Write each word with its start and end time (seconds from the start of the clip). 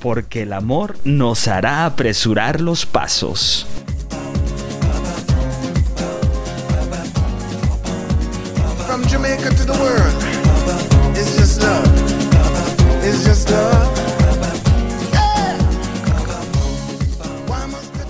porque 0.00 0.42
el 0.42 0.52
amor 0.52 0.96
nos 1.04 1.46
hará 1.48 1.84
apresurar 1.86 2.60
los 2.60 2.86
pasos. 2.86 3.66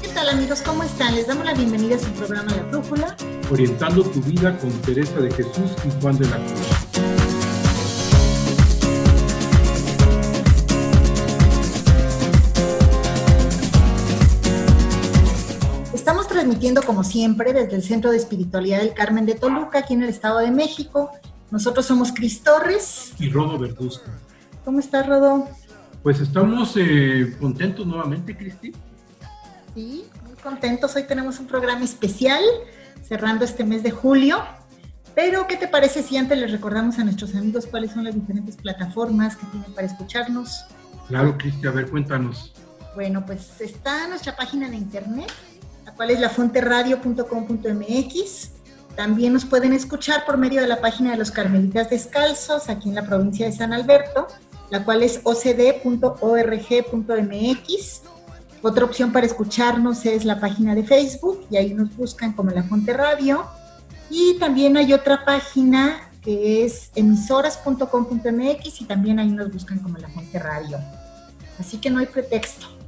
¿Qué 0.00 0.08
tal 0.14 0.28
amigos? 0.28 0.62
¿Cómo 0.62 0.82
están? 0.82 1.14
Les 1.14 1.26
damos 1.26 1.44
la 1.44 1.54
bienvenida 1.54 1.96
a 1.96 1.98
su 1.98 2.10
programa 2.12 2.54
La 2.54 2.62
Brújula. 2.62 3.16
Orientando 3.50 4.02
tu 4.04 4.20
vida 4.22 4.56
con 4.58 4.70
Teresa 4.82 5.20
de 5.20 5.30
Jesús 5.32 5.72
y 5.84 6.00
Juan 6.00 6.16
de 6.18 6.28
la 6.28 6.36
Cruz. 6.36 6.89
Transmitiendo 16.60 16.82
como 16.82 17.04
siempre 17.04 17.54
desde 17.54 17.74
el 17.74 17.82
Centro 17.82 18.10
de 18.10 18.18
Espiritualidad 18.18 18.80
del 18.80 18.92
Carmen 18.92 19.24
de 19.24 19.34
Toluca, 19.34 19.78
aquí 19.78 19.94
en 19.94 20.02
el 20.02 20.10
Estado 20.10 20.40
de 20.40 20.50
México. 20.50 21.10
Nosotros 21.50 21.86
somos 21.86 22.12
Cris 22.12 22.42
Torres. 22.42 23.14
Y 23.18 23.30
Rodo 23.30 23.58
Verduzco. 23.58 24.10
¿Cómo 24.62 24.78
estás, 24.78 25.06
Rodo? 25.06 25.48
Pues 26.02 26.20
estamos 26.20 26.74
eh, 26.76 27.34
contentos 27.40 27.86
nuevamente, 27.86 28.36
Cristi. 28.36 28.72
Sí, 29.74 30.04
muy 30.26 30.34
contentos. 30.42 30.94
Hoy 30.96 31.04
tenemos 31.04 31.40
un 31.40 31.46
programa 31.46 31.82
especial 31.82 32.42
cerrando 33.02 33.46
este 33.46 33.64
mes 33.64 33.82
de 33.82 33.92
julio. 33.92 34.42
Pero, 35.14 35.46
¿qué 35.46 35.56
te 35.56 35.66
parece 35.66 36.02
si 36.02 36.18
antes 36.18 36.36
les 36.36 36.52
recordamos 36.52 36.98
a 36.98 37.04
nuestros 37.04 37.34
amigos 37.34 37.64
cuáles 37.64 37.92
son 37.92 38.04
las 38.04 38.14
diferentes 38.14 38.56
plataformas 38.56 39.34
que 39.34 39.46
tienen 39.46 39.72
para 39.72 39.86
escucharnos? 39.86 40.66
Claro, 41.08 41.38
Cristi, 41.38 41.66
a 41.66 41.70
ver, 41.70 41.88
cuéntanos. 41.88 42.52
Bueno, 42.94 43.24
pues 43.24 43.60
está 43.62 44.08
nuestra 44.08 44.36
página 44.36 44.68
de 44.68 44.76
internet, 44.76 45.32
cual 46.00 46.12
es 46.12 46.20
lafonteradio.com.mx. 46.20 48.50
También 48.96 49.34
nos 49.34 49.44
pueden 49.44 49.74
escuchar 49.74 50.24
por 50.24 50.38
medio 50.38 50.62
de 50.62 50.66
la 50.66 50.80
página 50.80 51.10
de 51.10 51.18
los 51.18 51.30
Carmelitas 51.30 51.90
Descalzos, 51.90 52.70
aquí 52.70 52.88
en 52.88 52.94
la 52.94 53.04
provincia 53.04 53.44
de 53.44 53.52
San 53.52 53.74
Alberto, 53.74 54.26
la 54.70 54.82
cual 54.82 55.02
es 55.02 55.20
ocd.org.mx. 55.24 55.82
Otra 58.62 58.84
opción 58.86 59.12
para 59.12 59.26
escucharnos 59.26 60.06
es 60.06 60.24
la 60.24 60.40
página 60.40 60.74
de 60.74 60.84
Facebook, 60.84 61.46
y 61.50 61.58
ahí 61.58 61.74
nos 61.74 61.94
buscan 61.94 62.32
como 62.32 62.48
La 62.48 62.62
Fonte 62.62 62.94
Radio. 62.94 63.44
Y 64.08 64.38
también 64.38 64.78
hay 64.78 64.94
otra 64.94 65.26
página 65.26 66.10
que 66.22 66.64
es 66.64 66.92
emisoras.com.mx 66.94 68.80
y 68.80 68.84
también 68.86 69.18
ahí 69.18 69.32
nos 69.32 69.52
buscan 69.52 69.80
como 69.80 69.98
La 69.98 70.08
Fonte 70.08 70.38
Radio. 70.38 70.78
Así 71.58 71.76
que 71.76 71.90
no 71.90 71.98
hay 71.98 72.06
pretexto. 72.06 72.79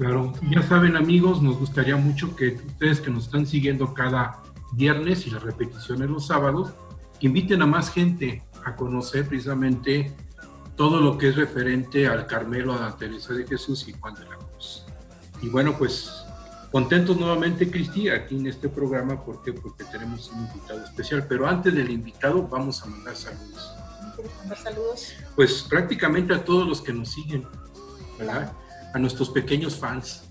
Claro, 0.00 0.32
ya 0.50 0.62
saben 0.62 0.96
amigos, 0.96 1.42
nos 1.42 1.58
gustaría 1.58 1.94
mucho 1.94 2.34
que 2.34 2.58
ustedes 2.66 3.02
que 3.02 3.10
nos 3.10 3.24
están 3.24 3.46
siguiendo 3.46 3.92
cada 3.92 4.40
viernes 4.72 5.26
y 5.26 5.30
la 5.30 5.40
repetición 5.40 6.02
en 6.02 6.14
los 6.14 6.28
sábados, 6.28 6.70
que 7.20 7.26
inviten 7.26 7.60
a 7.60 7.66
más 7.66 7.90
gente 7.90 8.42
a 8.64 8.76
conocer 8.76 9.28
precisamente 9.28 10.16
todo 10.74 11.02
lo 11.02 11.18
que 11.18 11.28
es 11.28 11.36
referente 11.36 12.06
al 12.06 12.26
Carmelo, 12.26 12.72
a 12.72 12.80
la 12.80 12.96
Teresa 12.96 13.34
de 13.34 13.46
Jesús 13.46 13.86
y 13.88 13.92
Juan 13.92 14.14
de 14.14 14.24
la 14.24 14.36
Cruz. 14.36 14.86
Y 15.42 15.50
bueno, 15.50 15.76
pues 15.76 16.24
contentos 16.72 17.18
nuevamente, 17.18 17.70
Cristi, 17.70 18.08
aquí 18.08 18.38
en 18.38 18.46
este 18.46 18.70
programa, 18.70 19.22
¿por 19.22 19.42
qué? 19.42 19.52
Porque 19.52 19.84
tenemos 19.84 20.32
un 20.32 20.46
invitado 20.46 20.82
especial, 20.82 21.26
pero 21.28 21.46
antes 21.46 21.74
del 21.74 21.90
invitado 21.90 22.48
vamos 22.48 22.82
a 22.82 22.86
mandar 22.86 23.14
saludos. 23.16 23.74
Mandar 24.38 24.56
saludos? 24.56 25.12
Pues 25.36 25.62
prácticamente 25.68 26.32
a 26.32 26.42
todos 26.42 26.66
los 26.66 26.80
que 26.80 26.94
nos 26.94 27.10
siguen, 27.10 27.46
¿verdad? 28.18 28.50
A 28.92 28.98
nuestros 28.98 29.30
pequeños 29.30 29.76
fans. 29.76 30.24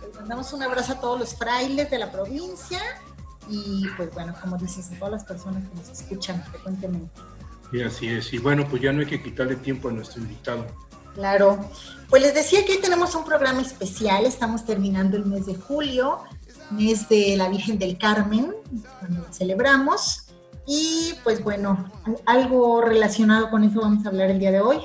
Les 0.00 0.14
mandamos 0.14 0.52
un 0.52 0.62
abrazo 0.62 0.92
a 0.92 1.00
todos 1.00 1.20
los 1.20 1.34
frailes 1.34 1.90
de 1.90 1.98
la 1.98 2.10
provincia 2.10 2.80
y 3.48 3.86
pues 3.96 4.12
bueno, 4.14 4.34
como 4.40 4.56
dices, 4.56 4.90
a 4.92 4.98
todas 4.98 5.12
las 5.12 5.24
personas 5.24 5.68
que 5.68 5.74
nos 5.74 5.88
escuchan 5.88 6.42
frecuentemente. 6.44 7.20
Y 7.72 7.82
así 7.82 8.08
es, 8.08 8.32
y 8.32 8.38
bueno, 8.38 8.66
pues 8.68 8.82
ya 8.82 8.92
no 8.92 9.00
hay 9.00 9.06
que 9.06 9.22
quitarle 9.22 9.56
tiempo 9.56 9.88
a 9.88 9.92
nuestro 9.92 10.22
invitado. 10.22 10.66
Claro, 11.14 11.58
pues 12.08 12.22
les 12.22 12.34
decía 12.34 12.64
que 12.64 12.72
hoy 12.72 12.80
tenemos 12.80 13.14
un 13.14 13.24
programa 13.24 13.60
especial, 13.60 14.24
estamos 14.24 14.64
terminando 14.64 15.16
el 15.16 15.26
mes 15.26 15.46
de 15.46 15.54
julio, 15.54 16.20
mes 16.70 17.08
de 17.08 17.36
la 17.36 17.48
Virgen 17.48 17.78
del 17.78 17.98
Carmen, 17.98 18.54
cuando 18.98 19.26
celebramos, 19.30 20.28
y 20.66 21.14
pues 21.24 21.42
bueno, 21.42 21.90
algo 22.24 22.80
relacionado 22.80 23.50
con 23.50 23.64
eso 23.64 23.80
vamos 23.80 24.06
a 24.06 24.08
hablar 24.08 24.30
el 24.30 24.38
día 24.38 24.52
de 24.52 24.60
hoy. 24.60 24.78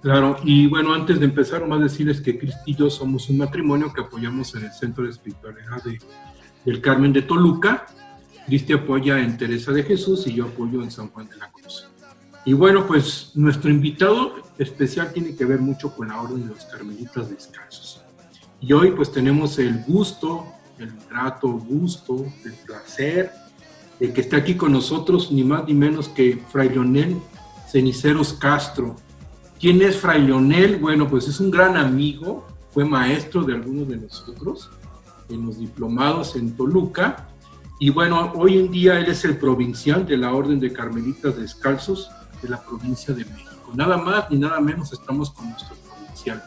Claro, 0.00 0.36
y 0.44 0.66
bueno, 0.68 0.94
antes 0.94 1.18
de 1.18 1.24
empezar, 1.24 1.66
más 1.66 1.80
decirles 1.80 2.20
que 2.20 2.38
Cristi 2.38 2.72
y 2.72 2.76
yo 2.76 2.88
somos 2.88 3.28
un 3.30 3.38
matrimonio 3.38 3.92
que 3.92 4.00
apoyamos 4.02 4.54
en 4.54 4.64
el 4.64 4.72
Centro 4.72 5.04
de 5.04 5.10
Espiritualidad 5.10 5.82
de, 5.82 5.98
del 6.64 6.80
Carmen 6.80 7.12
de 7.12 7.22
Toluca. 7.22 7.86
Cristi 8.46 8.72
apoya 8.72 9.18
en 9.18 9.36
Teresa 9.36 9.72
de 9.72 9.82
Jesús 9.82 10.26
y 10.26 10.34
yo 10.34 10.46
apoyo 10.46 10.82
en 10.82 10.90
San 10.90 11.08
Juan 11.08 11.28
de 11.28 11.36
la 11.36 11.50
Cruz. 11.50 11.88
Y 12.44 12.52
bueno, 12.52 12.86
pues 12.86 13.32
nuestro 13.34 13.70
invitado 13.70 14.36
especial 14.56 15.12
tiene 15.12 15.34
que 15.34 15.44
ver 15.44 15.58
mucho 15.60 15.94
con 15.94 16.08
la 16.08 16.20
Orden 16.20 16.48
de 16.48 16.54
los 16.54 16.64
Carmelitas 16.64 17.28
Descalzos. 17.28 18.02
Y 18.60 18.72
hoy 18.72 18.92
pues 18.92 19.12
tenemos 19.12 19.58
el 19.58 19.82
gusto, 19.84 20.46
el 20.78 20.92
grato 21.10 21.48
gusto, 21.48 22.24
el 22.44 22.52
placer 22.64 23.32
de 23.98 24.12
que 24.12 24.20
esté 24.20 24.36
aquí 24.36 24.54
con 24.54 24.72
nosotros 24.72 25.30
ni 25.32 25.42
más 25.42 25.66
ni 25.66 25.74
menos 25.74 26.08
que 26.08 26.42
Fray 26.50 26.68
Leonel 26.68 27.18
Ceniceros 27.70 28.32
Castro, 28.32 28.96
¿Quién 29.60 29.82
es 29.82 29.96
Fray 29.96 30.22
Leonel? 30.22 30.76
Bueno, 30.76 31.08
pues 31.08 31.26
es 31.26 31.40
un 31.40 31.50
gran 31.50 31.76
amigo, 31.76 32.46
fue 32.70 32.84
maestro 32.84 33.42
de 33.42 33.54
algunos 33.54 33.88
de 33.88 33.96
nosotros 33.96 34.70
en 35.28 35.44
los 35.46 35.58
diplomados 35.58 36.36
en 36.36 36.56
Toluca. 36.56 37.28
Y 37.80 37.90
bueno, 37.90 38.32
hoy 38.36 38.56
en 38.56 38.70
día 38.70 39.00
él 39.00 39.06
es 39.06 39.24
el 39.24 39.36
provincial 39.36 40.06
de 40.06 40.16
la 40.16 40.32
Orden 40.32 40.60
de 40.60 40.72
Carmelitas 40.72 41.36
Descalzos 41.36 42.08
de 42.40 42.48
la 42.50 42.62
provincia 42.62 43.12
de 43.12 43.24
México. 43.24 43.72
Nada 43.74 43.96
más 43.96 44.30
ni 44.30 44.38
nada 44.38 44.60
menos 44.60 44.92
estamos 44.92 45.30
con 45.30 45.50
nuestro 45.50 45.74
provincial. 45.76 46.44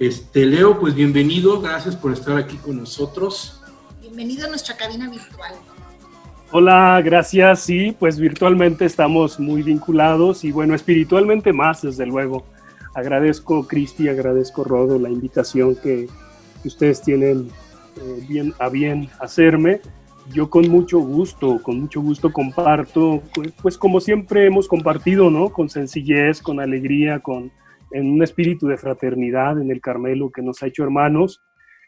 Este, 0.00 0.46
Leo, 0.46 0.80
pues 0.80 0.94
bienvenido, 0.94 1.60
gracias 1.60 1.94
por 1.94 2.10
estar 2.10 2.38
aquí 2.38 2.56
con 2.56 2.78
nosotros. 2.78 3.60
Bienvenido 4.00 4.46
a 4.46 4.48
nuestra 4.48 4.76
cabina 4.78 5.10
virtual. 5.10 5.54
Hola, 6.56 7.02
gracias. 7.04 7.62
Sí, 7.62 7.96
pues 7.98 8.20
virtualmente 8.20 8.84
estamos 8.84 9.40
muy 9.40 9.64
vinculados 9.64 10.44
y 10.44 10.52
bueno, 10.52 10.76
espiritualmente 10.76 11.52
más, 11.52 11.82
desde 11.82 12.06
luego. 12.06 12.46
Agradezco, 12.94 13.66
Cristi, 13.66 14.06
agradezco, 14.06 14.62
Rodo, 14.62 15.00
la 15.00 15.10
invitación 15.10 15.74
que 15.74 16.06
ustedes 16.64 17.02
tienen 17.02 17.48
eh, 17.96 18.24
bien, 18.28 18.54
a 18.60 18.68
bien 18.68 19.08
hacerme. 19.18 19.80
Yo 20.32 20.48
con 20.48 20.68
mucho 20.68 21.00
gusto, 21.00 21.60
con 21.60 21.80
mucho 21.80 22.00
gusto 22.00 22.32
comparto, 22.32 23.20
pues 23.60 23.76
como 23.76 24.00
siempre 24.00 24.46
hemos 24.46 24.68
compartido, 24.68 25.32
¿no? 25.32 25.48
Con 25.48 25.68
sencillez, 25.68 26.40
con 26.40 26.60
alegría, 26.60 27.18
con 27.18 27.50
en 27.90 28.12
un 28.12 28.22
espíritu 28.22 28.68
de 28.68 28.76
fraternidad 28.76 29.60
en 29.60 29.72
el 29.72 29.80
Carmelo 29.80 30.30
que 30.30 30.40
nos 30.40 30.62
ha 30.62 30.68
hecho 30.68 30.84
hermanos 30.84 31.42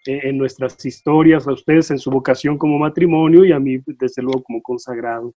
en 0.06 0.38
nuestras 0.38 0.85
historias, 0.85 1.47
a 1.47 1.53
ustedes 1.53 1.91
en 1.91 1.99
su 1.99 2.11
vocación 2.11 2.58
como 2.58 2.79
matrimonio 2.79 3.44
y 3.44 3.53
a 3.53 3.58
mí, 3.58 3.79
desde 3.87 4.23
luego, 4.23 4.43
como 4.43 4.62
consagrado. 4.62 5.35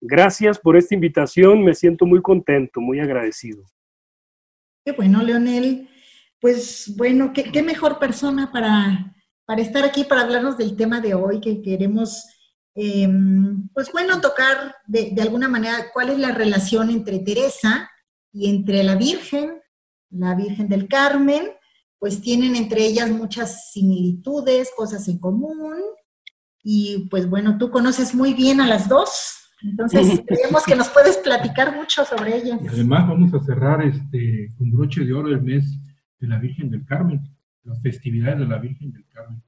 Gracias 0.00 0.58
por 0.58 0.76
esta 0.76 0.94
invitación, 0.94 1.62
me 1.62 1.74
siento 1.74 2.06
muy 2.06 2.20
contento, 2.20 2.80
muy 2.80 3.00
agradecido. 3.00 3.64
Qué 4.84 4.92
bueno, 4.92 5.22
Leonel. 5.22 5.88
Pues 6.40 6.92
bueno, 6.96 7.32
qué, 7.32 7.62
mejor 7.62 8.00
persona 8.00 8.50
para, 8.50 9.14
para 9.44 9.62
estar 9.62 9.84
aquí, 9.84 10.02
para 10.02 10.22
hablarnos 10.22 10.58
del 10.58 10.76
tema 10.76 11.00
de 11.00 11.14
hoy 11.14 11.40
que 11.40 11.62
queremos, 11.62 12.26
em, 12.74 13.68
pues 13.68 13.92
bueno, 13.92 14.20
tocar 14.20 14.74
de, 14.86 15.10
de 15.12 15.22
alguna 15.22 15.48
manera 15.48 15.92
cuál 15.92 16.08
es 16.08 16.18
la 16.18 16.32
relación 16.32 16.90
entre 16.90 17.20
Teresa 17.20 17.88
y 18.32 18.50
entre 18.50 18.82
la 18.82 18.96
Virgen, 18.96 19.60
la 20.10 20.34
Virgen 20.34 20.68
del 20.68 20.88
Carmen, 20.88 21.52
pues 22.02 22.20
tienen 22.20 22.56
entre 22.56 22.84
ellas 22.84 23.08
muchas 23.12 23.70
similitudes, 23.70 24.72
cosas 24.76 25.06
en 25.06 25.20
común. 25.20 25.76
Y 26.64 27.06
pues 27.08 27.30
bueno, 27.30 27.58
tú 27.58 27.70
conoces 27.70 28.12
muy 28.12 28.34
bien 28.34 28.60
a 28.60 28.66
las 28.66 28.88
dos, 28.88 29.52
entonces 29.62 30.20
creemos 30.26 30.64
que 30.64 30.74
nos 30.74 30.88
puedes 30.88 31.18
platicar 31.18 31.76
mucho 31.76 32.04
sobre 32.04 32.38
ellas. 32.38 32.60
Y 32.60 32.66
además 32.66 33.06
vamos 33.06 33.32
a 33.32 33.38
cerrar 33.44 33.84
este 33.84 34.48
con 34.58 34.72
broche 34.72 35.04
de 35.04 35.12
oro 35.12 35.28
el 35.28 35.42
mes 35.42 35.78
de 36.18 36.26
la 36.26 36.40
Virgen 36.40 36.70
del 36.70 36.84
Carmen, 36.84 37.20
las 37.62 37.80
festividades 37.80 38.40
de 38.40 38.46
la 38.46 38.58
Virgen 38.58 38.92
del 38.92 39.06
Carmen. 39.06 39.40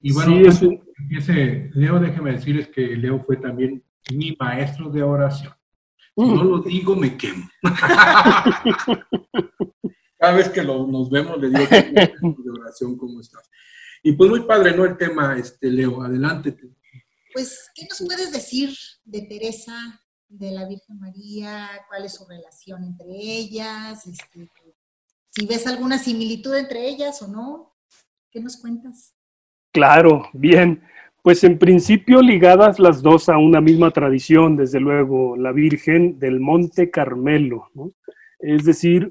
Y 0.00 0.12
bueno, 0.12 0.32
empiece, 0.98 1.70
Leo, 1.72 2.00
déjeme 2.00 2.32
decirles 2.32 2.66
que 2.66 2.96
Leo 2.96 3.20
fue 3.20 3.36
también 3.36 3.80
mi 4.12 4.36
maestro 4.40 4.90
de 4.90 5.04
oración. 5.04 5.52
Si 6.16 6.24
no 6.24 6.42
lo 6.42 6.58
digo, 6.62 6.96
me 6.96 7.16
quemo. 7.16 7.48
Cada 10.22 10.36
vez 10.36 10.50
que 10.50 10.62
nos 10.62 11.10
vemos 11.10 11.36
le 11.40 11.48
digo 11.48 11.66
de 11.68 12.50
oración, 12.52 12.96
¿cómo 12.96 13.20
estás? 13.20 13.50
Y 14.04 14.12
pues 14.12 14.30
muy 14.30 14.42
padre, 14.42 14.70
¿no? 14.76 14.84
El 14.84 14.96
tema, 14.96 15.36
este, 15.36 15.68
Leo, 15.68 16.00
adelante. 16.00 16.56
Pues, 17.32 17.68
¿qué 17.74 17.88
nos 17.90 17.98
puedes 18.06 18.30
decir 18.30 18.70
de 19.04 19.22
Teresa, 19.22 20.00
de 20.28 20.52
la 20.52 20.68
Virgen 20.68 21.00
María? 21.00 21.68
¿Cuál 21.88 22.04
es 22.04 22.14
su 22.14 22.24
relación 22.24 22.84
entre 22.84 23.08
ellas? 23.08 24.06
Este, 24.06 24.48
si 25.30 25.44
ves 25.44 25.66
alguna 25.66 25.98
similitud 25.98 26.54
entre 26.54 26.88
ellas 26.88 27.20
o 27.22 27.26
no, 27.26 27.74
¿qué 28.30 28.38
nos 28.38 28.58
cuentas? 28.58 29.16
Claro, 29.72 30.28
bien. 30.34 30.84
Pues 31.24 31.42
en 31.42 31.58
principio 31.58 32.22
ligadas 32.22 32.78
las 32.78 33.02
dos 33.02 33.28
a 33.28 33.38
una 33.38 33.60
misma 33.60 33.90
tradición, 33.90 34.56
desde 34.56 34.78
luego, 34.78 35.36
la 35.36 35.50
Virgen 35.50 36.20
del 36.20 36.38
Monte 36.38 36.92
Carmelo. 36.92 37.70
¿no? 37.74 37.92
Es 38.38 38.64
decir, 38.64 39.10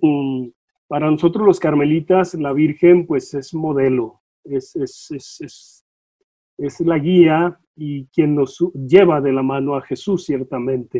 para 0.91 1.09
nosotros 1.09 1.47
los 1.47 1.57
carmelitas, 1.57 2.33
la 2.33 2.51
Virgen 2.51 3.07
pues 3.07 3.33
es 3.33 3.53
modelo, 3.53 4.19
es, 4.43 4.75
es, 4.75 5.85
es, 6.57 6.79
la 6.81 6.99
guía 6.99 7.57
y 7.77 8.07
quien 8.07 8.35
nos 8.35 8.59
lleva 8.73 9.21
de 9.21 9.31
la 9.31 9.41
mano 9.41 9.77
a 9.77 9.81
Jesús, 9.83 10.25
ciertamente. 10.25 10.99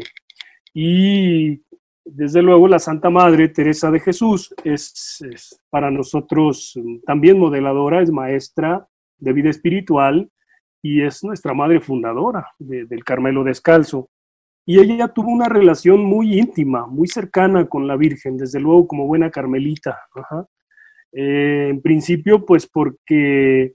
Y 0.73 1.61
desde 2.05 2.41
luego 2.41 2.69
la 2.69 2.79
Santa 2.79 3.09
Madre 3.09 3.49
Teresa 3.49 3.91
de 3.91 3.99
Jesús 3.99 4.55
es, 4.63 5.19
para 5.69 5.91
nosotros 5.91 6.79
también 7.05 7.37
modeladora, 7.37 8.01
es 8.01 8.11
maestra 8.11 8.87
de 9.17 9.33
vida 9.33 9.49
espiritual 9.49 10.31
y 10.81 11.01
es 11.01 11.21
nuestra 11.21 11.53
madre 11.53 11.81
fundadora 11.81 12.47
del 12.59 13.03
Carmelo 13.03 13.43
Descalzo. 13.43 14.09
Y 14.65 14.79
ella 14.79 15.07
tuvo 15.07 15.31
una 15.31 15.49
relación 15.49 16.03
muy 16.03 16.37
íntima, 16.37 16.85
muy 16.85 17.07
cercana 17.07 17.67
con 17.67 17.87
la 17.87 17.95
Virgen, 17.95 18.37
desde 18.37 18.59
luego 18.59 18.87
como 18.87 19.07
buena 19.07 19.31
carmelita. 19.31 19.97
Eh, 21.11 21.67
en 21.71 21.81
principio, 21.81 22.45
pues 22.45 22.67
porque, 22.67 23.73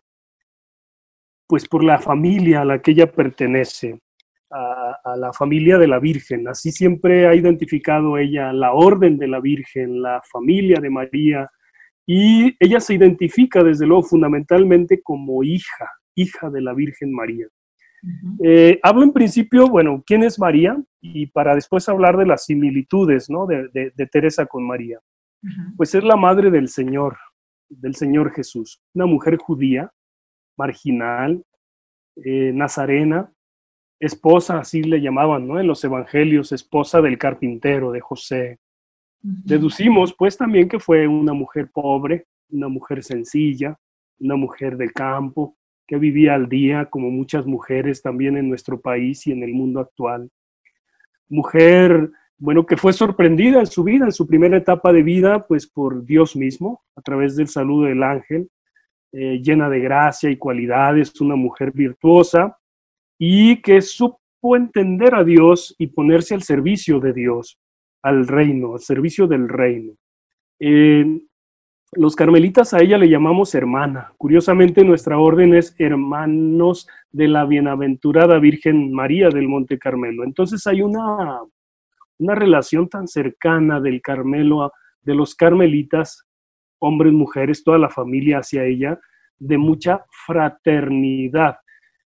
pues 1.48 1.68
por 1.68 1.82
la 1.82 1.98
familia 1.98 2.62
a 2.62 2.64
la 2.64 2.80
que 2.80 2.92
ella 2.92 3.10
pertenece, 3.10 3.98
a, 4.50 5.16
la 5.16 5.32
familia 5.32 5.78
de 5.78 5.88
la 5.88 5.98
Virgen. 5.98 6.48
Así 6.48 6.70
siempre 6.70 7.26
ha 7.26 7.34
identificado 7.34 8.18
ella 8.18 8.52
la 8.52 8.72
orden 8.72 9.18
de 9.18 9.28
la 9.28 9.40
Virgen, 9.40 10.02
la 10.02 10.22
familia 10.30 10.80
de 10.80 10.90
María, 10.90 11.50
y 12.06 12.54
ella 12.60 12.80
se 12.80 12.94
identifica 12.94 13.64
desde 13.64 13.86
luego 13.86 14.04
fundamentalmente 14.04 15.02
como 15.02 15.42
hija, 15.42 15.90
hija 16.14 16.50
de 16.50 16.60
la 16.60 16.72
Virgen 16.72 17.12
María. 17.12 17.46
Eh, 18.42 18.78
hablo 18.82 19.02
en 19.02 19.12
principio, 19.12 19.68
bueno, 19.68 20.02
¿quién 20.06 20.22
es 20.22 20.38
María? 20.38 20.76
Y 21.00 21.26
para 21.26 21.54
después 21.54 21.88
hablar 21.88 22.16
de 22.16 22.26
las 22.26 22.44
similitudes, 22.44 23.28
¿no? 23.30 23.46
De, 23.46 23.68
de, 23.72 24.06
Teresa 24.06 24.46
con 24.46 24.66
María. 24.66 25.00
Pues 25.76 25.94
es 25.94 26.02
la 26.02 26.16
madre 26.16 26.50
del 26.50 26.68
Señor, 26.68 27.16
del 27.68 27.94
Señor 27.94 28.32
Jesús, 28.32 28.82
una 28.94 29.06
mujer 29.06 29.36
judía, 29.36 29.92
marginal, 30.56 31.44
eh, 32.16 32.52
nazarena, 32.52 33.30
esposa, 34.00 34.58
así 34.58 34.82
le 34.82 35.00
llamaban, 35.00 35.46
¿no? 35.46 35.60
En 35.60 35.66
los 35.66 35.82
evangelios, 35.84 36.52
esposa 36.52 37.00
del 37.00 37.18
carpintero, 37.18 37.92
de 37.92 38.00
José. 38.00 38.58
Deducimos, 39.20 40.14
pues, 40.16 40.36
también 40.36 40.68
que 40.68 40.78
fue 40.78 41.06
una 41.06 41.32
mujer 41.32 41.70
pobre, 41.72 42.26
una 42.50 42.68
mujer 42.68 43.02
sencilla, 43.02 43.76
una 44.18 44.36
mujer 44.36 44.76
del 44.76 44.92
campo, 44.92 45.56
que 45.86 45.98
vivía 45.98 46.34
al 46.34 46.48
día, 46.48 46.86
como 46.86 47.10
muchas 47.10 47.46
mujeres 47.46 48.02
también 48.02 48.36
en 48.36 48.48
nuestro 48.48 48.80
país 48.80 49.26
y 49.26 49.32
en 49.32 49.42
el 49.42 49.52
mundo 49.52 49.80
actual. 49.80 50.30
Mujer, 51.28 52.10
bueno, 52.38 52.66
que 52.66 52.76
fue 52.76 52.92
sorprendida 52.92 53.60
en 53.60 53.66
su 53.66 53.84
vida, 53.84 54.04
en 54.04 54.12
su 54.12 54.26
primera 54.26 54.56
etapa 54.56 54.92
de 54.92 55.02
vida, 55.02 55.46
pues 55.46 55.66
por 55.66 56.04
Dios 56.04 56.36
mismo, 56.36 56.82
a 56.96 57.02
través 57.02 57.36
del 57.36 57.48
saludo 57.48 57.86
del 57.86 58.02
ángel, 58.02 58.50
eh, 59.12 59.40
llena 59.42 59.68
de 59.70 59.80
gracia 59.80 60.28
y 60.28 60.36
cualidades, 60.36 61.18
una 61.20 61.36
mujer 61.36 61.72
virtuosa 61.72 62.58
y 63.18 63.62
que 63.62 63.80
supo 63.80 64.56
entender 64.56 65.14
a 65.14 65.24
Dios 65.24 65.74
y 65.78 65.86
ponerse 65.86 66.34
al 66.34 66.42
servicio 66.42 67.00
de 67.00 67.12
Dios, 67.12 67.58
al 68.02 68.26
reino, 68.26 68.74
al 68.74 68.80
servicio 68.80 69.26
del 69.26 69.48
reino. 69.48 69.94
Los 71.96 72.14
carmelitas 72.14 72.74
a 72.74 72.80
ella 72.80 72.98
le 72.98 73.08
llamamos 73.08 73.54
hermana. 73.54 74.12
Curiosamente, 74.16 74.84
nuestra 74.84 75.18
orden 75.18 75.54
es 75.54 75.74
hermanos 75.78 76.86
de 77.10 77.28
la 77.28 77.44
bienaventurada 77.44 78.38
Virgen 78.38 78.92
María 78.92 79.28
del 79.28 79.48
Monte 79.48 79.78
Carmelo. 79.78 80.24
Entonces 80.24 80.66
hay 80.66 80.82
una, 80.82 81.40
una 82.18 82.34
relación 82.34 82.88
tan 82.88 83.08
cercana 83.08 83.80
del 83.80 84.00
Carmelo, 84.02 84.72
de 85.02 85.14
los 85.14 85.34
carmelitas, 85.34 86.24
hombres, 86.78 87.12
mujeres, 87.12 87.64
toda 87.64 87.78
la 87.78 87.88
familia 87.88 88.38
hacia 88.38 88.64
ella, 88.64 88.98
de 89.38 89.58
mucha 89.58 90.04
fraternidad. 90.26 91.56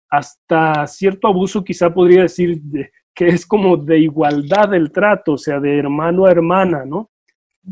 Hasta 0.10 0.86
cierto 0.88 1.28
abuso 1.28 1.64
quizá 1.64 1.94
podría 1.94 2.24
decir 2.24 2.62
que 3.14 3.28
es 3.28 3.46
como 3.46 3.78
de 3.78 4.00
igualdad 4.00 4.70
del 4.70 4.92
trato, 4.92 5.34
o 5.34 5.38
sea, 5.38 5.60
de 5.60 5.78
hermano 5.78 6.26
a 6.26 6.32
hermana, 6.32 6.86
¿no? 6.86 7.10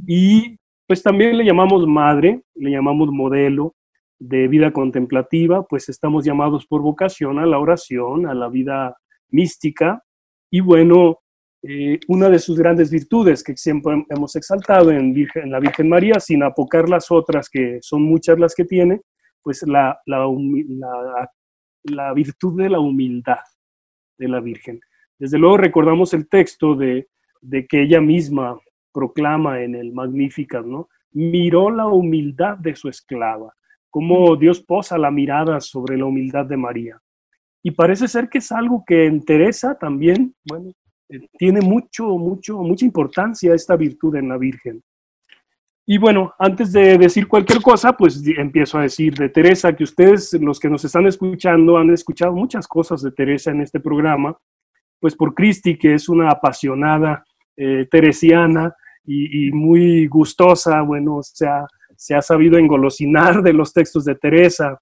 Y 0.06 0.59
pues 0.90 1.04
también 1.04 1.38
le 1.38 1.46
llamamos 1.46 1.86
madre, 1.86 2.42
le 2.56 2.72
llamamos 2.72 3.12
modelo 3.12 3.76
de 4.18 4.48
vida 4.48 4.74
contemplativa, 4.74 5.64
pues 5.68 5.88
estamos 5.88 6.26
llamados 6.26 6.66
por 6.66 6.82
vocación 6.82 7.38
a 7.38 7.46
la 7.46 7.60
oración, 7.60 8.26
a 8.26 8.34
la 8.34 8.50
vida 8.50 8.98
mística. 9.30 10.04
Y 10.50 10.62
bueno, 10.62 11.20
eh, 11.62 12.00
una 12.08 12.28
de 12.28 12.40
sus 12.40 12.58
grandes 12.58 12.90
virtudes 12.90 13.44
que 13.44 13.56
siempre 13.56 14.04
hemos 14.10 14.36
exaltado 14.36 14.90
en, 14.90 15.14
la 15.46 15.60
Virgen 15.60 15.90
María, 15.90 16.20
sin 16.20 16.42
apocar 16.42 16.90
las 16.90 17.12
otras, 17.12 17.52
que 17.52 17.78
son 17.84 18.02
muchas 18.02 18.40
las 18.40 18.56
que 18.56 18.66
tiene, 18.66 19.02
pues 19.44 19.62
la, 19.68 20.00
la, 20.08 20.26
la 21.84 22.14
virtud 22.16 22.60
de 22.60 22.68
la 22.68 22.80
humildad 22.80 23.46
de 24.18 24.28
la 24.28 24.40
Virgen. 24.40 24.80
Desde 25.20 25.38
luego 25.38 25.58
recordamos 25.58 26.16
el 26.16 26.28
texto 26.28 26.74
de, 26.74 27.10
de 27.42 27.68
que 27.68 27.84
ella 27.84 28.02
misma 28.02 28.60
proclama 29.00 29.62
en 29.62 29.76
el 29.76 29.94
Magnificat, 29.94 30.66
¿no? 30.66 30.90
Miró 31.14 31.72
la 31.72 31.88
humildad 31.88 32.58
de 32.58 32.76
su 32.76 32.90
esclava, 32.90 33.54
como 33.90 34.36
Dios 34.36 34.62
posa 34.62 34.98
la 34.98 35.10
mirada 35.10 35.62
sobre 35.62 35.98
la 35.98 36.06
humildad 36.06 36.46
de 36.46 36.58
María. 36.58 37.02
Y 37.64 37.72
parece 37.72 38.10
ser 38.10 38.28
que 38.28 38.40
es 38.40 38.52
algo 38.52 38.84
que 38.86 39.06
en 39.06 39.24
Teresa 39.24 39.78
también, 39.80 40.36
bueno, 40.44 40.72
eh, 41.08 41.28
tiene 41.38 41.62
mucho, 41.62 42.10
mucho, 42.18 42.58
mucha 42.58 42.84
importancia 42.84 43.54
esta 43.54 43.78
virtud 43.78 44.18
en 44.18 44.28
la 44.28 44.38
Virgen. 44.38 44.84
Y 45.86 45.98
bueno, 45.98 46.34
antes 46.38 46.74
de 46.74 46.98
decir 46.98 47.26
cualquier 47.26 47.62
cosa, 47.62 47.94
pues 47.94 48.22
empiezo 48.38 48.78
a 48.78 48.82
decir 48.82 49.16
de 49.16 49.30
Teresa, 49.30 49.74
que 49.74 49.86
ustedes, 49.86 50.34
los 50.34 50.60
que 50.60 50.70
nos 50.70 50.84
están 50.84 51.08
escuchando, 51.08 51.78
han 51.78 51.90
escuchado 51.90 52.34
muchas 52.34 52.68
cosas 52.68 53.02
de 53.02 53.12
Teresa 53.12 53.52
en 53.52 53.62
este 53.62 53.80
programa, 53.80 54.38
pues 55.00 55.16
por 55.16 55.34
Cristi, 55.34 55.78
que 55.78 55.94
es 55.94 56.10
una 56.10 56.30
apasionada 56.30 57.24
eh, 57.62 57.88
teresiana 57.92 58.74
y, 59.06 59.52
muy 59.52 60.08
gustosa, 60.08 60.82
bueno, 60.82 61.20
se 61.24 61.48
ha, 61.48 61.66
se 61.96 62.16
ha 62.16 62.22
sabido 62.22 62.58
engolosinar 62.58 63.42
de 63.42 63.54
los 63.54 63.74
textos 63.74 64.06
de 64.06 64.16
Teresa. 64.16 64.80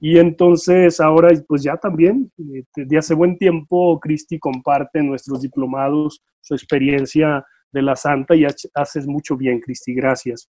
Y 0.00 0.18
entonces 0.18 1.00
ahora, 1.00 1.30
pues 1.46 1.62
ya 1.62 1.76
también, 1.76 2.30
eh, 2.38 2.64
desde 2.74 2.98
hace 2.98 3.14
buen 3.14 3.38
tiempo, 3.38 3.98
Cristi 4.00 4.38
comparte 4.38 5.02
nuestros 5.02 5.42
diplomados 5.42 6.22
su 6.40 6.54
experiencia 6.54 7.44
de 7.72 7.82
la 7.82 7.96
santa 7.96 8.34
y 8.34 8.46
haces 8.74 9.06
mucho 9.06 9.36
bien, 9.36 9.60
Cristi, 9.60 9.94
gracias. 9.94 10.48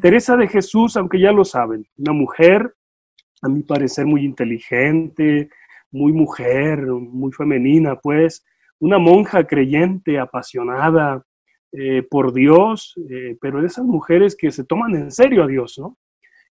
Teresa 0.00 0.36
de 0.36 0.48
Jesús, 0.48 0.96
aunque 0.96 1.20
ya 1.20 1.32
lo 1.32 1.44
saben, 1.44 1.84
una 1.96 2.12
mujer, 2.12 2.74
a 3.42 3.48
mi 3.48 3.62
parecer, 3.62 4.06
muy 4.06 4.24
inteligente, 4.24 5.50
muy 5.90 6.12
mujer, 6.12 6.86
muy 6.86 7.32
femenina, 7.32 7.96
pues, 7.96 8.44
una 8.78 8.98
monja 8.98 9.46
creyente, 9.46 10.18
apasionada 10.18 11.24
eh, 11.72 12.02
por 12.02 12.34
Dios, 12.34 12.94
eh, 13.08 13.36
pero 13.40 13.60
de 13.60 13.66
esas 13.66 13.84
mujeres 13.86 14.36
que 14.36 14.50
se 14.50 14.64
toman 14.64 14.94
en 14.94 15.10
serio 15.10 15.42
a 15.42 15.46
Dios, 15.46 15.78
¿no? 15.78 15.98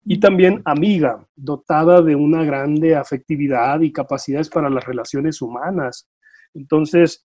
Y 0.04 0.20
también 0.20 0.64
amiga, 0.66 1.28
dotada 1.36 2.02
de 2.02 2.16
una 2.16 2.44
grande 2.44 2.96
afectividad 2.96 3.82
y 3.82 3.92
capacidades 3.92 4.50
para 4.50 4.68
las 4.70 4.84
relaciones 4.84 5.40
humanas. 5.40 6.10
Entonces, 6.56 7.24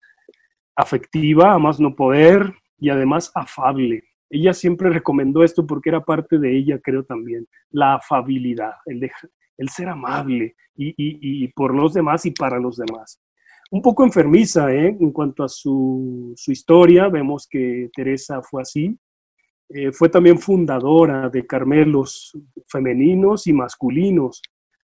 afectiva, 0.77 1.55
a 1.55 1.59
más 1.59 1.81
no 1.81 1.97
poder, 1.97 2.53
y 2.79 2.91
además 2.91 3.33
afable. 3.35 4.03
Ella 4.29 4.53
siempre 4.53 4.91
recomendó 4.91 5.43
esto 5.43 5.67
porque 5.67 5.89
era 5.89 6.05
parte 6.05 6.39
de 6.39 6.55
ella, 6.55 6.79
creo 6.83 7.03
también, 7.05 7.47
la 7.71 7.95
afabilidad, 7.95 8.75
el, 8.85 9.11
el 9.57 9.69
ser 9.71 9.89
amable 9.89 10.55
y, 10.75 10.95
y 10.99 11.49
por 11.49 11.75
los 11.75 11.95
demás 11.95 12.27
y 12.27 12.33
para 12.33 12.59
los 12.59 12.77
demás 12.77 13.23
un 13.71 13.83
poco 13.83 14.05
enfermiza 14.05 14.73
¿eh? 14.73 14.97
en 14.99 15.11
cuanto 15.13 15.45
a 15.45 15.49
su, 15.49 16.33
su, 16.37 16.53
historia. 16.53 17.09
Vemos 17.09 17.47
que 17.49 17.91
Teresa 17.95 18.43
fue 18.43 18.63
así. 18.63 18.97
eh, 19.69 19.93
fue 19.93 20.09
también 20.09 20.39
fundadora 20.39 21.29
de 21.29 21.47
Carmelos 21.47 22.33
femeninos 22.69 23.47
y 23.47 23.53
masculinos. 23.53 24.41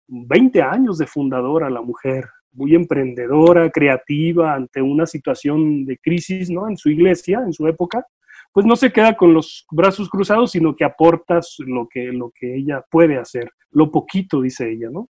20 0.08 0.62
años 0.62 0.98
de 0.98 1.06
fundadora 1.06 1.70
la 1.70 1.82
mujer, 1.82 2.24
muy 2.52 2.74
emprendedora, 2.74 3.70
creativa 3.70 4.54
ante 4.54 4.82
una 4.82 5.06
situación 5.06 5.84
de 5.84 5.98
crisis 5.98 6.50
¿no? 6.50 6.68
en 6.68 6.76
su 6.76 6.90
iglesia, 6.90 7.40
en 7.44 7.52
su 7.52 7.66
época, 7.68 8.04
pues 8.52 8.66
no 8.66 8.74
se 8.74 8.92
queda 8.92 9.16
con 9.16 9.32
los 9.32 9.66
brazos 9.70 10.08
cruzados, 10.08 10.50
sino 10.52 10.74
que 10.74 10.84
aporta 10.84 11.40
lo 11.58 11.86
que, 11.88 12.06
lo 12.06 12.32
que 12.34 12.56
ella 12.56 12.84
puede 12.90 13.16
hacer, 13.18 13.50
lo 13.70 13.92
poquito, 13.92 14.40
dice 14.40 14.72
ella, 14.72 14.88
¿no? 14.90 15.08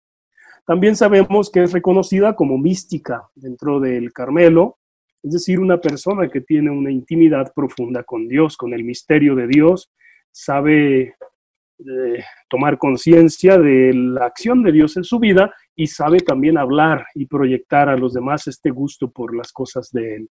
También 0.66 0.96
sabemos 0.96 1.48
que 1.50 1.62
es 1.62 1.72
reconocida 1.72 2.34
como 2.34 2.58
mística 2.58 3.28
dentro 3.36 3.78
del 3.78 4.12
Carmelo, 4.12 4.78
es 5.22 5.32
decir, 5.32 5.60
una 5.60 5.80
persona 5.80 6.28
que 6.28 6.40
tiene 6.40 6.70
una 6.70 6.90
intimidad 6.90 7.52
profunda 7.54 8.02
con 8.02 8.26
Dios, 8.26 8.56
con 8.56 8.74
el 8.74 8.82
misterio 8.82 9.36
de 9.36 9.46
Dios, 9.46 9.92
sabe 10.32 11.14
eh, 11.78 12.24
tomar 12.48 12.78
conciencia 12.78 13.58
de 13.58 13.92
la 13.94 14.26
acción 14.26 14.62
de 14.64 14.72
Dios 14.72 14.96
en 14.96 15.04
su 15.04 15.20
vida 15.20 15.54
y 15.76 15.86
sabe 15.86 16.18
también 16.18 16.58
hablar 16.58 17.06
y 17.14 17.26
proyectar 17.26 17.88
a 17.88 17.96
los 17.96 18.12
demás 18.14 18.48
este 18.48 18.70
gusto 18.70 19.10
por 19.10 19.36
las 19.36 19.52
cosas 19.52 19.90
de 19.92 20.16
Él. 20.16 20.30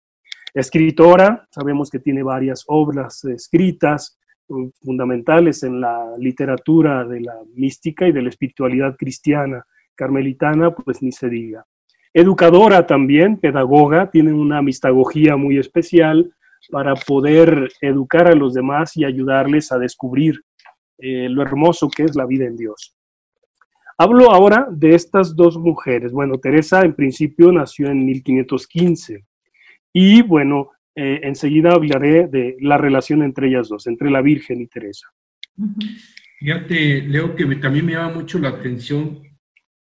Escritora, 0.54 1.46
sabemos 1.52 1.90
que 1.90 2.00
tiene 2.00 2.24
varias 2.24 2.64
obras 2.68 3.24
escritas 3.26 4.18
mm, 4.48 4.68
fundamentales 4.82 5.64
en 5.64 5.82
la 5.82 6.16
literatura 6.18 7.04
de 7.06 7.22
la 7.22 7.36
mística 7.54 8.08
y 8.08 8.14
de 8.14 8.22
la 8.22 8.30
espiritualidad 8.30 8.96
cristiana 8.98 9.66
carmelitana, 10.02 10.72
pues 10.72 11.04
ni 11.04 11.12
se 11.12 11.30
diga. 11.30 11.64
Educadora 12.12 12.88
también, 12.88 13.38
pedagoga, 13.38 14.10
tiene 14.10 14.34
una 14.34 14.60
mistagogía 14.64 15.38
muy 15.38 15.60
especial 15.60 16.34
para 16.72 16.96
poder 16.96 17.72
educar 17.82 18.28
a 18.28 18.34
los 18.34 18.56
demás 18.56 18.98
y 18.98 19.06
ayudarles 19.06 19.72
a 19.72 19.78
descubrir 19.78 20.42
eh, 20.98 21.30
lo 21.30 21.44
hermoso 21.44 21.88
que 21.88 22.04
es 22.04 22.16
la 22.16 22.26
vida 22.26 22.46
en 22.46 22.58
Dios. 22.58 22.96
Hablo 23.96 24.32
ahora 24.32 24.68
de 24.72 24.96
estas 24.96 25.36
dos 25.36 25.56
mujeres. 25.58 26.12
Bueno, 26.12 26.40
Teresa 26.40 26.82
en 26.82 26.96
principio 26.96 27.52
nació 27.52 27.88
en 27.88 28.04
1515 28.04 29.24
y 29.94 30.24
bueno, 30.24 30.72
eh, 30.96 31.20
enseguida 31.24 31.74
hablaré 31.74 32.28
de 32.28 32.58
la 32.60 32.80
relación 32.80 33.22
entre 33.22 33.50
ellas 33.50 33.70
dos, 33.70 33.86
entre 33.86 34.10
la 34.10 34.22
Virgen 34.22 34.62
y 34.62 34.68
Teresa. 34.68 35.08
Fíjate, 36.40 37.02
Leo, 37.04 37.36
que 37.36 37.46
también 37.58 37.86
me 37.86 37.92
llama 37.92 38.16
mucho 38.16 38.40
la 38.40 38.50
atención 38.50 39.31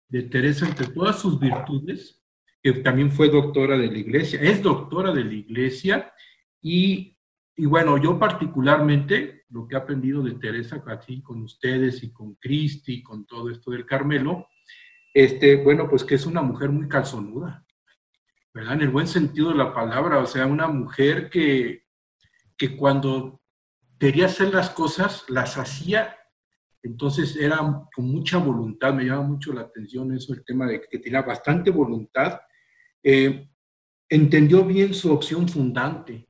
de 0.09 0.23
Teresa 0.23 0.67
entre 0.67 0.89
todas 0.89 1.19
sus 1.19 1.39
virtudes, 1.39 2.23
que 2.63 2.73
también 2.75 3.11
fue 3.11 3.29
doctora 3.29 3.77
de 3.77 3.89
la 3.89 3.99
iglesia, 3.99 4.41
es 4.41 4.63
doctora 4.63 5.13
de 5.13 5.25
la 5.25 5.35
iglesia 5.35 6.13
y, 6.61 7.17
y 7.57 7.67
bueno, 7.67 7.97
yo 7.99 8.19
particularmente 8.19 9.45
lo 9.51 9.67
que 9.67 9.75
he 9.75 9.79
aprendido 9.79 10.23
de 10.23 10.35
Teresa, 10.35 10.83
así 10.87 11.23
con 11.23 11.43
ustedes 11.43 12.03
y 12.03 12.13
con 12.13 12.35
Cristi, 12.35 13.03
con 13.03 13.27
todo 13.27 13.51
esto 13.51 13.71
del 13.71 13.87
Carmelo, 13.87 14.49
este, 15.15 15.57
bueno, 15.57 15.89
pues 15.89 16.05
que 16.05 16.17
es 16.17 16.27
una 16.27 16.43
mujer 16.43 16.71
muy 16.71 16.89
calzonuda, 16.89 17.65
¿verdad? 18.53 18.75
En 18.75 18.83
el 18.83 18.91
buen 18.91 19.07
sentido 19.07 19.51
de 19.51 19.57
la 19.57 19.73
palabra, 19.73 20.19
o 20.19 20.27
sea, 20.27 20.47
una 20.47 20.69
mujer 20.69 21.31
que, 21.31 21.87
que 22.57 22.77
cuando 22.77 23.41
quería 23.99 24.27
hacer 24.27 24.53
las 24.53 24.71
cosas, 24.71 25.25
las 25.29 25.57
hacía, 25.57 26.17
entonces 26.87 27.37
era 27.37 27.59
con 27.95 28.11
mucha 28.11 28.39
voluntad, 28.39 28.95
me 28.95 29.05
llama 29.05 29.23
mucho 29.23 29.53
la 29.53 29.63
atención 29.63 30.13
eso, 30.15 30.33
el 30.33 30.45
tema 30.45 30.67
de 30.67 30.81
que 30.81 30.99
tenía 30.99 31.23
bastante 31.23 31.71
voluntad, 31.71 32.41
eh, 33.03 33.49
entendió 34.09 34.65
bien 34.65 34.95
su 34.95 35.13
opción 35.13 35.49
fundante, 35.49 36.29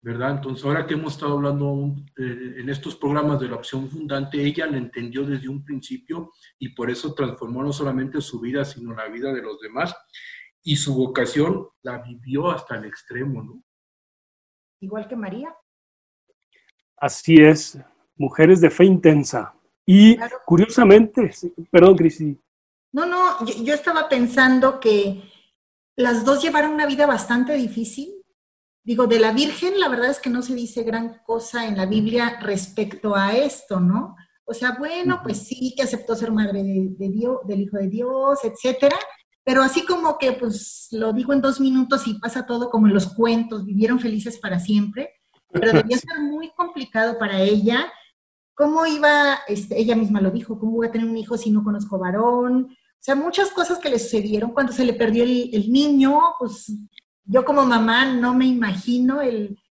¿verdad? 0.00 0.32
Entonces, 0.32 0.64
ahora 0.64 0.86
que 0.86 0.94
hemos 0.94 1.14
estado 1.14 1.34
hablando 1.34 1.94
eh, 2.18 2.54
en 2.58 2.68
estos 2.68 2.96
programas 2.96 3.40
de 3.40 3.48
la 3.48 3.56
opción 3.56 3.88
fundante, 3.88 4.42
ella 4.42 4.66
la 4.66 4.76
entendió 4.76 5.24
desde 5.24 5.48
un 5.48 5.64
principio 5.64 6.32
y 6.58 6.70
por 6.70 6.90
eso 6.90 7.14
transformó 7.14 7.62
no 7.62 7.72
solamente 7.72 8.20
su 8.20 8.40
vida, 8.40 8.64
sino 8.64 8.94
la 8.94 9.08
vida 9.08 9.32
de 9.32 9.42
los 9.42 9.60
demás 9.60 9.94
y 10.62 10.76
su 10.76 10.94
vocación 10.94 11.68
la 11.82 11.98
vivió 11.98 12.50
hasta 12.50 12.76
el 12.76 12.84
extremo, 12.84 13.42
¿no? 13.42 13.64
Igual 14.80 15.06
que 15.08 15.16
María. 15.16 15.54
Así 16.96 17.36
es, 17.36 17.78
mujeres 18.22 18.60
de 18.60 18.70
fe 18.70 18.84
intensa. 18.84 19.52
Y 19.84 20.16
curiosamente, 20.46 21.32
perdón, 21.70 21.96
Cristi. 21.96 22.38
No, 22.92 23.04
no, 23.04 23.44
yo, 23.44 23.74
estaba 23.74 24.08
pensando 24.08 24.78
que 24.78 25.22
las 25.96 26.24
dos 26.24 26.40
llevaron 26.40 26.72
una 26.72 26.86
vida 26.86 27.04
bastante 27.06 27.54
difícil. 27.54 28.14
Digo, 28.84 29.06
de 29.06 29.18
la 29.18 29.32
Virgen, 29.32 29.80
la 29.80 29.88
verdad 29.88 30.10
es 30.10 30.20
que 30.20 30.30
no 30.30 30.42
se 30.42 30.54
dice 30.54 30.84
gran 30.84 31.20
cosa 31.24 31.66
en 31.66 31.76
la 31.76 31.86
Biblia 31.86 32.38
respecto 32.40 33.16
a 33.16 33.32
esto, 33.36 33.80
¿no? 33.80 34.14
O 34.44 34.54
sea, 34.54 34.76
bueno, 34.78 35.20
pues 35.22 35.38
sí, 35.38 35.74
que 35.76 35.82
aceptó 35.82 36.14
ser 36.14 36.30
madre 36.32 36.62
de, 36.62 36.88
de 36.98 37.08
Dios, 37.08 37.38
del 37.44 37.62
Hijo 37.62 37.78
de 37.78 37.88
Dios, 37.88 38.40
etcétera, 38.44 38.96
pero 39.44 39.62
así 39.62 39.84
como 39.84 40.18
que, 40.18 40.32
pues, 40.32 40.88
lo 40.92 41.12
digo 41.12 41.32
en 41.32 41.40
dos 41.40 41.60
minutos 41.60 42.06
y 42.06 42.14
pasa 42.14 42.46
todo 42.46 42.70
como 42.70 42.86
en 42.86 42.94
los 42.94 43.14
cuentos, 43.14 43.64
vivieron 43.64 43.98
felices 43.98 44.38
para 44.38 44.60
siempre, 44.60 45.10
pero 45.52 45.72
debía 45.84 45.98
ser 45.98 46.20
muy 46.20 46.50
complicado 46.50 47.18
para 47.18 47.40
ella. 47.40 47.92
¿Cómo 48.54 48.86
iba, 48.86 49.38
este, 49.48 49.78
ella 49.80 49.96
misma 49.96 50.20
lo 50.20 50.30
dijo, 50.30 50.58
cómo 50.58 50.72
voy 50.72 50.86
a 50.88 50.92
tener 50.92 51.08
un 51.08 51.16
hijo 51.16 51.36
si 51.36 51.50
no 51.50 51.64
conozco 51.64 51.98
varón? 51.98 52.68
O 52.70 53.04
sea, 53.04 53.14
muchas 53.14 53.50
cosas 53.50 53.78
que 53.78 53.90
le 53.90 53.98
sucedieron 53.98 54.52
cuando 54.52 54.72
se 54.72 54.84
le 54.84 54.92
perdió 54.92 55.24
el, 55.24 55.72
niño, 55.72 56.20
pues 56.38 56.72
yo 57.24 57.44
como 57.44 57.64
mamá 57.64 58.04
no 58.04 58.34
me 58.34 58.46
imagino 58.46 59.20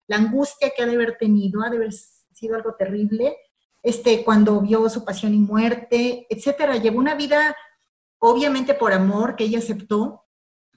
la 0.07 0.17
angustia 0.17 0.71
que 0.77 0.83
ha 0.83 0.87
de 0.87 0.95
haber 0.95 1.17
tenido, 1.19 1.63
ha 1.63 1.71
de 1.71 1.77
haber 1.77 1.93
sido 1.93 2.55
algo 2.55 2.75
terrible, 2.79 3.37
este, 3.83 4.25
cuando 4.25 4.61
vio 4.61 4.89
su 4.89 5.05
pasión 5.05 5.35
y 5.35 5.39
muerte, 5.39 6.27
etcétera. 6.29 6.77
Llevó 6.77 6.99
una 6.99 7.15
vida 7.15 7.57
obviamente 8.19 8.75
por 8.75 8.93
amor 8.93 9.37
que 9.37 9.45
ella 9.45 9.59
aceptó, 9.59 10.25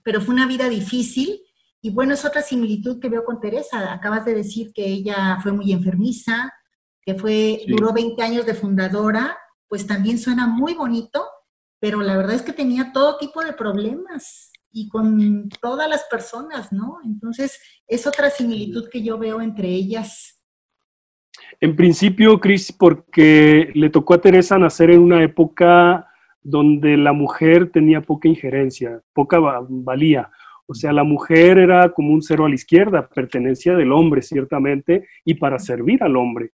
pero 0.03 0.21
fue 0.21 0.33
una 0.33 0.47
vida 0.47 0.69
difícil. 0.69 1.41
Y 1.81 1.91
bueno, 1.91 2.13
es 2.13 2.25
otra 2.25 2.41
similitud 2.41 2.99
que 2.99 3.09
veo 3.09 3.23
con 3.23 3.39
Teresa. 3.39 3.93
Acabas 3.93 4.25
de 4.25 4.33
decir 4.33 4.73
que 4.73 4.85
ella 4.85 5.39
fue 5.41 5.51
muy 5.51 5.71
enfermiza, 5.71 6.53
que 7.09 7.19
fue, 7.19 7.61
duró 7.67 7.91
20 7.91 8.21
años 8.21 8.45
de 8.45 8.53
fundadora, 8.53 9.35
pues 9.67 9.87
también 9.87 10.19
suena 10.19 10.45
muy 10.45 10.75
bonito, 10.75 11.25
pero 11.79 12.01
la 12.01 12.15
verdad 12.15 12.35
es 12.35 12.43
que 12.43 12.53
tenía 12.53 12.91
todo 12.93 13.17
tipo 13.17 13.43
de 13.43 13.53
problemas 13.53 14.51
y 14.71 14.87
con 14.89 15.49
todas 15.59 15.89
las 15.89 16.03
personas, 16.03 16.71
¿no? 16.71 16.99
Entonces, 17.03 17.59
es 17.87 18.05
otra 18.05 18.29
similitud 18.29 18.89
que 18.91 19.01
yo 19.01 19.17
veo 19.17 19.41
entre 19.41 19.69
ellas. 19.69 20.43
En 21.59 21.75
principio, 21.75 22.39
Cris, 22.39 22.71
porque 22.71 23.71
le 23.73 23.89
tocó 23.89 24.13
a 24.13 24.21
Teresa 24.21 24.59
nacer 24.59 24.91
en 24.91 25.01
una 25.01 25.23
época 25.23 26.05
donde 26.43 26.95
la 26.95 27.11
mujer 27.11 27.71
tenía 27.71 28.01
poca 28.01 28.27
injerencia, 28.27 29.01
poca 29.13 29.39
valía. 29.67 30.29
O 30.67 30.75
sea, 30.75 30.93
la 30.93 31.03
mujer 31.03 31.57
era 31.57 31.89
como 31.91 32.13
un 32.13 32.21
cero 32.21 32.45
a 32.45 32.49
la 32.49 32.53
izquierda, 32.53 33.09
pertenencia 33.09 33.75
del 33.75 33.91
hombre, 33.91 34.21
ciertamente, 34.21 35.07
y 35.25 35.33
para 35.33 35.57
servir 35.57 36.03
al 36.03 36.15
hombre. 36.15 36.51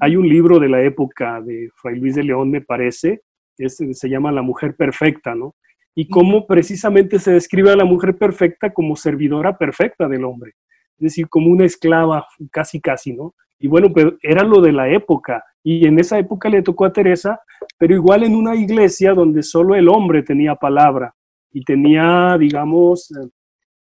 Hay 0.00 0.16
un 0.16 0.28
libro 0.28 0.58
de 0.58 0.68
la 0.68 0.82
época 0.82 1.40
de 1.40 1.70
Fray 1.76 1.98
Luis 1.98 2.14
de 2.14 2.24
León, 2.24 2.50
me 2.50 2.60
parece, 2.60 3.22
que 3.56 3.68
se 3.68 4.08
llama 4.08 4.32
La 4.32 4.42
mujer 4.42 4.76
perfecta, 4.76 5.34
¿no? 5.34 5.54
Y 5.94 6.08
cómo 6.08 6.46
precisamente 6.46 7.18
se 7.18 7.32
describe 7.32 7.70
a 7.70 7.76
la 7.76 7.84
mujer 7.84 8.16
perfecta 8.16 8.72
como 8.72 8.96
servidora 8.96 9.56
perfecta 9.56 10.08
del 10.08 10.24
hombre, 10.24 10.52
es 10.98 11.04
decir, 11.04 11.28
como 11.28 11.50
una 11.50 11.64
esclava, 11.64 12.26
casi, 12.50 12.80
casi, 12.80 13.14
¿no? 13.14 13.34
Y 13.58 13.68
bueno, 13.68 13.90
pero 13.94 14.16
era 14.22 14.42
lo 14.42 14.60
de 14.60 14.72
la 14.72 14.90
época, 14.90 15.42
y 15.62 15.86
en 15.86 15.98
esa 15.98 16.18
época 16.18 16.48
le 16.48 16.62
tocó 16.62 16.84
a 16.84 16.92
Teresa, 16.92 17.40
pero 17.78 17.94
igual 17.94 18.24
en 18.24 18.36
una 18.36 18.54
iglesia 18.54 19.14
donde 19.14 19.42
solo 19.42 19.74
el 19.74 19.88
hombre 19.88 20.22
tenía 20.22 20.54
palabra 20.54 21.14
y 21.50 21.64
tenía, 21.64 22.36
digamos, 22.38 23.10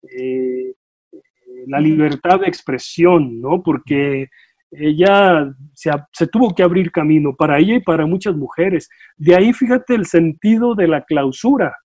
eh, 0.02 0.74
la 1.66 1.80
libertad 1.80 2.40
de 2.40 2.46
expresión, 2.46 3.40
¿no? 3.40 3.62
Porque 3.62 4.28
ella 4.72 5.54
se, 5.74 5.90
se, 6.12 6.26
tuvo 6.26 6.54
que 6.54 6.62
abrir 6.62 6.90
camino 6.90 7.34
para 7.36 7.58
ella 7.58 7.76
y 7.76 7.80
para 7.80 8.06
muchas 8.06 8.34
mujeres. 8.34 8.88
De 9.16 9.34
ahí, 9.34 9.52
fíjate, 9.52 9.94
el 9.94 10.06
sentido 10.06 10.74
de 10.74 10.88
la 10.88 11.04
clausura 11.04 11.76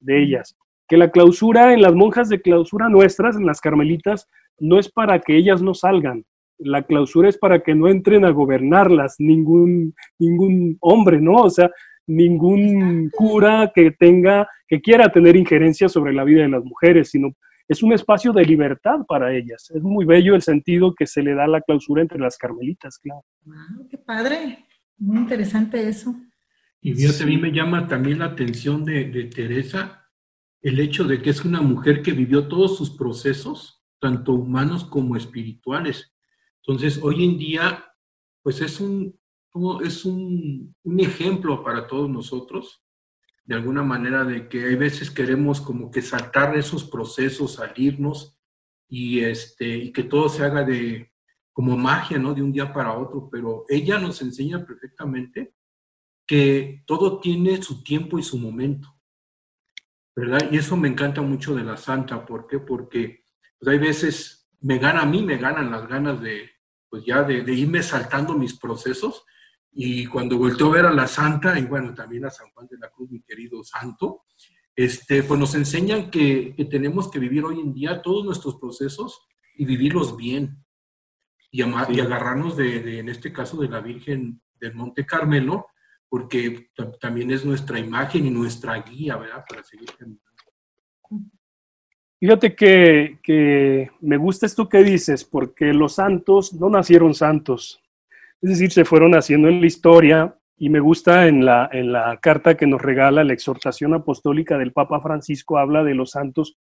de 0.00 0.22
ellas, 0.22 0.56
que 0.88 0.96
la 0.96 1.10
clausura 1.10 1.72
en 1.72 1.82
las 1.82 1.94
monjas 1.94 2.28
de 2.28 2.40
clausura 2.40 2.88
nuestras, 2.88 3.36
en 3.36 3.46
las 3.46 3.60
carmelitas, 3.60 4.28
no 4.58 4.78
es 4.78 4.90
para 4.90 5.20
que 5.20 5.36
ellas 5.36 5.62
no 5.62 5.74
salgan, 5.74 6.24
la 6.58 6.82
clausura 6.82 7.28
es 7.28 7.38
para 7.38 7.60
que 7.60 7.74
no 7.74 7.88
entren 7.88 8.24
a 8.24 8.30
gobernarlas 8.30 9.16
ningún, 9.18 9.94
ningún 10.18 10.76
hombre, 10.80 11.20
¿no? 11.20 11.34
O 11.34 11.50
sea, 11.50 11.70
ningún 12.06 13.10
cura 13.10 13.72
que 13.74 13.90
tenga, 13.90 14.48
que 14.68 14.80
quiera 14.80 15.10
tener 15.10 15.36
injerencia 15.36 15.88
sobre 15.88 16.12
la 16.12 16.24
vida 16.24 16.42
de 16.42 16.48
las 16.48 16.64
mujeres, 16.64 17.10
sino 17.10 17.32
es 17.68 17.82
un 17.82 17.92
espacio 17.92 18.32
de 18.32 18.44
libertad 18.44 19.00
para 19.06 19.34
ellas. 19.34 19.70
Es 19.74 19.82
muy 19.82 20.04
bello 20.04 20.34
el 20.34 20.42
sentido 20.42 20.94
que 20.94 21.06
se 21.06 21.22
le 21.22 21.34
da 21.34 21.44
a 21.44 21.48
la 21.48 21.60
clausura 21.60 22.02
entre 22.02 22.18
las 22.18 22.36
carmelitas, 22.36 22.98
claro. 22.98 23.24
Wow, 23.44 23.88
qué 23.88 23.98
padre, 23.98 24.66
muy 24.98 25.18
interesante 25.18 25.88
eso. 25.88 26.14
Y 26.80 26.94
fíjate, 26.94 27.24
a 27.24 27.26
mí 27.26 27.36
me 27.36 27.50
llama 27.50 27.88
también 27.88 28.20
la 28.20 28.26
atención 28.26 28.84
de, 28.84 29.06
de 29.06 29.24
Teresa 29.24 30.06
el 30.66 30.80
hecho 30.80 31.04
de 31.04 31.22
que 31.22 31.30
es 31.30 31.44
una 31.44 31.60
mujer 31.60 32.02
que 32.02 32.10
vivió 32.10 32.48
todos 32.48 32.76
sus 32.76 32.90
procesos, 32.90 33.84
tanto 34.00 34.32
humanos 34.32 34.84
como 34.84 35.16
espirituales 35.16 36.12
Entonces, 36.60 37.00
hoy 37.02 37.24
en 37.24 37.38
día, 37.38 37.84
pues 38.42 38.60
es 38.60 38.80
un, 38.80 39.16
es 39.84 40.04
un, 40.04 40.74
un 40.82 41.00
ejemplo 41.00 41.62
para 41.62 41.86
todos 41.86 42.10
nosotros, 42.10 42.82
de 43.46 43.54
alguna 43.54 43.82
manera, 43.82 44.24
de 44.24 44.48
que 44.48 44.64
hay 44.64 44.76
veces 44.76 45.10
queremos 45.10 45.60
como 45.60 45.90
que 45.90 46.02
saltar 46.02 46.56
esos 46.56 46.84
procesos, 46.84 47.54
salirnos 47.54 48.38
y, 48.88 49.20
este, 49.20 49.76
y 49.76 49.92
que 49.92 50.02
todo 50.02 50.28
se 50.28 50.44
haga 50.44 50.64
de 50.64 51.12
como 51.52 51.76
magia, 51.76 52.18
¿no? 52.18 52.34
De 52.34 52.42
un 52.42 52.52
día 52.52 52.70
para 52.72 52.98
otro, 52.98 53.30
pero 53.30 53.64
ella 53.68 53.98
nos 53.98 54.20
enseña 54.20 54.66
perfectamente 54.66 55.54
que 56.26 56.82
todo 56.86 57.20
tiene 57.20 57.62
su 57.62 57.82
tiempo 57.82 58.18
y 58.18 58.22
su 58.22 58.36
momento, 58.36 58.94
¿verdad? 60.14 60.50
Y 60.50 60.58
eso 60.58 60.76
me 60.76 60.88
encanta 60.88 61.22
mucho 61.22 61.54
de 61.54 61.62
la 61.62 61.76
santa, 61.76 62.26
¿por 62.26 62.46
qué? 62.46 62.58
Porque 62.58 63.24
pues, 63.58 63.72
hay 63.72 63.78
veces, 63.78 64.50
me 64.60 64.78
gana 64.78 65.02
a 65.02 65.06
mí, 65.06 65.22
me 65.22 65.38
ganan 65.38 65.70
las 65.70 65.88
ganas 65.88 66.20
de, 66.20 66.50
pues 66.90 67.04
ya 67.04 67.22
de, 67.22 67.52
irme 67.52 67.82
saltando 67.82 68.34
mis 68.34 68.58
procesos. 68.58 69.24
Y 69.72 70.06
cuando 70.06 70.38
volteo 70.38 70.68
a 70.68 70.74
ver 70.74 70.86
a 70.86 70.92
la 70.92 71.06
santa, 71.06 71.58
y 71.58 71.64
bueno, 71.64 71.94
también 71.94 72.24
a 72.24 72.30
San 72.30 72.50
Juan 72.50 72.66
de 72.70 72.78
la 72.78 72.88
Cruz, 72.90 73.10
mi 73.10 73.20
querido 73.20 73.62
santo, 73.62 74.24
este, 74.74 75.22
pues 75.22 75.40
nos 75.40 75.54
enseñan 75.54 76.10
que, 76.10 76.54
tenemos 76.70 77.10
que 77.10 77.18
vivir 77.18 77.44
hoy 77.44 77.60
en 77.60 77.72
día 77.72 78.02
todos 78.02 78.24
nuestros 78.24 78.56
procesos 78.56 79.26
y 79.54 79.64
vivirlos 79.64 80.16
bien. 80.16 80.62
Y, 81.50 81.62
amar, 81.62 81.90
y 81.90 82.00
agarrarnos 82.00 82.56
de, 82.56 82.98
en 82.98 83.08
este 83.08 83.32
caso, 83.32 83.56
de 83.58 83.68
la 83.68 83.80
Virgen 83.80 84.42
del 84.60 84.74
Monte 84.74 85.06
Carmelo, 85.06 85.68
porque 86.08 86.70
también 87.00 87.30
es 87.30 87.44
nuestra 87.44 87.78
imagen 87.78 88.26
y 88.26 88.30
nuestra 88.30 88.82
guía, 88.82 89.16
¿verdad? 89.16 89.44
Para 89.48 89.62
seguir 89.64 89.88
caminando. 89.96 90.22
Fíjate 92.18 92.54
que, 92.54 93.18
que, 93.22 93.90
me 94.00 94.16
gusta 94.16 94.46
esto 94.46 94.68
que 94.68 94.82
dices, 94.82 95.24
porque 95.24 95.72
los 95.72 95.94
santos 95.94 96.54
no 96.54 96.68
nacieron 96.70 97.14
santos, 97.14 97.82
es 98.46 98.50
decir, 98.60 98.70
se 98.70 98.84
fueron 98.84 99.16
haciendo 99.16 99.48
en 99.48 99.60
la 99.60 99.66
historia 99.66 100.36
y 100.56 100.70
me 100.70 100.78
gusta 100.78 101.26
en 101.26 101.44
la, 101.44 101.68
en 101.72 101.90
la 101.90 102.16
carta 102.18 102.56
que 102.56 102.68
nos 102.68 102.80
regala 102.80 103.24
la 103.24 103.32
exhortación 103.32 103.92
apostólica 103.92 104.56
del 104.56 104.72
Papa 104.72 105.00
Francisco, 105.00 105.58
habla 105.58 105.82
de 105.82 105.94
los 105.94 106.12
santos 106.12 106.56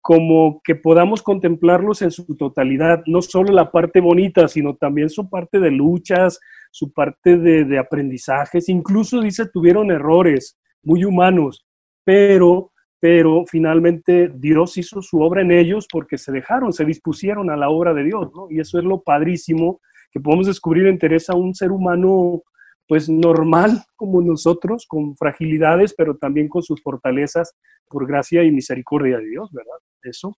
como 0.00 0.62
que 0.64 0.74
podamos 0.74 1.22
contemplarlos 1.22 2.00
en 2.00 2.10
su 2.10 2.34
totalidad, 2.34 3.02
no 3.06 3.20
solo 3.20 3.52
la 3.52 3.70
parte 3.70 4.00
bonita, 4.00 4.48
sino 4.48 4.74
también 4.74 5.10
su 5.10 5.28
parte 5.28 5.60
de 5.60 5.70
luchas, 5.70 6.40
su 6.70 6.92
parte 6.92 7.36
de, 7.36 7.78
aprendizajes, 7.78 8.70
incluso 8.70 9.20
dice 9.20 9.46
tuvieron 9.52 9.90
errores 9.90 10.58
muy 10.82 11.04
humanos, 11.04 11.66
pero 12.04 12.70
pero 12.98 13.44
finalmente 13.48 14.30
Dios 14.32 14.78
hizo 14.78 15.02
su 15.02 15.20
obra 15.20 15.42
en 15.42 15.50
ellos 15.50 15.88
porque 15.90 16.16
se 16.16 16.30
dejaron, 16.30 16.72
se 16.72 16.84
dispusieron 16.84 17.50
a 17.50 17.56
la 17.56 17.68
obra 17.68 17.92
de 17.92 18.04
Dios, 18.04 18.30
¿no? 18.32 18.46
Y 18.48 18.60
eso 18.60 18.78
es 18.78 18.84
lo 18.84 19.02
padrísimo 19.02 19.80
que 20.12 20.20
podemos 20.20 20.46
descubrir 20.46 20.86
en 20.86 20.98
Teresa, 20.98 21.34
un 21.34 21.54
ser 21.54 21.72
humano 21.72 22.42
pues 22.86 23.08
normal 23.08 23.84
como 23.96 24.20
nosotros, 24.20 24.86
con 24.86 25.16
fragilidades, 25.16 25.94
pero 25.96 26.16
también 26.16 26.48
con 26.48 26.62
sus 26.62 26.82
fortalezas 26.82 27.54
por 27.88 28.06
gracia 28.06 28.44
y 28.44 28.50
misericordia 28.50 29.18
de 29.18 29.28
Dios, 29.28 29.50
¿verdad? 29.52 29.78
Eso. 30.02 30.36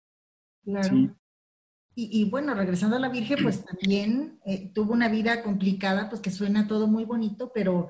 Claro. 0.62 1.16
Y, 1.96 2.28
bueno, 2.28 2.54
regresando 2.54 2.96
a 2.96 2.98
la 2.98 3.08
Virgen, 3.08 3.38
pues 3.42 3.64
también 3.64 4.40
eh, 4.44 4.72
tuvo 4.74 4.92
una 4.92 5.08
vida 5.08 5.44
complicada, 5.44 6.08
pues 6.08 6.20
que 6.20 6.32
suena 6.32 6.66
todo 6.66 6.88
muy 6.88 7.04
bonito, 7.04 7.52
pero 7.54 7.86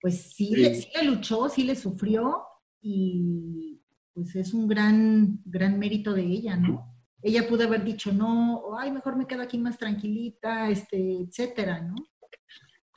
pues 0.00 0.32
sí, 0.32 0.48
sí. 0.48 0.56
Le, 0.56 0.74
sí 0.74 0.88
le 0.96 1.04
luchó, 1.04 1.48
sí 1.48 1.62
le 1.62 1.76
sufrió 1.76 2.42
y, 2.80 3.80
pues 4.12 4.34
es 4.34 4.52
un 4.52 4.66
gran, 4.66 5.40
gran 5.44 5.78
mérito 5.78 6.12
de 6.12 6.22
ella, 6.22 6.56
¿no? 6.56 6.95
Ella 7.26 7.44
pudo 7.48 7.64
haber 7.64 7.82
dicho, 7.82 8.12
no, 8.12 8.78
ay, 8.78 8.92
mejor 8.92 9.16
me 9.16 9.26
quedo 9.26 9.42
aquí 9.42 9.58
más 9.58 9.76
tranquilita, 9.76 10.70
este, 10.70 10.96
etcétera, 11.22 11.80
¿no? 11.80 11.96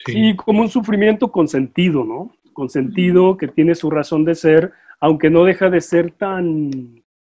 Sí, 0.06 0.36
como 0.36 0.62
un 0.62 0.68
sufrimiento 0.68 1.32
consentido, 1.32 2.04
¿no? 2.04 2.30
Consentido, 2.52 3.36
que 3.36 3.48
tiene 3.48 3.74
su 3.74 3.90
razón 3.90 4.24
de 4.24 4.36
ser, 4.36 4.72
aunque 5.00 5.30
no 5.30 5.42
deja 5.42 5.68
de 5.68 5.80
ser 5.80 6.12
tan, 6.12 6.70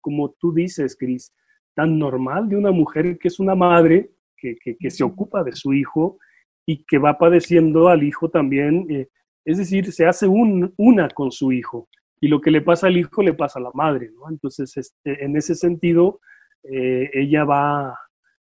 como 0.00 0.36
tú 0.38 0.52
dices, 0.54 0.96
Cris, 0.96 1.34
tan 1.74 1.98
normal 1.98 2.48
de 2.48 2.58
una 2.58 2.70
mujer 2.70 3.18
que 3.18 3.26
es 3.26 3.40
una 3.40 3.56
madre, 3.56 4.12
que, 4.36 4.54
que, 4.54 4.90
se 4.90 5.02
ocupa 5.02 5.42
de 5.42 5.50
su 5.50 5.72
hijo 5.74 6.18
y 6.64 6.84
que 6.84 6.98
va 6.98 7.18
padeciendo 7.18 7.88
al 7.88 8.04
hijo 8.04 8.28
también, 8.28 8.86
eh, 8.88 9.08
es 9.44 9.58
decir, 9.58 9.90
se 9.90 10.06
hace 10.06 10.28
un, 10.28 10.72
una 10.76 11.08
con 11.08 11.32
su 11.32 11.50
hijo 11.50 11.88
y 12.20 12.28
lo 12.28 12.40
que 12.40 12.52
le 12.52 12.60
pasa 12.60 12.86
al 12.86 12.96
hijo 12.96 13.20
le 13.20 13.34
pasa 13.34 13.58
a 13.58 13.62
la 13.62 13.72
madre, 13.74 14.12
¿no? 14.14 14.30
Entonces, 14.30 14.76
este, 14.76 15.24
en 15.24 15.36
ese 15.36 15.56
sentido, 15.56 16.20
eh, 16.64 17.10
ella 17.12 17.44
va 17.44 17.98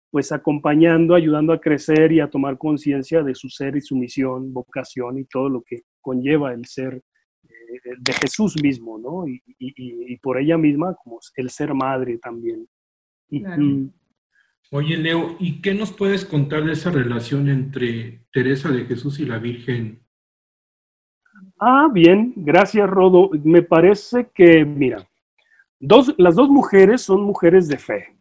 pues 0.10 0.32
acompañando, 0.32 1.16
ayudando 1.16 1.54
a 1.54 1.60
crecer 1.60 2.12
y 2.12 2.20
a 2.20 2.30
tomar 2.30 2.58
conciencia 2.58 3.22
de 3.24 3.36
su 3.36 3.50
ser 3.50 3.76
y 3.76 3.82
su 3.82 3.96
misión, 3.96 4.54
vocación 4.54 5.20
y 5.20 5.26
todo 5.26 5.50
lo 5.50 5.62
que 5.62 5.82
conlleva 6.02 6.54
el 6.54 6.66
ser 6.66 7.04
eh, 7.44 7.50
de 8.00 8.14
Jesús 8.14 8.56
mismo, 8.62 8.98
¿no? 8.98 9.28
Y, 9.28 9.42
y, 9.60 10.18
por 10.18 10.40
ella 10.40 10.58
misma 10.58 10.96
como 11.04 11.20
el 11.36 11.50
ser 11.50 11.74
madre 11.74 12.18
también. 12.18 12.68
Oye, 14.72 14.98
Leo, 14.98 15.36
¿y 15.40 15.62
qué 15.62 15.74
nos 15.74 15.92
puedes 15.92 16.26
contar 16.26 16.64
de 16.66 16.74
esa 16.74 16.90
relación 16.90 17.50
entre 17.50 18.26
Teresa 18.32 18.72
de 18.72 18.86
Jesús 18.86 19.20
y 19.20 19.26
la 19.26 19.38
Virgen 19.38 20.08
Ah, 21.60 21.88
bien, 21.92 22.34
gracias 22.36 22.90
Rodo. 22.90 23.30
Me 23.44 23.62
parece 23.62 24.30
que, 24.34 24.64
mira, 24.66 25.08
las 25.80 26.36
dos 26.36 26.50
mujeres 26.50 27.02
son 27.02 27.22
mujeres 27.22 27.68
de 27.68 27.78
fe, 27.78 28.18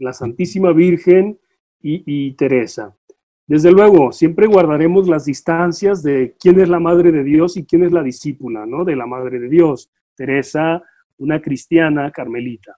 la 0.00 0.12
Santísima 0.12 0.72
Virgen 0.72 1.38
y, 1.80 2.32
Teresa. 2.34 2.96
Desde 3.46 3.72
luego, 3.72 4.12
siempre 4.12 4.46
guardaremos 4.46 5.08
las 5.08 5.24
distancias 5.24 6.02
de 6.02 6.34
quién 6.38 6.60
es 6.60 6.68
la 6.68 6.78
Madre 6.80 7.12
de 7.12 7.24
Dios 7.24 7.56
y 7.56 7.66
quién 7.66 7.84
es 7.84 7.92
la 7.92 8.02
discípula, 8.02 8.64
¿no? 8.64 8.84
De 8.84 8.96
la 8.96 9.06
Madre 9.06 9.40
de 9.40 9.48
Dios. 9.48 9.90
Teresa, 10.14 10.82
una 11.18 11.42
cristiana 11.42 12.10
carmelita. 12.10 12.76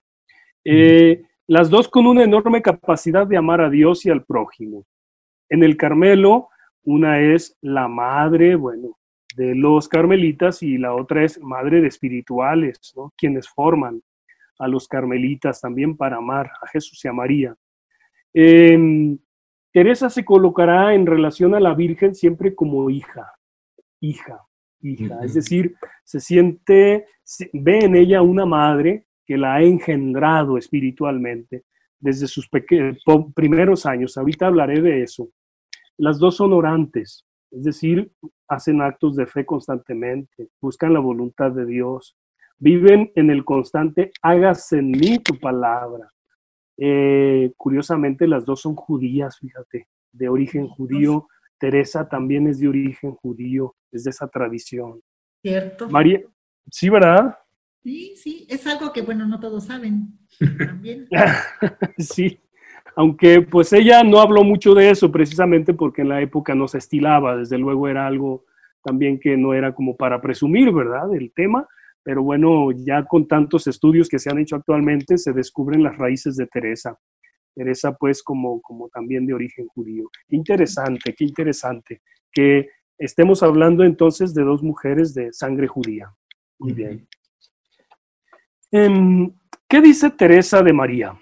Eh, 0.63 1.21
las 1.47 1.69
dos 1.69 1.87
con 1.87 2.07
una 2.07 2.23
enorme 2.23 2.61
capacidad 2.61 3.27
de 3.27 3.37
amar 3.37 3.61
a 3.61 3.69
Dios 3.69 4.05
y 4.05 4.09
al 4.09 4.25
prójimo. 4.25 4.85
En 5.49 5.63
el 5.63 5.77
Carmelo, 5.77 6.49
una 6.83 7.19
es 7.19 7.55
la 7.61 7.87
madre, 7.87 8.55
bueno, 8.55 8.97
de 9.35 9.53
los 9.53 9.87
carmelitas 9.89 10.63
y 10.63 10.77
la 10.77 10.95
otra 10.95 11.23
es 11.23 11.39
madre 11.41 11.81
de 11.81 11.87
espirituales, 11.87 12.93
¿no? 12.95 13.13
quienes 13.17 13.49
forman 13.49 14.01
a 14.59 14.67
los 14.67 14.87
carmelitas 14.87 15.59
también 15.59 15.97
para 15.97 16.17
amar 16.17 16.49
a 16.61 16.67
Jesús 16.67 17.03
y 17.03 17.07
a 17.07 17.13
María. 17.13 17.55
Em, 18.33 19.17
Teresa 19.73 20.09
se 20.09 20.23
colocará 20.23 20.93
en 20.93 21.05
relación 21.05 21.53
a 21.53 21.59
la 21.59 21.73
Virgen 21.73 22.15
siempre 22.15 22.55
como 22.55 22.89
hija, 22.89 23.33
hija, 23.99 24.39
hija, 24.81 25.19
es 25.23 25.33
decir, 25.33 25.75
se 26.05 26.21
siente, 26.21 27.05
ve 27.51 27.79
en 27.79 27.95
ella 27.95 28.21
una 28.21 28.45
madre 28.45 29.07
que 29.25 29.37
la 29.37 29.55
ha 29.55 29.61
engendrado 29.61 30.57
espiritualmente 30.57 31.65
desde 31.99 32.27
sus 32.27 32.47
primeros 33.35 33.85
años. 33.85 34.17
Ahorita 34.17 34.47
hablaré 34.47 34.81
de 34.81 35.01
eso. 35.03 35.29
Las 35.97 36.19
dos 36.19 36.37
son 36.37 36.53
orantes, 36.53 37.25
es 37.51 37.63
decir, 37.63 38.11
hacen 38.47 38.81
actos 38.81 39.15
de 39.15 39.25
fe 39.25 39.45
constantemente, 39.45 40.49
buscan 40.61 40.93
la 40.93 40.99
voluntad 40.99 41.51
de 41.51 41.65
Dios, 41.65 42.15
viven 42.57 43.11
en 43.15 43.29
el 43.29 43.43
constante, 43.43 44.11
hágase 44.21 44.79
en 44.79 44.91
mí 44.91 45.19
tu 45.19 45.39
palabra. 45.39 46.11
Eh, 46.77 47.53
curiosamente, 47.57 48.27
las 48.27 48.45
dos 48.45 48.61
son 48.61 48.75
judías, 48.75 49.39
fíjate, 49.39 49.87
de 50.11 50.29
origen 50.29 50.67
judío. 50.67 51.27
Teresa 51.57 52.07
también 52.07 52.47
es 52.47 52.59
de 52.59 52.67
origen 52.67 53.11
judío, 53.15 53.75
es 53.91 54.03
de 54.03 54.09
esa 54.09 54.27
tradición. 54.27 55.01
Cierto. 55.41 55.89
María, 55.89 56.21
sí, 56.69 56.89
¿verdad? 56.89 57.37
Sí, 57.81 58.15
sí, 58.17 58.47
es 58.49 58.67
algo 58.67 58.91
que, 58.91 59.01
bueno, 59.01 59.25
no 59.25 59.39
todos 59.39 59.65
saben. 59.65 60.19
También. 60.57 61.07
sí 61.97 62.41
aunque 62.95 63.41
pues 63.41 63.73
ella 63.73 64.03
no 64.03 64.19
habló 64.19 64.43
mucho 64.43 64.73
de 64.73 64.89
eso 64.89 65.11
precisamente 65.11 65.73
porque 65.73 66.01
en 66.01 66.09
la 66.09 66.21
época 66.21 66.55
no 66.55 66.67
se 66.67 66.77
estilaba, 66.77 67.35
desde 67.35 67.57
luego 67.57 67.87
era 67.87 68.07
algo 68.07 68.45
también 68.83 69.19
que 69.19 69.35
no 69.35 69.53
era 69.53 69.73
como 69.73 69.97
para 69.97 70.21
presumir, 70.21 70.71
¿verdad? 70.71 71.13
El 71.13 71.31
tema, 71.33 71.67
pero 72.03 72.23
bueno, 72.23 72.71
ya 72.71 73.03
con 73.03 73.27
tantos 73.27 73.67
estudios 73.67 74.07
que 74.07 74.19
se 74.19 74.29
han 74.29 74.39
hecho 74.39 74.55
actualmente 74.55 75.17
se 75.17 75.33
descubren 75.33 75.83
las 75.83 75.97
raíces 75.97 76.35
de 76.37 76.47
Teresa. 76.47 76.97
Teresa 77.53 77.95
pues 77.95 78.21
como, 78.21 78.61
como 78.61 78.89
también 78.89 79.25
de 79.25 79.33
origen 79.33 79.67
judío. 79.67 80.09
Interesante, 80.29 81.13
qué 81.17 81.23
interesante 81.23 82.01
que 82.31 82.69
estemos 82.97 83.41
hablando 83.43 83.83
entonces 83.83 84.33
de 84.33 84.43
dos 84.43 84.61
mujeres 84.61 85.13
de 85.13 85.33
sangre 85.33 85.67
judía. 85.67 86.13
Muy 86.59 86.73
bien. 86.73 87.07
Em, 88.71 89.31
¿Qué 89.67 89.81
dice 89.81 90.11
Teresa 90.11 90.61
de 90.61 90.73
María? 90.73 91.17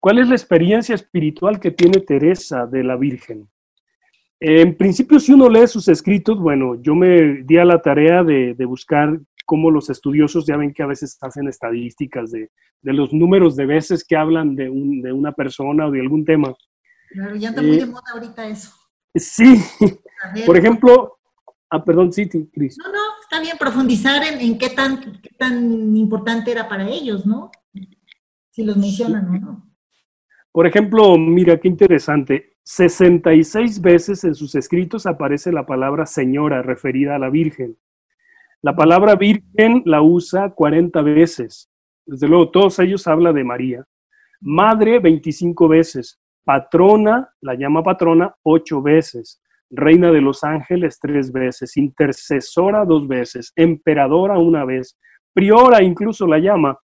¿Cuál 0.00 0.18
es 0.18 0.28
la 0.28 0.34
experiencia 0.34 0.94
espiritual 0.94 1.60
que 1.60 1.70
tiene 1.70 2.00
Teresa 2.00 2.66
de 2.66 2.82
la 2.82 2.96
Virgen? 2.96 3.48
En 4.40 4.74
principio, 4.74 5.20
si 5.20 5.34
uno 5.34 5.50
lee 5.50 5.66
sus 5.66 5.86
escritos, 5.88 6.40
bueno, 6.40 6.80
yo 6.80 6.94
me 6.94 7.42
di 7.44 7.58
a 7.58 7.66
la 7.66 7.82
tarea 7.82 8.24
de, 8.24 8.54
buscar 8.64 9.20
cómo 9.44 9.70
los 9.70 9.90
estudiosos, 9.90 10.46
ya 10.46 10.56
ven 10.56 10.72
que 10.72 10.82
a 10.82 10.86
veces 10.86 11.18
hacen 11.20 11.46
estadísticas 11.48 12.30
de, 12.30 12.50
los 12.82 13.12
números 13.12 13.56
de 13.56 13.66
veces 13.66 14.02
que 14.02 14.16
hablan 14.16 14.56
de, 14.56 14.70
una 14.70 15.32
persona 15.32 15.86
o 15.86 15.90
de 15.90 16.00
algún 16.00 16.24
tema. 16.24 16.54
Claro, 17.10 17.36
ya 17.36 17.50
está 17.50 17.60
muy 17.60 17.76
de 17.76 17.86
moda 17.86 18.04
ahorita 18.14 18.48
eso. 18.48 18.70
Sí, 19.14 19.60
por 20.46 20.56
ejemplo, 20.56 21.18
ah, 21.68 21.84
perdón, 21.84 22.10
sí, 22.10 22.26
Cris. 22.26 22.78
No, 22.78 22.90
no, 22.90 22.98
está 23.22 23.40
bien 23.40 23.58
profundizar 23.58 24.22
en, 24.22 24.56
qué, 24.56 24.70
tan, 24.70 25.20
qué 25.20 25.30
tan 25.36 25.94
importante 25.94 26.52
era 26.52 26.66
para 26.66 26.88
ellos, 26.88 27.26
¿no? 27.26 27.50
Si 28.50 28.64
los 28.64 28.78
mencionan 28.78 29.28
o 29.28 29.38
no. 29.38 29.69
Por 30.52 30.66
ejemplo, 30.66 31.16
mira 31.16 31.58
qué 31.58 31.68
interesante. 31.68 32.54
66 32.64 33.80
veces 33.80 34.24
en 34.24 34.34
sus 34.34 34.54
escritos 34.54 35.06
aparece 35.06 35.52
la 35.52 35.64
palabra 35.64 36.06
señora 36.06 36.62
referida 36.62 37.16
a 37.16 37.18
la 37.18 37.30
Virgen. 37.30 37.76
La 38.62 38.74
palabra 38.74 39.14
Virgen 39.14 39.82
la 39.86 40.02
usa 40.02 40.50
40 40.50 41.02
veces. 41.02 41.70
Desde 42.04 42.28
luego, 42.28 42.50
todos 42.50 42.78
ellos 42.80 43.06
hablan 43.06 43.34
de 43.34 43.44
María. 43.44 43.84
Madre 44.40 44.98
25 44.98 45.68
veces. 45.68 46.20
Patrona, 46.44 47.32
la 47.40 47.54
llama 47.54 47.82
patrona, 47.82 48.34
8 48.42 48.82
veces. 48.82 49.40
Reina 49.70 50.10
de 50.10 50.20
los 50.20 50.42
ángeles 50.42 50.98
tres 51.00 51.30
veces. 51.30 51.76
Intercesora 51.76 52.84
dos 52.84 53.06
veces. 53.06 53.52
Emperadora 53.54 54.36
una 54.36 54.64
vez. 54.64 54.98
Priora 55.32 55.80
incluso 55.82 56.26
la 56.26 56.38
llama. 56.38 56.76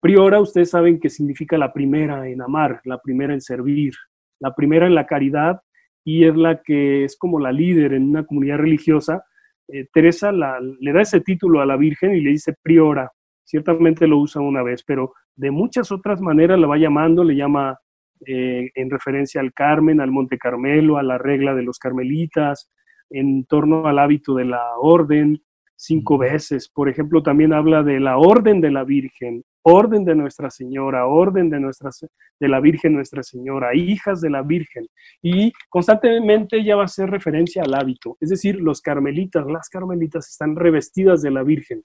Priora, 0.00 0.40
ustedes 0.40 0.70
saben 0.70 0.98
que 0.98 1.10
significa 1.10 1.58
la 1.58 1.72
primera 1.72 2.26
en 2.28 2.40
amar, 2.40 2.80
la 2.84 2.98
primera 2.98 3.34
en 3.34 3.40
servir, 3.40 3.92
la 4.40 4.54
primera 4.54 4.86
en 4.86 4.94
la 4.94 5.06
caridad 5.06 5.60
y 6.04 6.24
es 6.24 6.34
la 6.34 6.62
que 6.62 7.04
es 7.04 7.18
como 7.18 7.38
la 7.38 7.52
líder 7.52 7.92
en 7.92 8.08
una 8.08 8.24
comunidad 8.24 8.58
religiosa. 8.58 9.22
Eh, 9.68 9.86
Teresa 9.92 10.32
le 10.32 10.92
da 10.92 11.02
ese 11.02 11.20
título 11.20 11.60
a 11.60 11.66
la 11.66 11.76
Virgen 11.76 12.14
y 12.14 12.20
le 12.20 12.30
dice 12.30 12.54
priora. 12.62 13.10
Ciertamente 13.44 14.06
lo 14.06 14.18
usa 14.18 14.40
una 14.40 14.62
vez, 14.62 14.82
pero 14.84 15.12
de 15.36 15.50
muchas 15.50 15.92
otras 15.92 16.20
maneras 16.20 16.58
la 16.58 16.66
va 16.66 16.78
llamando, 16.78 17.22
le 17.22 17.36
llama 17.36 17.78
eh, 18.26 18.70
en 18.74 18.90
referencia 18.90 19.40
al 19.40 19.52
Carmen, 19.52 20.00
al 20.00 20.10
Monte 20.10 20.38
Carmelo, 20.38 20.96
a 20.96 21.02
la 21.02 21.18
regla 21.18 21.54
de 21.54 21.62
los 21.62 21.78
carmelitas, 21.78 22.70
en 23.10 23.44
torno 23.44 23.86
al 23.86 23.98
hábito 23.98 24.34
de 24.34 24.46
la 24.46 24.76
orden, 24.78 25.42
cinco 25.76 26.16
veces. 26.16 26.70
Por 26.70 26.88
ejemplo, 26.88 27.22
también 27.22 27.52
habla 27.52 27.82
de 27.82 28.00
la 28.00 28.16
orden 28.16 28.60
de 28.60 28.70
la 28.70 28.84
Virgen, 28.84 29.42
orden 29.62 30.04
de 30.04 30.14
Nuestra 30.14 30.50
Señora, 30.50 31.06
orden 31.06 31.50
de, 31.50 31.60
nuestra, 31.60 31.90
de 32.38 32.48
la 32.48 32.60
Virgen 32.60 32.94
Nuestra 32.94 33.22
Señora, 33.22 33.74
hijas 33.74 34.20
de 34.20 34.30
la 34.30 34.42
Virgen. 34.42 34.86
Y 35.22 35.52
constantemente 35.68 36.58
ella 36.58 36.76
va 36.76 36.82
a 36.82 36.86
hacer 36.86 37.10
referencia 37.10 37.62
al 37.62 37.74
hábito, 37.74 38.16
es 38.20 38.30
decir, 38.30 38.60
los 38.60 38.80
carmelitas, 38.80 39.46
las 39.46 39.68
carmelitas 39.68 40.28
están 40.28 40.56
revestidas 40.56 41.22
de 41.22 41.30
la 41.30 41.42
Virgen. 41.42 41.84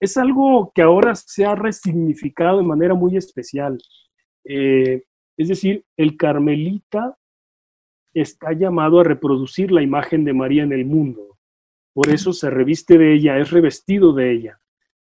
Es 0.00 0.16
algo 0.16 0.72
que 0.74 0.82
ahora 0.82 1.14
se 1.14 1.44
ha 1.44 1.54
resignificado 1.54 2.58
de 2.58 2.64
manera 2.64 2.94
muy 2.94 3.16
especial. 3.16 3.78
Eh, 4.44 5.02
es 5.36 5.48
decir, 5.48 5.84
el 5.96 6.16
carmelita 6.16 7.16
está 8.14 8.52
llamado 8.52 9.00
a 9.00 9.04
reproducir 9.04 9.70
la 9.70 9.82
imagen 9.82 10.24
de 10.24 10.32
María 10.32 10.62
en 10.64 10.72
el 10.72 10.84
mundo. 10.84 11.38
Por 11.94 12.08
eso 12.10 12.32
se 12.32 12.50
reviste 12.50 12.98
de 12.98 13.14
ella, 13.14 13.38
es 13.38 13.50
revestido 13.50 14.12
de 14.12 14.32
ella. 14.32 14.61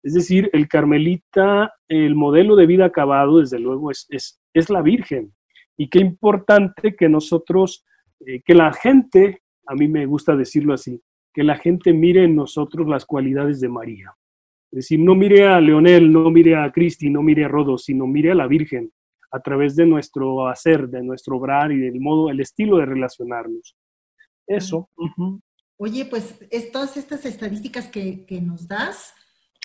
Es 0.04 0.12
decir, 0.12 0.50
el 0.52 0.68
carmelita, 0.68 1.72
el 1.88 2.14
modelo 2.14 2.56
de 2.56 2.66
vida 2.66 2.84
acabado, 2.84 3.40
desde 3.40 3.58
luego, 3.58 3.90
es, 3.90 4.06
es, 4.10 4.70
la 4.70 4.82
Virgen. 4.82 5.32
Y 5.78 5.88
qué 5.88 5.98
importante 5.98 6.94
que 6.94 7.08
nosotros, 7.08 7.86
eh, 8.20 8.42
que 8.44 8.54
la 8.54 8.70
gente, 8.74 9.40
a 9.66 9.74
mí 9.74 9.88
me 9.88 10.04
gusta 10.04 10.36
decirlo 10.36 10.74
así, 10.74 11.00
que 11.32 11.42
la 11.42 11.56
gente 11.56 11.94
mire 11.94 12.24
en 12.24 12.36
nosotros 12.36 12.86
las 12.86 13.06
cualidades 13.06 13.60
de 13.60 13.70
María. 13.70 14.14
Es 14.70 14.76
decir, 14.76 15.00
no 15.00 15.14
mire 15.14 15.46
a 15.46 15.58
Leonel, 15.58 16.12
no 16.12 16.30
mire 16.30 16.54
a 16.54 16.70
Cristi, 16.70 17.08
no 17.08 17.22
mire 17.22 17.46
a 17.46 17.48
Rodo, 17.48 17.78
sino 17.78 18.06
mire 18.06 18.32
a 18.32 18.34
la 18.34 18.46
Virgen 18.46 18.92
a 19.32 19.40
través 19.40 19.74
de 19.74 19.86
nuestro 19.86 20.46
hacer, 20.48 20.86
de 20.88 21.02
nuestro 21.02 21.38
obrar 21.38 21.72
y 21.72 21.78
del 21.78 21.98
modo, 21.98 22.28
el 22.28 22.40
estilo 22.40 22.76
de 22.76 22.86
relacionarnos. 22.86 23.74
Eso. 24.46 24.90
Oye, 25.78 26.04
pues 26.04 26.38
todas 26.72 26.98
estas 26.98 27.24
estadísticas 27.24 27.88
que, 27.88 28.26
que 28.26 28.40
nos 28.42 28.68
das, 28.68 29.14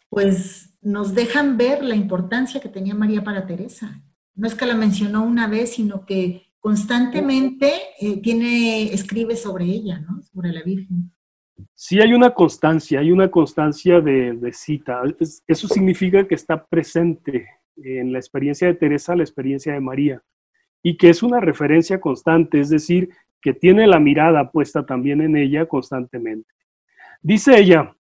pues 0.10 0.78
nos 0.82 1.14
dejan 1.14 1.58
ver 1.58 1.84
la 1.84 1.96
importancia 1.96 2.60
que 2.60 2.70
tenía 2.70 2.96
María 2.96 3.24
para 3.24 3.46
Teresa. 3.46 4.02
No 4.36 4.48
es 4.48 4.56
que 4.56 4.66
la 4.66 4.76
mencionó 4.76 5.24
una 5.24 5.48
vez, 5.48 5.74
sino 5.74 6.06
que 6.06 6.54
constantemente 6.60 7.72
eh, 8.00 8.22
tiene, 8.22 8.94
escribe 8.94 9.36
sobre 9.36 9.66
ella, 9.66 10.00
¿no? 10.00 10.22
Sobre 10.24 10.52
la 10.52 10.64
Virgen. 10.64 11.12
Sí, 11.74 12.00
hay 12.00 12.14
una 12.14 12.34
constancia, 12.34 13.00
hay 13.00 13.12
una 13.12 13.30
constancia 13.30 14.02
de, 14.02 14.52
cita. 14.54 15.02
eso 15.48 15.68
significa 15.68 16.28
que 16.28 16.36
está 16.36 16.66
presente 16.66 17.48
en 17.78 18.12
la 18.12 18.20
experiencia 18.20 18.68
de 18.68 18.76
Teresa, 18.76 19.16
la 19.16 19.24
experiencia 19.24 19.74
de 19.74 19.80
María, 19.80 20.22
y 20.82 20.98
que 20.98 21.10
es 21.10 21.24
una 21.24 21.40
referencia 21.40 22.00
constante, 22.00 22.60
es 22.60 22.70
decir, 22.70 23.10
que 23.42 23.54
tiene 23.54 23.88
la 23.88 24.00
mirada 24.00 24.52
puesta 24.52 24.86
también 24.86 25.22
en 25.22 25.36
ella 25.36 25.66
constantemente. 25.66 26.50
Dice 27.22 27.58
ella, 27.58 27.96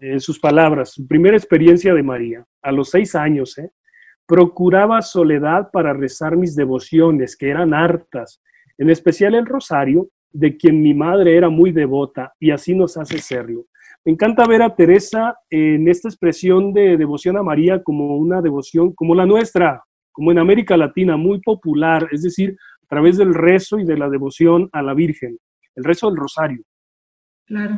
en 0.00 0.20
sus 0.20 0.38
palabras, 0.38 0.92
su 0.92 1.06
primera 1.06 1.36
experiencia 1.36 1.94
de 1.94 2.02
María, 2.02 2.44
a 2.62 2.72
los 2.72 2.90
seis 2.90 3.14
años, 3.14 3.56
¿eh? 3.58 3.70
procuraba 4.26 5.00
soledad 5.02 5.70
para 5.72 5.92
rezar 5.92 6.36
mis 6.36 6.54
devociones, 6.54 7.36
que 7.36 7.48
eran 7.48 7.72
hartas, 7.72 8.42
en 8.76 8.90
especial 8.90 9.34
el 9.34 9.46
rosario, 9.46 10.08
de 10.30 10.56
quien 10.56 10.82
mi 10.82 10.94
madre 10.94 11.36
era 11.36 11.48
muy 11.48 11.72
devota, 11.72 12.32
y 12.38 12.50
así 12.50 12.74
nos 12.74 12.96
hace 12.96 13.18
serlo. 13.18 13.66
Me 14.04 14.12
encanta 14.12 14.46
ver 14.46 14.62
a 14.62 14.74
Teresa 14.74 15.36
en 15.50 15.88
esta 15.88 16.08
expresión 16.08 16.72
de 16.72 16.96
devoción 16.96 17.36
a 17.36 17.42
María 17.42 17.82
como 17.82 18.16
una 18.16 18.40
devoción 18.40 18.92
como 18.92 19.14
la 19.14 19.26
nuestra, 19.26 19.82
como 20.12 20.30
en 20.30 20.38
América 20.38 20.76
Latina, 20.76 21.16
muy 21.16 21.40
popular, 21.40 22.08
es 22.12 22.22
decir, 22.22 22.56
a 22.82 22.86
través 22.86 23.16
del 23.16 23.34
rezo 23.34 23.78
y 23.78 23.84
de 23.84 23.96
la 23.96 24.08
devoción 24.08 24.68
a 24.72 24.82
la 24.82 24.94
Virgen, 24.94 25.38
el 25.74 25.84
rezo 25.84 26.08
del 26.08 26.16
rosario. 26.16 26.62
Claro. 27.46 27.76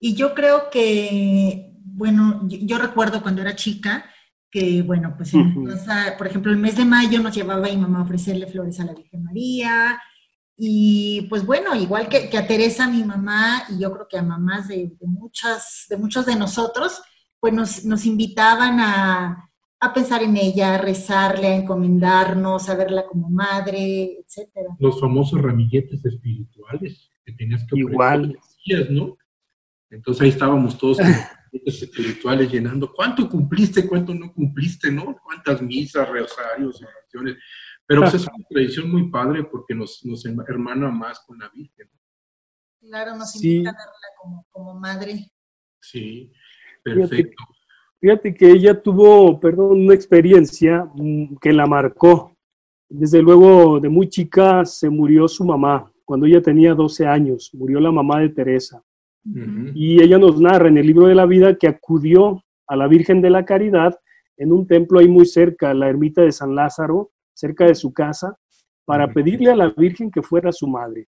Y 0.00 0.14
yo 0.14 0.34
creo 0.34 0.70
que, 0.70 1.72
bueno, 1.84 2.42
yo, 2.46 2.78
recuerdo 2.78 3.22
cuando 3.22 3.42
era 3.42 3.56
chica 3.56 4.04
que, 4.50 4.82
bueno, 4.82 5.14
pues 5.16 5.32
por 6.16 6.26
ejemplo, 6.26 6.52
el 6.52 6.58
mes 6.58 6.76
de 6.76 6.84
mayo 6.84 7.20
nos 7.20 7.34
llevaba 7.34 7.68
mi 7.68 7.76
mamá 7.76 7.98
a 7.98 8.02
ofrecerle 8.02 8.46
flores 8.46 8.78
a 8.80 8.84
la 8.84 8.94
Virgen 8.94 9.24
María. 9.24 10.00
Y 10.56 11.22
pues 11.28 11.44
bueno, 11.44 11.74
igual 11.74 12.08
que, 12.08 12.36
a 12.36 12.46
Teresa, 12.46 12.88
mi 12.88 13.04
mamá, 13.04 13.64
y 13.68 13.80
yo 13.80 13.92
creo 13.92 14.06
que 14.08 14.18
a 14.18 14.22
mamás 14.22 14.68
de, 14.68 14.96
muchas, 15.00 15.86
de 15.88 15.96
muchos 15.96 16.26
de 16.26 16.36
nosotros, 16.36 17.00
pues 17.38 17.52
nos, 17.84 18.06
invitaban 18.06 18.80
a, 18.80 19.50
a, 19.78 19.94
pensar 19.94 20.22
en 20.22 20.36
ella, 20.36 20.74
a 20.74 20.78
rezarle, 20.78 21.48
a 21.48 21.56
encomendarnos, 21.56 22.68
a 22.68 22.74
verla 22.74 23.06
como 23.06 23.28
madre, 23.28 24.18
etcétera. 24.24 24.76
Los 24.80 25.00
famosos 25.00 25.40
ramilletes 25.40 26.04
espirituales 26.04 27.10
que 27.24 27.32
tenías 27.32 27.64
que 27.64 27.78
Igual. 27.78 28.36
¿no? 28.90 29.16
Entonces 29.90 30.22
ahí 30.22 30.28
estábamos 30.28 30.76
todos 30.76 30.98
espirituales 31.64 32.50
llenando. 32.50 32.92
¿Cuánto 32.92 33.28
cumpliste? 33.28 33.86
¿Cuánto 33.86 34.14
no 34.14 34.32
cumpliste? 34.32 34.90
¿No? 34.90 35.16
¿Cuántas 35.24 35.62
misas, 35.62 36.08
rosarios, 36.08 36.82
oraciones? 36.82 37.36
Pero 37.86 38.02
pues, 38.02 38.14
es 38.14 38.22
una 38.26 38.46
tradición 38.50 38.90
muy 38.90 39.10
padre 39.10 39.44
porque 39.44 39.74
nos, 39.74 40.04
nos 40.04 40.24
hermana 40.24 40.90
más 40.90 41.20
con 41.20 41.38
la 41.38 41.48
Virgen. 41.48 41.88
Claro, 42.80 43.16
nos 43.16 43.34
invita 43.36 43.70
a 43.70 43.72
verla 43.72 44.44
como, 44.52 44.74
madre. 44.78 45.30
Sí, 45.80 46.30
perfecto. 46.82 47.44
Fíjate, 48.00 48.34
que 48.34 48.50
ella 48.50 48.80
tuvo, 48.80 49.40
perdón, 49.40 49.80
una 49.80 49.94
experiencia 49.94 50.88
mm, 50.94 51.36
que 51.40 51.52
la 51.52 51.66
marcó. 51.66 52.36
Desde 52.88 53.20
luego, 53.20 53.80
de 53.80 53.88
muy 53.88 54.08
chica 54.08 54.64
se 54.64 54.88
murió 54.88 55.26
su 55.26 55.44
mamá, 55.44 55.92
cuando 56.04 56.26
ella 56.26 56.40
tenía 56.40 56.74
12 56.74 57.06
años, 57.06 57.50
murió 57.52 57.80
la 57.80 57.90
mamá 57.90 58.20
de 58.20 58.30
Teresa. 58.30 58.82
Y 59.24 60.02
ella 60.02 60.18
nos 60.18 60.40
narra 60.40 60.68
en 60.68 60.78
el 60.78 60.86
libro 60.86 61.06
de 61.06 61.14
la 61.14 61.26
vida 61.26 61.56
que 61.56 61.68
acudió 61.68 62.42
a 62.66 62.76
la 62.76 62.86
Virgen 62.86 63.20
de 63.20 63.30
la 63.30 63.44
Caridad 63.44 63.94
en 64.36 64.52
un 64.52 64.66
templo 64.66 65.00
ahí 65.00 65.08
muy 65.08 65.26
cerca, 65.26 65.74
la 65.74 65.88
ermita 65.88 66.22
de 66.22 66.32
San 66.32 66.54
Lázaro, 66.54 67.10
cerca 67.34 67.66
de 67.66 67.74
su 67.74 67.92
casa, 67.92 68.38
para 68.84 69.12
pedirle 69.12 69.50
a 69.50 69.56
la 69.56 69.74
Virgen 69.76 70.10
que 70.10 70.22
fuera 70.22 70.52
su 70.52 70.66
madre. 70.66 71.08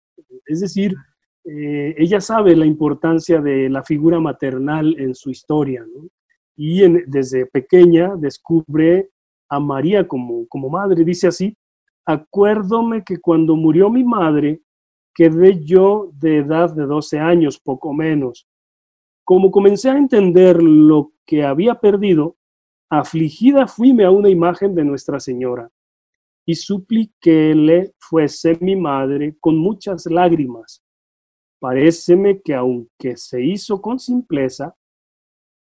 Es 0.46 0.62
decir, 0.62 0.96
eh, 1.44 1.94
ella 1.98 2.22
sabe 2.22 2.56
la 2.56 2.66
importancia 2.66 3.42
de 3.42 3.70
la 3.70 3.84
figura 3.84 4.20
maternal 4.20 4.96
en 4.98 5.14
su 5.14 5.30
historia, 5.30 5.86
y 6.56 6.82
desde 7.08 7.46
pequeña 7.48 8.16
descubre 8.16 9.10
a 9.50 9.60
María 9.60 10.08
como, 10.08 10.48
como 10.48 10.70
madre. 10.70 11.04
Dice 11.04 11.28
así, 11.28 11.56
acuérdome 12.06 13.04
que 13.04 13.18
cuando 13.18 13.56
murió 13.56 13.90
mi 13.90 14.04
madre, 14.04 14.62
quedé 15.16 15.64
yo 15.64 16.12
de 16.14 16.40
edad 16.40 16.76
de 16.76 16.86
12 16.86 17.20
años, 17.20 17.60
poco 17.60 17.94
menos. 17.94 18.48
Como 19.24 19.50
comencé 19.50 19.90
a 19.90 19.98
entender 19.98 20.62
lo 20.62 21.14
que 21.26 21.44
había 21.44 21.76
perdido, 21.76 22.38
afligida 22.90 23.66
fuime 23.66 24.04
a 24.04 24.12
una 24.12 24.30
imagen 24.30 24.76
de 24.76 24.84
Nuestra 24.84 25.20
Señora 25.20 25.72
y 26.46 26.54
supliquéle 26.56 27.96
fuese 27.98 28.58
mi 28.62 28.76
madre 28.76 29.36
con 29.40 29.58
muchas 29.58 30.06
lágrimas. 30.06 30.84
Paréceme 31.60 32.42
que 32.42 32.54
aunque 32.54 33.18
se 33.18 33.44
hizo 33.44 33.82
con 33.82 34.00
simpleza, 34.00 34.76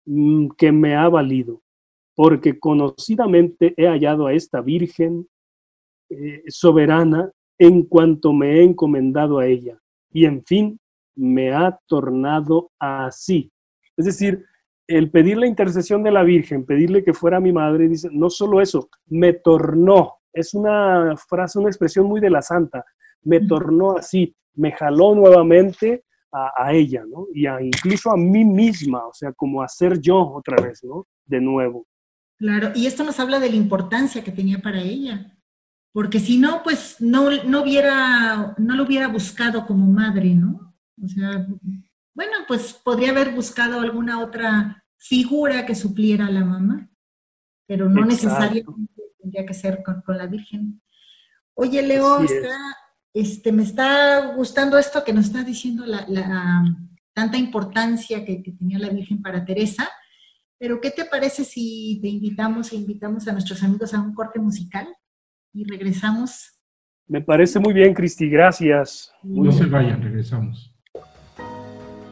mm, 0.07 0.51
que 0.57 0.71
me 0.71 0.95
ha 0.95 1.09
valido, 1.09 1.63
porque 2.15 2.59
conocidamente 2.61 3.75
he 3.77 3.87
hallado 3.89 4.27
a 4.27 4.35
esta 4.35 4.61
Virgen 4.61 5.29
eh, 6.11 6.45
soberana 6.49 7.33
en 7.59 7.83
cuanto 7.83 8.33
me 8.33 8.57
he 8.57 8.65
encomendado 8.65 9.39
a 9.39 9.47
ella. 9.47 9.79
Y 10.13 10.25
en 10.25 10.45
fin, 10.45 10.79
me 11.17 11.53
ha 11.53 11.79
tornado 11.87 12.71
así. 12.79 13.51
Es 13.97 14.07
decir, 14.07 14.45
el 14.87 15.11
pedir 15.11 15.37
la 15.37 15.47
intercesión 15.47 16.03
de 16.03 16.11
la 16.11 16.23
Virgen, 16.23 16.65
pedirle 16.65 17.05
que 17.05 17.13
fuera 17.13 17.41
mi 17.41 17.53
madre, 17.53 17.89
dice, 17.89 18.09
no 18.11 18.31
solo 18.31 18.61
eso, 18.61 18.89
me 19.07 19.35
tornó. 19.35 20.15
Es 20.33 20.55
una 20.55 21.15
frase, 21.29 21.59
una 21.59 21.69
expresión 21.69 22.07
muy 22.07 22.21
de 22.21 22.31
la 22.31 22.41
santa. 22.41 22.85
Me 23.23 23.41
tornó 23.41 23.97
así, 23.97 24.35
me 24.55 24.73
jaló 24.73 25.15
nuevamente 25.15 26.05
a, 26.31 26.73
ella, 26.73 27.05
¿no? 27.09 27.27
Y 27.35 27.47
incluso 27.47 28.11
a 28.11 28.17
mí 28.17 28.45
misma, 28.45 29.07
o 29.07 29.13
sea, 29.13 29.33
como 29.33 29.63
a 29.63 29.69
ser 29.69 29.99
yo 30.01 30.19
otra 30.19 30.63
vez, 30.63 30.85
¿no? 30.85 31.07
De 31.25 31.41
nuevo. 31.41 31.87
Claro, 32.39 32.71
y 32.75 32.87
esto 32.87 33.03
nos 33.03 33.19
habla 33.19 33.41
de 33.41 33.51
la 33.51 33.57
importancia 33.57 34.23
que 34.23 34.31
tenía 34.31 34.59
para 34.61 34.81
ella, 34.81 35.38
porque 35.93 36.21
si 36.21 36.39
no, 36.39 36.63
pues 36.63 36.97
no, 37.01 37.31
no, 37.45 37.63
hubiera, 37.63 38.55
no 38.59 38.77
lo 38.77 38.85
hubiera 38.85 39.09
buscado 39.09 39.67
como 39.67 39.87
madre, 39.87 40.35
¿no? 40.35 40.75
O 41.03 41.09
sea, 41.09 41.47
bueno, 42.15 42.33
pues 42.47 42.73
podría 42.73 43.11
haber 43.11 43.35
buscado 43.35 43.81
alguna 43.81 44.21
otra 44.21 44.85
figura 44.97 45.65
que 45.65 45.75
supliera 45.75 46.27
a 46.27 46.31
la 46.31 46.45
mamá, 46.45 46.91
pero 47.67 47.89
no 47.89 48.05
necesariamente 48.05 49.03
tendría 49.21 49.47
que 49.47 49.55
ser 49.55 49.83
con, 49.83 50.03
la 50.17 50.27
Virgen. 50.27 50.83
Oye, 51.55 51.83
Leo, 51.83 52.19
este, 53.15 53.53
me 53.53 53.63
está 53.63 54.35
gustando 54.35 54.79
esto 54.79 55.05
que 55.05 55.13
nos 55.13 55.27
está 55.27 55.43
diciendo 55.43 55.85
la, 55.87 56.65
tanta 57.13 57.37
importancia 57.37 58.25
que, 58.25 58.43
que, 58.43 58.53
tenía 58.53 58.79
la 58.79 58.91
Virgen 58.91 59.23
para 59.23 59.45
Teresa, 59.45 59.89
pero 60.59 60.81
¿qué 60.81 60.91
te 60.91 61.05
parece 61.05 61.45
si 61.45 61.99
te 62.03 62.09
invitamos 62.09 62.73
e 62.73 62.77
invitamos 62.77 63.27
a 63.27 63.33
nuestros 63.33 63.63
amigos 63.63 63.95
a 63.95 64.01
un 64.01 64.13
corte 64.13 64.39
musical 64.39 64.89
y 65.53 65.65
regresamos? 65.65 66.59
Me 67.07 67.21
parece 67.21 67.59
muy 67.59 67.73
bien, 67.73 67.95
Cristi, 67.95 68.29
gracias. 68.29 69.13
No 69.23 69.51
se 69.51 69.67
vayan, 69.67 70.03
regresamos. 70.03 70.75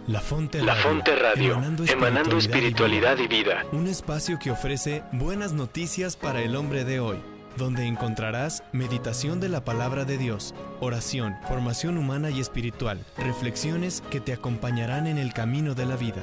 La 0.09 0.21
Fonte 0.21 0.59
Radio, 0.59 0.67
La 0.67 0.75
Fonte 0.77 1.17
Radio 1.17 1.53
emanando, 1.93 2.39
espiritualidad, 2.39 3.19
y 3.19 3.27
vida. 3.27 3.65
Un 3.73 3.89
espacio 3.89 4.39
que 4.39 4.53
ofrece 4.53 5.03
buenas 5.13 5.53
noticias 5.53 6.17
para 6.17 6.41
el 6.43 6.55
hombre 6.55 6.85
de 6.85 7.01
hoy, 7.01 7.19
donde 7.59 7.87
encontrarás 7.87 8.63
meditación 8.73 9.41
de 9.41 9.49
la 9.49 9.65
palabra 9.65 10.05
de 10.05 10.17
Dios, 10.17 10.55
oración, 10.81 11.35
formación 11.49 11.99
humana 11.99 12.31
y 12.31 12.41
espiritual, 12.41 13.01
reflexiones 13.19 14.01
que 14.11 14.21
te 14.21 14.33
acompañarán 14.33 15.09
en 15.09 15.19
el 15.19 15.33
camino 15.33 15.75
de 15.75 15.87
la 15.87 15.97
vida. 15.97 16.23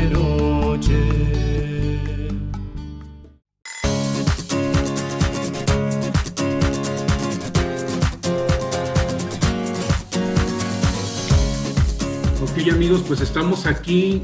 estamos 13.31 13.65
aquí 13.65 14.21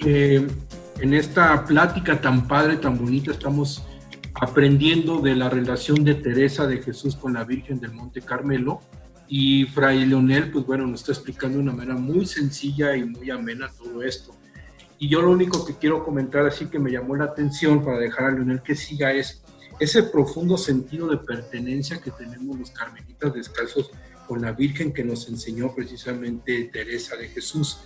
eh, 0.00 0.46
en 1.00 1.14
esta 1.14 1.64
plática 1.64 2.20
tan 2.20 2.46
padre, 2.46 2.76
tan 2.76 2.98
bonita. 2.98 3.30
Estamos 3.30 3.82
aprendiendo 4.34 5.20
de 5.20 5.34
la 5.34 5.48
relación 5.48 6.04
de 6.04 6.14
Teresa 6.14 6.66
de 6.66 6.82
Jesús 6.82 7.16
con 7.16 7.32
la 7.32 7.44
Virgen 7.44 7.80
del 7.80 7.92
Monte 7.92 8.20
Carmelo. 8.20 8.82
Y 9.28 9.64
Fray 9.64 10.04
Leonel, 10.04 10.50
pues 10.50 10.66
bueno, 10.66 10.86
nos 10.86 11.00
está 11.00 11.12
explicando 11.12 11.56
de 11.56 11.62
una 11.62 11.72
manera 11.72 11.94
muy 11.94 12.26
sencilla 12.26 12.94
y 12.94 13.04
muy 13.06 13.30
amena 13.30 13.70
todo 13.70 14.02
esto. 14.02 14.36
Y 14.98 15.08
yo 15.08 15.22
lo 15.22 15.30
único 15.30 15.64
que 15.64 15.76
quiero 15.76 16.04
comentar, 16.04 16.44
así 16.44 16.66
que 16.66 16.78
me 16.78 16.90
llamó 16.90 17.16
la 17.16 17.24
atención 17.24 17.82
para 17.82 17.98
dejar 17.98 18.26
a 18.26 18.30
Leonel 18.32 18.60
que 18.60 18.74
siga, 18.74 19.10
es 19.10 19.42
ese 19.80 20.02
profundo 20.02 20.58
sentido 20.58 21.08
de 21.08 21.16
pertenencia 21.16 21.98
que 21.98 22.10
tenemos 22.10 22.58
los 22.58 22.72
carmelitas 22.72 23.32
descalzos 23.32 23.90
con 24.26 24.42
la 24.42 24.52
Virgen 24.52 24.92
que 24.92 25.02
nos 25.02 25.26
enseñó 25.30 25.74
precisamente 25.74 26.68
Teresa 26.70 27.16
de 27.16 27.28
Jesús. 27.28 27.78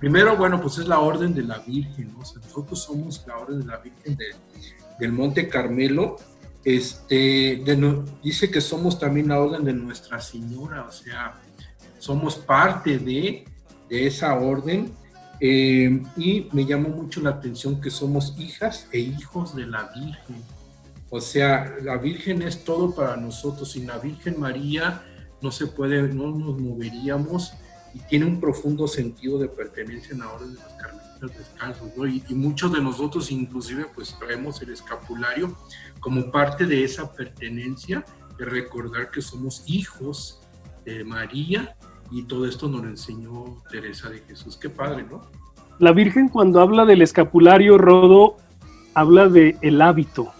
Primero, 0.00 0.34
bueno, 0.34 0.58
pues 0.62 0.78
es 0.78 0.88
la 0.88 0.98
orden 0.98 1.34
de 1.34 1.42
la 1.42 1.58
Virgen, 1.58 2.14
¿no? 2.14 2.20
nosotros 2.20 2.82
somos 2.82 3.22
la 3.26 3.36
orden 3.36 3.60
de 3.60 3.66
la 3.66 3.76
Virgen 3.76 4.16
del 4.98 5.12
Monte 5.12 5.46
Carmelo. 5.46 6.16
Este, 6.64 7.62
dice 8.22 8.50
que 8.50 8.62
somos 8.62 8.98
también 8.98 9.28
la 9.28 9.40
orden 9.40 9.62
de 9.62 9.74
Nuestra 9.74 10.18
Señora, 10.18 10.86
o 10.88 10.92
sea, 10.92 11.34
somos 11.98 12.36
parte 12.36 12.98
de, 12.98 13.44
esa 13.90 14.34
orden. 14.34 14.90
Eh, 15.38 16.02
y 16.16 16.48
me 16.52 16.64
llamó 16.64 16.88
mucho 16.90 17.20
la 17.20 17.30
atención 17.30 17.80
que 17.80 17.90
somos 17.90 18.34
hijas 18.38 18.88
e 18.92 19.00
hijos 19.00 19.54
de 19.54 19.66
la 19.66 19.90
Virgen. 19.94 20.42
O 21.10 21.20
sea, 21.20 21.76
la 21.82 21.98
Virgen 21.98 22.40
es 22.40 22.64
todo 22.64 22.94
para 22.94 23.16
nosotros. 23.16 23.72
Sin 23.72 23.86
la 23.86 23.98
Virgen 23.98 24.40
María 24.40 25.02
no 25.42 25.50
se 25.50 25.66
puede, 25.66 26.02
no 26.02 26.30
nos 26.30 26.58
moveríamos 26.58 27.52
y 27.94 27.98
tiene 28.00 28.26
un 28.26 28.40
profundo 28.40 28.86
sentido 28.86 29.38
de 29.38 29.48
pertenencia 29.48 30.12
en 30.12 30.20
la 30.20 30.32
orden 30.32 30.54
de 30.54 30.60
los 30.60 30.72
carmelitas 30.74 31.36
descalzos, 31.36 31.88
¿no? 31.96 32.06
Y, 32.06 32.22
muchos 32.30 32.72
de 32.72 32.80
nosotros 32.80 33.30
inclusive 33.30 33.86
pues 33.94 34.16
traemos 34.18 34.60
el 34.62 34.70
escapulario 34.70 35.56
como 36.00 36.30
parte 36.30 36.66
de 36.66 36.84
esa 36.84 37.12
pertenencia, 37.12 38.04
de 38.38 38.44
recordar 38.46 39.10
que 39.10 39.20
somos 39.20 39.62
hijos 39.66 40.40
de 40.84 41.04
María 41.04 41.76
y 42.10 42.22
todo 42.22 42.46
esto 42.46 42.68
nos 42.68 42.82
lo 42.82 42.88
enseñó 42.88 43.62
Teresa 43.70 44.08
de 44.08 44.20
Jesús. 44.20 44.56
Qué 44.56 44.70
padre, 44.70 45.04
¿no? 45.10 45.22
La 45.78 45.92
Virgen 45.92 46.28
cuando 46.28 46.60
habla 46.60 46.84
del 46.84 47.02
escapulario, 47.02 47.78
Rodo, 47.78 48.36
habla 48.94 49.28
de 49.28 49.56
el 49.60 49.80
hábito, 49.80 50.32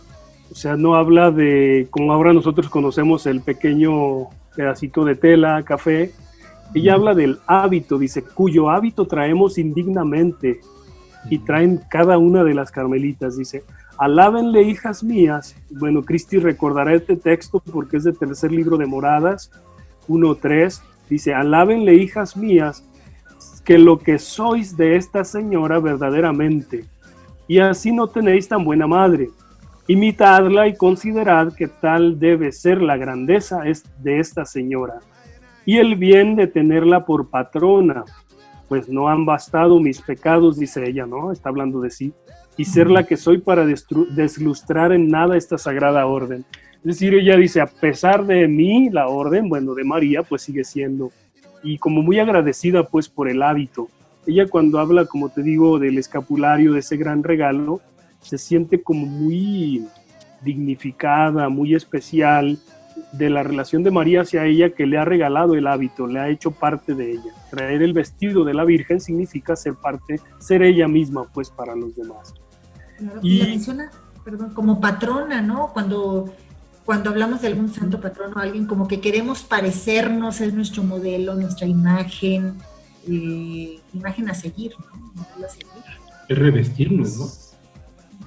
o 0.50 0.54
sea, 0.54 0.76
no 0.76 0.94
habla 0.94 1.30
de 1.30 1.88
como 1.90 2.12
ahora 2.12 2.32
nosotros 2.32 2.68
conocemos 2.68 3.26
el 3.26 3.40
pequeño 3.40 4.28
pedacito 4.56 5.04
de 5.04 5.14
tela, 5.14 5.62
café, 5.62 6.12
ella 6.74 6.94
habla 6.94 7.14
del 7.14 7.40
hábito, 7.46 7.98
dice, 7.98 8.22
cuyo 8.22 8.70
hábito 8.70 9.06
traemos 9.06 9.58
indignamente 9.58 10.60
y 11.28 11.38
traen 11.40 11.80
cada 11.90 12.16
una 12.18 12.44
de 12.44 12.54
las 12.54 12.70
carmelitas, 12.70 13.36
dice, 13.36 13.64
alábenle 13.98 14.62
hijas 14.62 15.02
mías. 15.02 15.56
Bueno, 15.70 16.02
Cristi 16.02 16.38
recordará 16.38 16.94
este 16.94 17.16
texto 17.16 17.60
porque 17.72 17.96
es 17.96 18.04
del 18.04 18.16
tercer 18.16 18.52
libro 18.52 18.76
de 18.76 18.86
Moradas, 18.86 19.50
1.3, 20.08 20.80
dice, 21.08 21.34
alábenle 21.34 21.94
hijas 21.94 22.36
mías, 22.36 22.84
que 23.64 23.76
lo 23.78 23.98
que 23.98 24.18
sois 24.18 24.76
de 24.76 24.96
esta 24.96 25.24
señora 25.24 25.80
verdaderamente, 25.80 26.84
y 27.48 27.58
así 27.58 27.90
no 27.90 28.06
tenéis 28.06 28.48
tan 28.48 28.64
buena 28.64 28.86
madre. 28.86 29.30
Imitadla 29.88 30.68
y 30.68 30.76
considerad 30.76 31.52
que 31.52 31.66
tal 31.66 32.20
debe 32.20 32.52
ser 32.52 32.80
la 32.80 32.96
grandeza 32.96 33.62
de 33.98 34.20
esta 34.20 34.44
señora 34.44 35.00
y 35.64 35.78
el 35.78 35.96
bien 35.96 36.36
de 36.36 36.46
tenerla 36.46 37.04
por 37.04 37.28
patrona, 37.28 38.04
pues 38.68 38.88
no 38.88 39.08
han 39.08 39.26
bastado 39.26 39.80
mis 39.80 40.00
pecados, 40.00 40.58
dice 40.58 40.88
ella, 40.88 41.06
¿no? 41.06 41.32
Está 41.32 41.48
hablando 41.48 41.80
de 41.80 41.90
sí, 41.90 42.12
y 42.56 42.64
ser 42.64 42.90
la 42.90 43.04
que 43.04 43.16
soy 43.16 43.38
para 43.38 43.66
deslustrar 43.66 44.92
en 44.92 45.08
nada 45.08 45.36
esta 45.36 45.58
sagrada 45.58 46.06
orden. 46.06 46.44
Es 46.78 46.84
decir, 46.84 47.14
ella 47.14 47.36
dice, 47.36 47.60
a 47.60 47.66
pesar 47.66 48.24
de 48.26 48.46
mí, 48.48 48.88
la 48.90 49.08
orden, 49.08 49.48
bueno, 49.48 49.74
de 49.74 49.84
María, 49.84 50.22
pues 50.22 50.42
sigue 50.42 50.64
siendo, 50.64 51.10
y 51.62 51.78
como 51.78 52.02
muy 52.02 52.18
agradecida 52.18 52.84
pues 52.84 53.08
por 53.08 53.28
el 53.28 53.42
hábito. 53.42 53.88
Ella 54.26 54.46
cuando 54.46 54.78
habla, 54.78 55.06
como 55.06 55.30
te 55.30 55.42
digo, 55.42 55.78
del 55.78 55.98
escapulario, 55.98 56.72
de 56.72 56.80
ese 56.80 56.96
gran 56.96 57.22
regalo, 57.22 57.80
se 58.20 58.38
siente 58.38 58.82
como 58.82 59.06
muy 59.06 59.86
dignificada, 60.42 61.48
muy 61.48 61.74
especial, 61.74 62.58
de 63.12 63.30
la 63.30 63.42
relación 63.42 63.82
de 63.82 63.90
María 63.90 64.22
hacia 64.22 64.44
ella 64.44 64.70
que 64.70 64.86
le 64.86 64.98
ha 64.98 65.04
regalado 65.04 65.54
el 65.54 65.66
hábito, 65.66 66.06
le 66.06 66.20
ha 66.20 66.28
hecho 66.28 66.50
parte 66.50 66.94
de 66.94 67.12
ella. 67.12 67.32
Traer 67.50 67.82
el 67.82 67.92
vestido 67.92 68.44
de 68.44 68.54
la 68.54 68.64
Virgen 68.64 69.00
significa 69.00 69.56
ser 69.56 69.74
parte, 69.74 70.20
ser 70.38 70.62
ella 70.62 70.88
misma, 70.88 71.24
pues, 71.32 71.50
para 71.50 71.74
los 71.74 71.94
demás. 71.96 72.34
y, 73.22 73.38
la 73.38 73.46
menciona, 73.46 73.90
perdón, 74.24 74.54
como 74.54 74.80
patrona, 74.80 75.42
¿no? 75.42 75.72
Cuando, 75.72 76.32
cuando 76.84 77.10
hablamos 77.10 77.40
de 77.40 77.48
algún 77.48 77.72
santo 77.72 78.00
patrono, 78.00 78.36
alguien 78.38 78.66
como 78.66 78.86
que 78.86 79.00
queremos 79.00 79.42
parecernos, 79.42 80.40
es 80.40 80.54
nuestro 80.54 80.82
modelo, 80.82 81.34
nuestra 81.34 81.66
imagen, 81.66 82.56
eh, 83.08 83.80
imagen 83.92 84.28
a 84.28 84.34
seguir, 84.34 84.72
¿no? 84.78 85.46
Es 86.28 86.38
revestirnos, 86.38 87.16
¿no? 87.16 87.49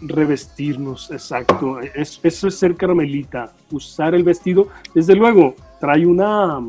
Revestirnos, 0.07 1.11
exacto. 1.11 1.79
eso 1.81 2.47
es 2.47 2.55
ser 2.55 2.75
carmelita, 2.75 3.53
usar 3.71 4.15
el 4.15 4.23
vestido. 4.23 4.67
Desde 4.93 5.15
luego, 5.15 5.55
trae 5.79 6.05
una, 6.05 6.59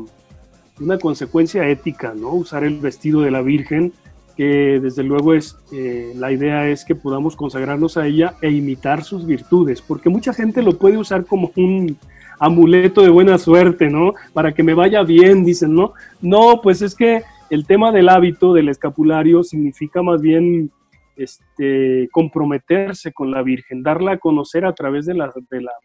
una 0.79 0.97
consecuencia 0.97 1.67
ética, 1.67 2.13
¿no? 2.15 2.33
Usar 2.33 2.63
el 2.63 2.79
vestido 2.79 3.21
de 3.21 3.31
la 3.31 3.41
Virgen, 3.41 3.93
que 4.35 4.79
desde 4.81 5.03
luego 5.03 5.33
es, 5.33 5.57
eh, 5.71 6.13
la 6.15 6.31
idea 6.31 6.67
es 6.67 6.83
que 6.83 6.95
podamos 6.95 7.35
consagrarnos 7.35 7.97
a 7.97 8.05
ella 8.05 8.35
e 8.41 8.51
imitar 8.51 9.03
sus 9.03 9.25
virtudes, 9.25 9.81
porque 9.81 10.09
mucha 10.09 10.33
gente 10.33 10.61
lo 10.61 10.77
puede 10.77 10.97
usar 10.97 11.25
como 11.25 11.51
un 11.55 11.97
amuleto 12.39 13.01
de 13.01 13.09
buena 13.09 13.37
suerte, 13.37 13.89
¿no? 13.89 14.13
Para 14.33 14.53
que 14.53 14.63
me 14.63 14.73
vaya 14.73 15.03
bien, 15.03 15.45
dicen, 15.45 15.73
¿no? 15.73 15.93
No, 16.21 16.59
pues 16.61 16.81
es 16.81 16.95
que 16.95 17.23
el 17.49 17.65
tema 17.65 17.91
del 17.91 18.09
hábito, 18.09 18.53
del 18.53 18.69
escapulario, 18.69 19.43
significa 19.43 20.01
más 20.01 20.21
bien 20.21 20.71
este, 21.15 22.09
comprometerse 22.11 23.13
con 23.13 23.31
la 23.31 23.41
Virgen, 23.41 23.83
darla 23.83 24.13
a 24.13 24.17
conocer 24.17 24.65
a 24.65 24.73
través 24.73 25.05
de 25.05 25.13
la, 25.13 25.31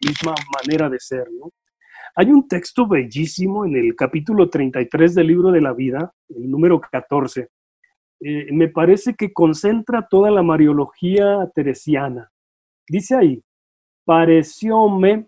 misma 0.05 0.35
manera 0.57 0.89
de 0.89 0.99
ser. 0.99 1.27
Hay 2.15 2.31
un 2.31 2.47
texto 2.47 2.87
bellísimo 2.87 3.65
en 3.65 3.75
el 3.75 3.95
capítulo 3.95 4.49
33 4.49 5.15
del 5.15 5.27
libro 5.27 5.51
de 5.51 5.61
la 5.61 5.73
vida, 5.73 6.13
el 6.29 6.49
número 6.49 6.79
14. 6.79 7.47
Eh, 8.19 8.47
me 8.51 8.67
parece 8.67 9.15
que 9.15 9.31
concentra 9.31 10.07
toda 10.07 10.29
la 10.29 10.43
mariología 10.43 11.49
teresiana. 11.55 12.29
Dice 12.87 13.15
ahí, 13.15 13.43
parecióme, 14.05 15.27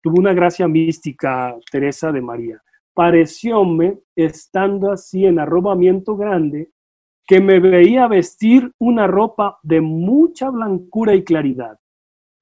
tuvo 0.00 0.20
una 0.20 0.32
gracia 0.32 0.68
mística 0.68 1.56
Teresa 1.70 2.12
de 2.12 2.22
María, 2.22 2.62
parecióme, 2.94 3.98
estando 4.14 4.92
así 4.92 5.26
en 5.26 5.38
arrobamiento 5.38 6.16
grande, 6.16 6.70
que 7.26 7.40
me 7.40 7.58
veía 7.58 8.06
vestir 8.06 8.72
una 8.78 9.06
ropa 9.06 9.58
de 9.62 9.80
mucha 9.80 10.50
blancura 10.50 11.14
y 11.14 11.24
claridad. 11.24 11.78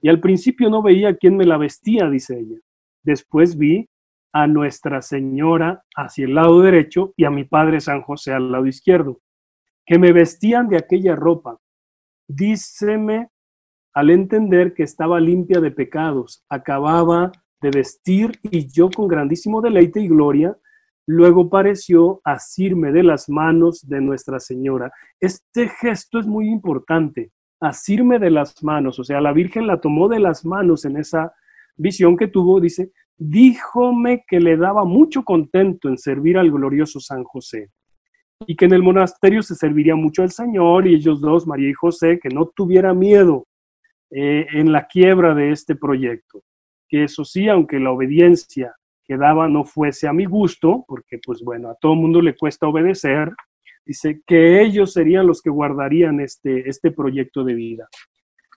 Y 0.00 0.10
al 0.10 0.20
principio 0.20 0.68
no 0.68 0.82
veía 0.82 1.16
quién 1.16 1.36
me 1.36 1.46
la 1.46 1.56
vestía, 1.56 2.10
dice 2.10 2.38
ella. 2.38 2.58
Después 3.02 3.56
vi 3.56 3.88
a 4.32 4.46
Nuestra 4.46 5.00
Señora 5.00 5.84
hacia 5.96 6.26
el 6.26 6.34
lado 6.34 6.60
derecho 6.60 7.14
y 7.16 7.24
a 7.24 7.30
mi 7.30 7.44
Padre 7.44 7.80
San 7.80 8.02
José 8.02 8.32
al 8.32 8.52
lado 8.52 8.66
izquierdo, 8.66 9.20
que 9.86 9.98
me 9.98 10.12
vestían 10.12 10.68
de 10.68 10.76
aquella 10.76 11.16
ropa. 11.16 11.58
Díceme 12.28 13.30
al 13.94 14.10
entender 14.10 14.74
que 14.74 14.82
estaba 14.82 15.20
limpia 15.20 15.60
de 15.60 15.70
pecados, 15.70 16.44
acababa 16.48 17.30
de 17.62 17.70
vestir 17.70 18.38
y 18.42 18.70
yo 18.70 18.90
con 18.90 19.08
grandísimo 19.08 19.62
deleite 19.62 20.00
y 20.00 20.08
gloria 20.08 20.58
Luego 21.06 21.50
pareció 21.50 22.20
asirme 22.24 22.92
de 22.92 23.02
las 23.02 23.28
manos 23.28 23.86
de 23.86 24.00
Nuestra 24.00 24.40
Señora. 24.40 24.90
Este 25.20 25.68
gesto 25.68 26.18
es 26.18 26.26
muy 26.26 26.48
importante, 26.48 27.30
asirme 27.60 28.18
de 28.18 28.30
las 28.30 28.62
manos, 28.62 28.98
o 28.98 29.04
sea, 29.04 29.20
la 29.20 29.32
Virgen 29.32 29.66
la 29.66 29.80
tomó 29.80 30.08
de 30.08 30.20
las 30.20 30.44
manos 30.44 30.84
en 30.84 30.96
esa 30.96 31.32
visión 31.76 32.16
que 32.16 32.28
tuvo, 32.28 32.60
dice, 32.60 32.92
díjome 33.16 34.24
que 34.26 34.40
le 34.40 34.56
daba 34.56 34.84
mucho 34.84 35.24
contento 35.24 35.88
en 35.88 35.98
servir 35.98 36.38
al 36.38 36.50
glorioso 36.50 37.00
San 37.00 37.24
José 37.24 37.70
y 38.46 38.56
que 38.56 38.64
en 38.64 38.72
el 38.72 38.82
monasterio 38.82 39.42
se 39.42 39.54
serviría 39.54 39.94
mucho 39.94 40.22
al 40.22 40.30
Señor 40.30 40.86
y 40.86 40.94
ellos 40.94 41.20
dos, 41.20 41.46
María 41.46 41.70
y 41.70 41.74
José, 41.74 42.18
que 42.20 42.28
no 42.28 42.46
tuviera 42.46 42.92
miedo 42.92 43.46
eh, 44.10 44.46
en 44.52 44.72
la 44.72 44.86
quiebra 44.86 45.34
de 45.34 45.52
este 45.52 45.76
proyecto. 45.76 46.42
Que 46.88 47.04
eso 47.04 47.24
sí, 47.24 47.48
aunque 47.48 47.78
la 47.78 47.92
obediencia 47.92 48.74
que 49.04 49.16
daba 49.16 49.48
no 49.48 49.64
fuese 49.64 50.08
a 50.08 50.12
mi 50.12 50.24
gusto, 50.24 50.84
porque 50.88 51.18
pues 51.24 51.42
bueno, 51.42 51.70
a 51.70 51.76
todo 51.76 51.94
mundo 51.94 52.20
le 52.20 52.36
cuesta 52.36 52.66
obedecer, 52.66 53.32
dice 53.84 54.22
que 54.26 54.62
ellos 54.62 54.92
serían 54.92 55.26
los 55.26 55.42
que 55.42 55.50
guardarían 55.50 56.20
este, 56.20 56.68
este 56.68 56.90
proyecto 56.90 57.44
de 57.44 57.54
vida. 57.54 57.88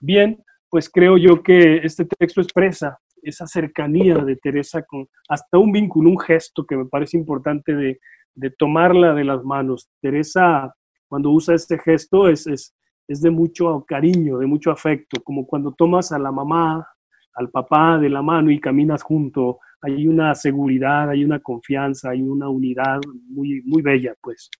Bien, 0.00 0.42
pues 0.70 0.88
creo 0.90 1.16
yo 1.16 1.42
que 1.42 1.78
este 1.78 2.04
texto 2.04 2.40
expresa 2.40 2.98
esa 3.22 3.46
cercanía 3.46 4.16
de 4.16 4.36
Teresa 4.36 4.82
con 4.82 5.08
hasta 5.28 5.58
un 5.58 5.72
vínculo, 5.72 6.10
un 6.10 6.18
gesto 6.18 6.64
que 6.64 6.76
me 6.76 6.86
parece 6.86 7.16
importante 7.16 7.74
de, 7.74 8.00
de 8.34 8.50
tomarla 8.50 9.12
de 9.14 9.24
las 9.24 9.42
manos. 9.44 9.90
Teresa, 10.00 10.72
cuando 11.08 11.30
usa 11.30 11.54
este 11.54 11.78
gesto, 11.78 12.28
es, 12.28 12.46
es, 12.46 12.74
es 13.08 13.20
de 13.20 13.30
mucho 13.30 13.84
cariño, 13.86 14.38
de 14.38 14.46
mucho 14.46 14.70
afecto, 14.70 15.20
como 15.22 15.46
cuando 15.46 15.72
tomas 15.72 16.12
a 16.12 16.18
la 16.18 16.30
mamá, 16.30 16.86
al 17.34 17.50
papá 17.50 17.98
de 17.98 18.08
la 18.08 18.22
mano 18.22 18.50
y 18.50 18.60
caminas 18.60 19.02
junto 19.02 19.58
hay 19.80 20.08
una 20.08 20.34
seguridad, 20.34 21.10
hay 21.10 21.24
una 21.24 21.38
confianza, 21.40 22.10
hay 22.10 22.22
una 22.22 22.48
unidad 22.48 22.98
muy, 23.28 23.62
muy 23.62 23.82
bella, 23.82 24.14
pues. 24.20 24.50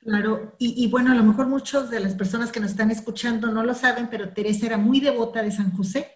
Claro, 0.00 0.54
y, 0.58 0.86
bueno, 0.88 1.12
a 1.12 1.14
lo 1.14 1.24
mejor 1.24 1.46
muchos 1.46 1.90
de 1.90 2.00
las 2.00 2.14
personas 2.14 2.52
que 2.52 2.60
nos 2.60 2.72
están 2.72 2.90
escuchando 2.90 3.50
no 3.50 3.64
lo 3.64 3.74
saben, 3.74 4.08
pero 4.10 4.32
Teresa 4.32 4.66
era 4.66 4.78
muy 4.78 5.00
devota 5.00 5.42
de 5.42 5.50
San 5.50 5.72
José. 5.72 6.06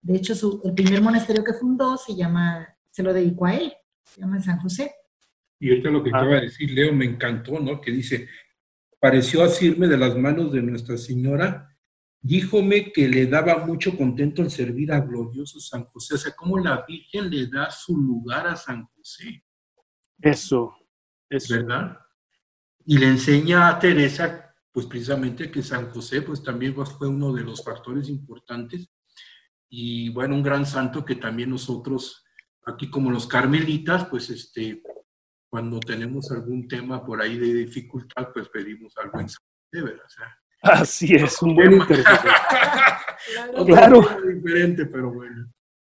De 0.00 0.16
hecho, 0.16 0.34
su, 0.34 0.62
el 0.64 0.72
primer 0.72 1.02
monasterio 1.02 1.44
que 1.44 1.52
fundó 1.52 1.98
se 1.98 2.16
llama, 2.16 2.66
se 2.90 3.02
lo 3.02 3.12
dedicó 3.12 3.46
a 3.46 3.54
él, 3.54 3.72
se 4.02 4.22
llama 4.22 4.40
San 4.40 4.58
José. 4.60 4.92
Y 5.58 5.68
ahorita 5.68 5.90
lo 5.90 6.02
que 6.02 6.08
acaba 6.08 6.36
de 6.36 6.42
decir 6.42 6.70
Leo 6.70 6.94
me 6.94 7.04
encantó, 7.04 7.60
¿no? 7.60 7.82
Que 7.82 7.90
dice, 7.90 8.28
pareció 8.98 9.44
asirme 9.44 9.88
de 9.88 9.98
las 9.98 10.16
manos 10.16 10.52
de 10.52 10.62
Nuestra 10.62 10.96
Señora 10.96 11.69
díjome 12.20 12.92
que 12.92 13.08
le 13.08 13.26
daba 13.26 13.64
mucho 13.64 13.96
contento 13.96 14.42
el 14.42 14.50
servir 14.50 14.92
a 14.92 15.00
glorioso 15.00 15.58
San 15.60 15.84
José. 15.84 16.14
O 16.14 16.18
sea, 16.18 16.32
cómo 16.36 16.58
la 16.58 16.84
Virgen 16.86 17.30
le 17.30 17.46
da 17.46 17.70
su 17.70 17.96
lugar 17.96 18.46
a 18.46 18.56
San 18.56 18.86
José. 18.86 19.44
Eso, 20.20 20.76
es 21.28 21.48
¿Verdad? 21.48 21.98
Y 22.84 22.98
le 22.98 23.06
enseña 23.06 23.68
a 23.68 23.78
Teresa, 23.78 24.54
pues 24.72 24.86
precisamente 24.86 25.50
que 25.50 25.62
San 25.62 25.90
José, 25.90 26.22
pues 26.22 26.42
también 26.42 26.74
fue 26.74 27.08
uno 27.08 27.32
de 27.32 27.42
los 27.42 27.64
factores 27.64 28.08
importantes. 28.08 28.90
Y 29.68 30.10
bueno, 30.10 30.34
un 30.34 30.42
gran 30.42 30.66
santo 30.66 31.04
que 31.04 31.14
también 31.14 31.50
nosotros, 31.50 32.24
aquí 32.66 32.90
como 32.90 33.10
los 33.10 33.26
carmelitas, 33.26 34.06
pues 34.06 34.28
este, 34.30 34.82
cuando 35.48 35.80
tenemos 35.80 36.30
algún 36.32 36.66
tema 36.68 37.04
por 37.04 37.22
ahí 37.22 37.38
de 37.38 37.54
dificultad, 37.54 38.28
pues 38.32 38.48
pedimos 38.48 38.96
algo 38.98 39.20
en 39.20 39.28
¿verdad? 39.72 40.04
Así 40.62 41.14
es, 41.14 41.40
un 41.42 41.54
buen 41.54 41.72
interpretación. 41.72 42.34
claro. 43.66 44.00
Diferente, 44.26 44.86
pero 44.86 45.12
bueno. 45.12 45.46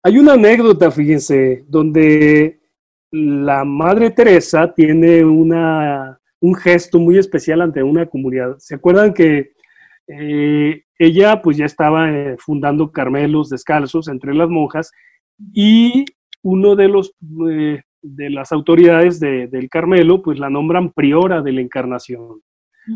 Hay 0.04 0.18
una 0.18 0.34
anécdota, 0.34 0.90
fíjense, 0.90 1.64
donde 1.68 2.60
la 3.10 3.64
Madre 3.64 4.10
Teresa 4.10 4.72
tiene 4.72 5.24
una, 5.24 6.18
un 6.40 6.54
gesto 6.54 6.98
muy 6.98 7.18
especial 7.18 7.60
ante 7.60 7.82
una 7.82 8.06
comunidad. 8.06 8.56
¿Se 8.58 8.74
acuerdan 8.74 9.12
que 9.12 9.52
eh, 10.08 10.82
ella 10.98 11.40
pues 11.42 11.56
ya 11.56 11.66
estaba 11.66 12.10
eh, 12.10 12.36
fundando 12.38 12.90
Carmelos 12.90 13.48
descalzos 13.48 14.08
entre 14.08 14.34
las 14.34 14.48
monjas 14.48 14.90
y 15.52 16.04
uno 16.42 16.74
de 16.74 16.88
los 16.88 17.14
eh, 17.48 17.82
de 18.02 18.30
las 18.30 18.50
autoridades 18.50 19.20
del 19.20 19.68
Carmelo 19.70 20.22
pues 20.22 20.38
la 20.40 20.50
nombran 20.50 20.90
priora 20.90 21.40
de 21.40 21.52
la 21.52 21.60
Encarnación. 21.60 22.42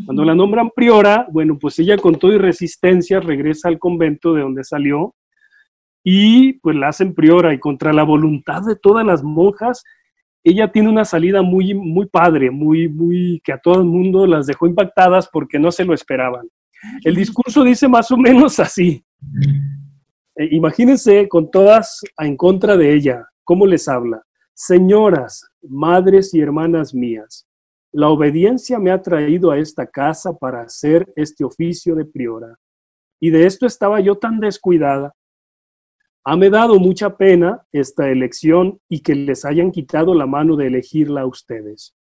Cuando 0.04 0.24
la 0.24 0.34
nombran 0.34 0.70
priora, 0.74 1.26
bueno, 1.30 1.58
pues 1.58 1.78
ella 1.78 1.96
con 1.96 2.16
todo 2.16 2.32
y 2.32 2.38
resistencia 2.38 3.20
regresa 3.20 3.68
al 3.68 3.78
convento 3.78 4.34
de 4.34 4.42
donde 4.42 4.64
salió 4.64 5.14
y 6.02 6.54
pues 6.54 6.76
la 6.76 6.88
hacen 6.88 7.14
priora 7.14 7.52
y 7.54 7.58
contra 7.58 7.92
la 7.92 8.04
voluntad 8.04 8.62
de 8.62 8.76
todas 8.76 9.04
las 9.04 9.22
monjas, 9.22 9.82
ella 10.44 10.70
tiene 10.70 10.88
una 10.88 11.04
salida 11.04 11.42
muy, 11.42 11.74
muy 11.74 12.06
padre, 12.06 12.50
muy, 12.52 12.88
muy, 12.88 13.40
que 13.42 13.52
a 13.52 13.58
todo 13.58 13.80
el 13.80 13.86
mundo 13.86 14.26
las 14.26 14.46
dejó 14.46 14.68
impactadas 14.68 15.28
porque 15.32 15.58
no 15.58 15.72
se 15.72 15.84
lo 15.84 15.94
esperaban. 15.94 16.48
El 17.02 17.16
discurso 17.16 17.64
dice 17.64 17.88
más 17.88 18.10
o 18.12 18.16
menos 18.16 18.60
así. 18.60 19.04
Eh, 20.36 20.48
imagínense 20.52 21.28
con 21.28 21.50
todas 21.50 22.02
en 22.18 22.36
contra 22.36 22.76
de 22.76 22.94
ella, 22.94 23.26
¿cómo 23.42 23.66
les 23.66 23.88
habla? 23.88 24.22
Señoras, 24.54 25.48
madres 25.62 26.32
y 26.34 26.40
hermanas 26.40 26.94
mías, 26.94 27.46
la 27.92 28.08
obediencia 28.08 28.78
me 28.78 28.90
ha 28.90 29.00
traído 29.00 29.50
a 29.50 29.58
esta 29.58 29.86
casa 29.86 30.32
para 30.36 30.62
hacer 30.62 31.12
este 31.16 31.44
oficio 31.44 31.94
de 31.94 32.04
priora. 32.04 32.58
Y 33.20 33.30
de 33.30 33.46
esto 33.46 33.66
estaba 33.66 34.00
yo 34.00 34.16
tan 34.16 34.40
descuidada. 34.40 35.14
me 36.36 36.50
dado 36.50 36.78
mucha 36.78 37.16
pena 37.16 37.66
esta 37.72 38.10
elección 38.10 38.80
y 38.88 39.00
que 39.00 39.14
les 39.14 39.44
hayan 39.44 39.70
quitado 39.70 40.14
la 40.14 40.26
mano 40.26 40.56
de 40.56 40.66
elegirla 40.66 41.22
a 41.22 41.26
ustedes 41.26 41.94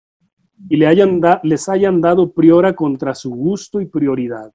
y 0.69 0.77
le 0.77 0.87
hayan 0.87 1.21
les 1.43 1.69
hayan 1.69 2.01
dado 2.01 2.33
priora 2.33 2.75
contra 2.75 3.15
su 3.15 3.31
gusto 3.31 3.81
y 3.81 3.87
prioridad. 3.87 4.53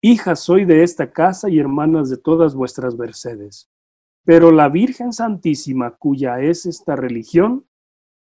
Hija 0.00 0.36
soy 0.36 0.64
de 0.64 0.82
esta 0.82 1.10
casa 1.10 1.48
y 1.48 1.58
hermanas 1.58 2.08
de 2.08 2.18
todas 2.18 2.54
vuestras 2.54 2.96
mercedes. 2.96 3.68
Pero 4.24 4.52
la 4.52 4.68
Virgen 4.68 5.12
Santísima, 5.12 5.96
cuya 5.96 6.40
es 6.40 6.66
esta 6.66 6.94
religión, 6.94 7.64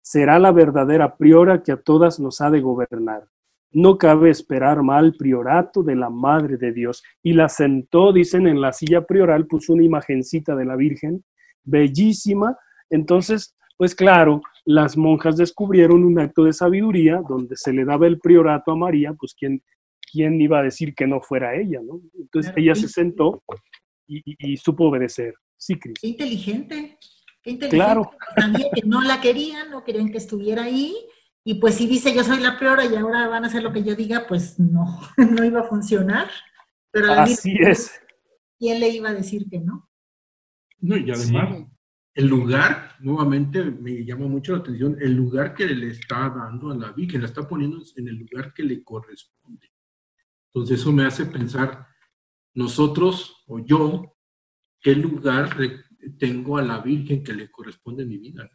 será 0.06 0.38
la 0.38 0.52
verdadera 0.52 1.16
priora 1.16 1.64
que 1.64 1.72
a 1.72 1.82
todas 1.82 2.20
nos 2.20 2.40
ha 2.40 2.48
de 2.48 2.60
gobernar. 2.60 3.24
No 3.72 3.98
cabe 3.98 4.30
esperar 4.30 4.80
mal 4.84 5.14
priorato 5.18 5.82
de 5.82 5.96
la 5.96 6.10
Madre 6.10 6.56
de 6.58 6.72
Dios. 6.72 7.02
Y 7.24 7.32
la 7.32 7.48
sentó, 7.48 8.12
dicen, 8.12 8.46
en 8.46 8.60
la 8.60 8.72
silla 8.72 9.04
prioral, 9.04 9.48
puso 9.48 9.72
una 9.72 9.82
imagencita 9.82 10.54
de 10.54 10.64
la 10.64 10.76
Virgen, 10.76 11.24
bellísima. 11.64 12.56
Entonces, 12.88 13.56
pues 13.76 13.96
claro, 13.96 14.42
las 14.64 14.96
monjas 14.96 15.36
descubrieron 15.36 16.04
un 16.04 16.20
acto 16.20 16.44
de 16.44 16.52
sabiduría 16.52 17.20
donde 17.28 17.56
se 17.56 17.72
le 17.72 17.84
daba 17.84 18.06
el 18.06 18.20
priorato 18.20 18.70
a 18.70 18.76
María, 18.76 19.12
pues 19.12 19.34
quién, 19.36 19.60
quién 20.12 20.40
iba 20.40 20.60
a 20.60 20.62
decir 20.62 20.94
que 20.94 21.08
no 21.08 21.20
fuera 21.20 21.56
ella, 21.56 21.80
¿no? 21.82 22.00
Entonces 22.16 22.52
ella 22.54 22.76
se 22.76 22.86
sentó 22.86 23.42
y, 24.06 24.22
y 24.38 24.56
supo 24.56 24.84
obedecer. 24.84 25.34
Sí, 25.56 25.76
Cris. 25.80 25.98
Qué 27.46 27.52
inteligente. 27.52 27.76
Claro. 27.76 28.10
También 28.34 28.68
que 28.74 28.82
no 28.82 29.02
la 29.02 29.20
querían, 29.20 29.70
no 29.70 29.84
querían 29.84 30.10
que 30.10 30.18
estuviera 30.18 30.64
ahí. 30.64 30.96
Y 31.44 31.54
pues 31.60 31.76
si 31.76 31.86
dice 31.86 32.12
yo 32.12 32.24
soy 32.24 32.40
la 32.40 32.58
priora 32.58 32.84
y 32.84 32.96
ahora 32.96 33.28
van 33.28 33.44
a 33.44 33.46
hacer 33.46 33.62
lo 33.62 33.72
que 33.72 33.84
yo 33.84 33.94
diga, 33.94 34.26
pues 34.26 34.58
no, 34.58 35.00
no 35.16 35.44
iba 35.44 35.60
a 35.60 35.68
funcionar. 35.68 36.28
Pero 36.90 37.12
Así 37.12 37.56
es. 37.60 37.92
¿Quién 38.58 38.80
le 38.80 38.88
iba 38.88 39.10
a 39.10 39.14
decir 39.14 39.48
que 39.48 39.60
no? 39.60 39.88
No, 40.80 40.96
y 40.96 41.08
además, 41.08 41.68
el 42.14 42.26
lugar, 42.26 42.96
nuevamente 42.98 43.62
me 43.62 44.04
llama 44.04 44.26
mucho 44.26 44.50
la 44.50 44.58
atención, 44.58 44.96
el 45.00 45.14
lugar 45.14 45.54
que 45.54 45.66
le 45.66 45.92
está 45.92 46.28
dando 46.28 46.72
a 46.72 46.74
la 46.74 46.90
Virgen, 46.90 47.20
la 47.20 47.28
está 47.28 47.46
poniendo 47.46 47.80
en 47.94 48.08
el 48.08 48.16
lugar 48.16 48.52
que 48.52 48.64
le 48.64 48.82
corresponde. 48.82 49.70
Entonces 50.52 50.80
eso 50.80 50.90
me 50.90 51.04
hace 51.04 51.26
pensar, 51.26 51.86
nosotros 52.54 53.44
o 53.46 53.60
yo, 53.60 54.16
¿qué 54.80 54.96
lugar 54.96 55.56
tengo 56.18 56.58
a 56.58 56.62
la 56.62 56.78
Virgen 56.78 57.22
que 57.22 57.32
le 57.32 57.50
corresponde 57.50 58.02
en 58.02 58.08
mi 58.08 58.18
vida. 58.18 58.50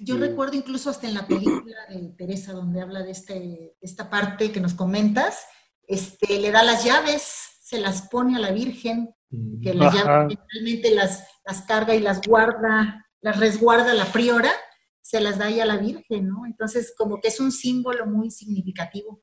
Yo 0.00 0.16
recuerdo 0.16 0.56
incluso 0.56 0.90
hasta 0.90 1.08
en 1.08 1.14
la 1.14 1.26
película 1.26 1.86
de 1.88 2.14
Teresa, 2.16 2.52
donde 2.52 2.80
habla 2.80 3.02
de 3.02 3.10
este, 3.10 3.76
esta 3.80 4.08
parte 4.08 4.52
que 4.52 4.60
nos 4.60 4.74
comentas, 4.74 5.44
este, 5.86 6.38
le 6.38 6.50
da 6.50 6.62
las 6.62 6.84
llaves, 6.84 7.22
se 7.60 7.80
las 7.80 8.08
pone 8.08 8.36
a 8.36 8.38
la 8.38 8.52
Virgen, 8.52 9.14
que 9.62 9.74
las 9.74 9.94
llaves 9.94 10.38
realmente 10.52 10.94
las, 10.94 11.24
las 11.44 11.62
carga 11.62 11.94
y 11.94 12.00
las 12.00 12.20
guarda, 12.20 13.06
las 13.20 13.40
resguarda 13.40 13.94
la 13.94 14.04
priora, 14.06 14.52
se 15.00 15.20
las 15.20 15.38
da 15.38 15.46
ahí 15.46 15.58
a 15.60 15.66
la 15.66 15.78
Virgen, 15.78 16.28
¿no? 16.28 16.46
Entonces, 16.46 16.94
como 16.96 17.20
que 17.20 17.28
es 17.28 17.40
un 17.40 17.50
símbolo 17.50 18.06
muy 18.06 18.30
significativo. 18.30 19.22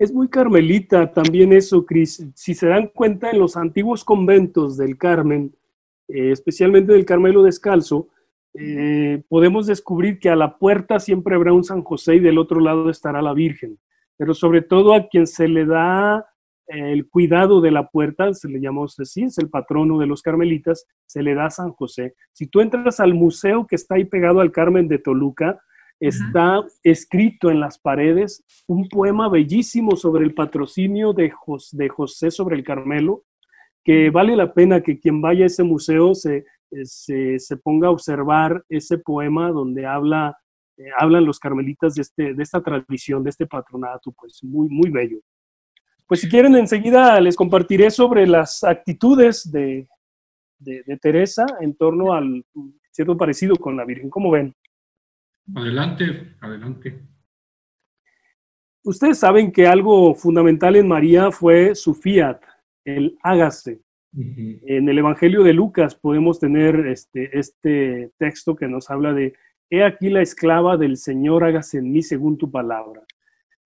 Es 0.00 0.14
muy 0.14 0.28
carmelita 0.30 1.12
también 1.12 1.52
eso, 1.52 1.84
Cris. 1.84 2.26
Si 2.34 2.54
se 2.54 2.68
dan 2.68 2.86
cuenta, 2.86 3.30
en 3.30 3.38
los 3.38 3.58
antiguos 3.58 4.02
conventos 4.02 4.78
del 4.78 4.96
Carmen, 4.96 5.54
eh, 6.08 6.30
especialmente 6.32 6.94
del 6.94 7.04
Carmelo 7.04 7.42
Descalzo, 7.42 8.08
eh, 8.54 9.22
podemos 9.28 9.66
descubrir 9.66 10.18
que 10.18 10.30
a 10.30 10.36
la 10.36 10.56
puerta 10.56 11.00
siempre 11.00 11.34
habrá 11.34 11.52
un 11.52 11.64
San 11.64 11.82
José 11.82 12.14
y 12.14 12.20
del 12.20 12.38
otro 12.38 12.60
lado 12.60 12.88
estará 12.88 13.20
la 13.20 13.34
Virgen. 13.34 13.78
Pero 14.16 14.32
sobre 14.32 14.62
todo 14.62 14.94
a 14.94 15.06
quien 15.06 15.26
se 15.26 15.48
le 15.48 15.66
da 15.66 16.26
eh, 16.68 16.92
el 16.92 17.06
cuidado 17.06 17.60
de 17.60 17.70
la 17.70 17.90
puerta, 17.90 18.32
se 18.32 18.48
le 18.48 18.58
llama 18.58 18.86
así, 18.86 19.24
es 19.24 19.36
el 19.36 19.50
patrono 19.50 19.98
de 19.98 20.06
los 20.06 20.22
carmelitas, 20.22 20.86
se 21.04 21.22
le 21.22 21.34
da 21.34 21.50
San 21.50 21.72
José. 21.72 22.14
Si 22.32 22.46
tú 22.46 22.62
entras 22.62 23.00
al 23.00 23.12
museo 23.12 23.66
que 23.66 23.76
está 23.76 23.96
ahí 23.96 24.06
pegado 24.06 24.40
al 24.40 24.50
Carmen 24.50 24.88
de 24.88 24.98
Toluca, 24.98 25.60
está 26.00 26.64
escrito 26.82 27.50
en 27.50 27.60
las 27.60 27.78
paredes 27.78 28.42
un 28.66 28.88
poema 28.88 29.28
bellísimo 29.28 29.96
sobre 29.96 30.24
el 30.24 30.34
patrocinio 30.34 31.12
de, 31.12 31.32
de 31.72 31.88
José 31.88 32.30
sobre 32.30 32.56
el 32.56 32.64
Carmelo, 32.64 33.24
que 33.84 34.10
vale 34.10 34.34
la 34.34 34.52
pena 34.52 34.82
que 34.82 34.98
quien 34.98 35.20
vaya 35.20 35.44
a 35.44 35.46
ese 35.46 35.62
museo 35.62 36.14
se, 36.14 36.46
se, 36.84 37.56
ponga 37.62 37.88
a 37.88 37.90
observar 37.90 38.64
ese 38.68 38.98
poema 38.98 39.50
donde 39.50 39.86
habla, 39.86 40.36
eh, 40.78 40.84
hablan 40.98 41.26
los 41.26 41.38
carmelitas 41.38 41.94
de, 41.94 42.02
este, 42.02 42.34
de 42.34 42.42
esta 42.42 42.62
tradición, 42.62 43.22
de 43.22 43.30
este 43.30 43.46
patronato, 43.46 44.10
pues 44.12 44.42
muy, 44.42 44.68
muy 44.68 44.90
bello. 44.90 45.18
Pues 46.06 46.20
si 46.20 46.28
quieren, 46.28 46.56
enseguida 46.56 47.20
les 47.20 47.36
compartiré 47.36 47.90
sobre 47.90 48.26
las 48.26 48.64
actitudes 48.64 49.50
de, 49.50 49.86
de, 50.58 50.82
de 50.84 50.96
Teresa 50.96 51.46
en 51.60 51.74
torno 51.76 52.12
al 52.12 52.44
cierto 52.90 53.16
parecido 53.16 53.54
con 53.56 53.76
la 53.76 53.84
Virgen. 53.84 54.10
¿Cómo 54.10 54.30
ven? 54.30 54.54
Adelante, 55.54 56.36
adelante. 56.40 57.00
Ustedes 58.82 59.18
saben 59.18 59.52
que 59.52 59.66
algo 59.66 60.14
fundamental 60.14 60.76
en 60.76 60.88
María 60.88 61.30
fue 61.30 61.74
su 61.74 61.94
fiat, 61.94 62.40
el 62.84 63.18
hágase. 63.22 63.80
En 64.12 64.88
el 64.88 64.98
Evangelio 64.98 65.44
de 65.44 65.52
Lucas 65.52 65.94
podemos 65.94 66.40
tener 66.40 66.86
este, 66.86 67.38
este 67.38 68.10
texto 68.18 68.56
que 68.56 68.66
nos 68.66 68.90
habla 68.90 69.12
de, 69.12 69.34
he 69.68 69.84
aquí 69.84 70.08
la 70.08 70.22
esclava 70.22 70.76
del 70.76 70.96
Señor, 70.96 71.44
hágase 71.44 71.78
en 71.78 71.92
mí 71.92 72.02
según 72.02 72.36
tu 72.36 72.50
palabra. 72.50 73.02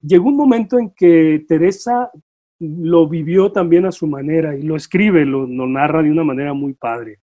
Llegó 0.02 0.28
un 0.28 0.36
momento 0.36 0.78
en 0.78 0.90
que 0.90 1.44
Teresa 1.48 2.10
lo 2.58 3.08
vivió 3.08 3.52
también 3.52 3.86
a 3.86 3.92
su 3.92 4.06
manera 4.06 4.54
y 4.56 4.62
lo 4.62 4.76
escribe, 4.76 5.24
lo, 5.24 5.46
lo 5.46 5.66
narra 5.66 6.02
de 6.02 6.10
una 6.10 6.24
manera 6.24 6.52
muy 6.52 6.74
padre. 6.74 7.20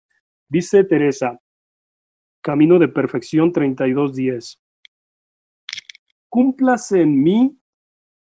Dice 0.48 0.82
Teresa, 0.84 1.40
Camino 2.44 2.78
de 2.78 2.88
Perfección 2.88 3.54
32.10. 3.54 4.58
Cúmplase 6.28 7.00
en 7.00 7.22
mí, 7.22 7.58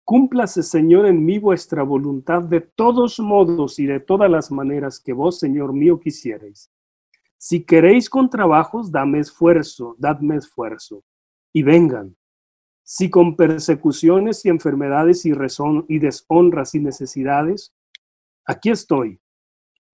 cúmplase 0.02 0.62
Señor 0.62 1.04
en 1.04 1.22
mí 1.22 1.38
vuestra 1.38 1.82
voluntad 1.82 2.40
de 2.40 2.62
todos 2.62 3.20
modos 3.20 3.78
y 3.78 3.84
de 3.84 4.00
todas 4.00 4.30
las 4.30 4.50
maneras 4.50 4.98
que 4.98 5.12
vos, 5.12 5.38
Señor 5.38 5.74
mío, 5.74 6.00
quisierais. 6.00 6.72
Si 7.36 7.64
queréis 7.64 8.09
con 8.09 8.30
trabajos, 8.30 8.90
dame 8.90 9.18
esfuerzo, 9.18 9.94
dadme 9.98 10.36
esfuerzo, 10.36 11.04
y 11.52 11.62
vengan. 11.62 12.16
Si 12.82 13.11
con 13.11 13.36
persecuciones 13.36 14.42
y 14.46 14.48
enfermedades 14.48 15.26
y, 15.26 15.32
y 15.88 15.98
deshonras 15.98 16.74
y 16.74 16.80
necesidades, 16.80 17.74
aquí 18.46 18.70
estoy. 18.70 19.20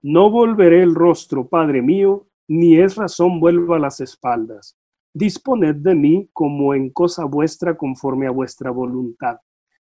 No 0.02 0.30
volveré 0.30 0.84
el 0.84 0.94
rostro, 0.94 1.48
Padre 1.48 1.82
mío, 1.82 2.28
ni 2.48 2.78
es 2.78 2.96
razón 2.96 3.40
vuelva 3.40 3.76
a 3.76 3.80
las 3.80 4.00
espaldas. 4.00 4.76
Disponed 5.12 5.76
de 5.76 5.94
mí 5.94 6.28
como 6.32 6.74
en 6.74 6.90
cosa 6.90 7.24
vuestra 7.24 7.76
conforme 7.76 8.26
a 8.26 8.30
vuestra 8.30 8.70
voluntad. 8.70 9.36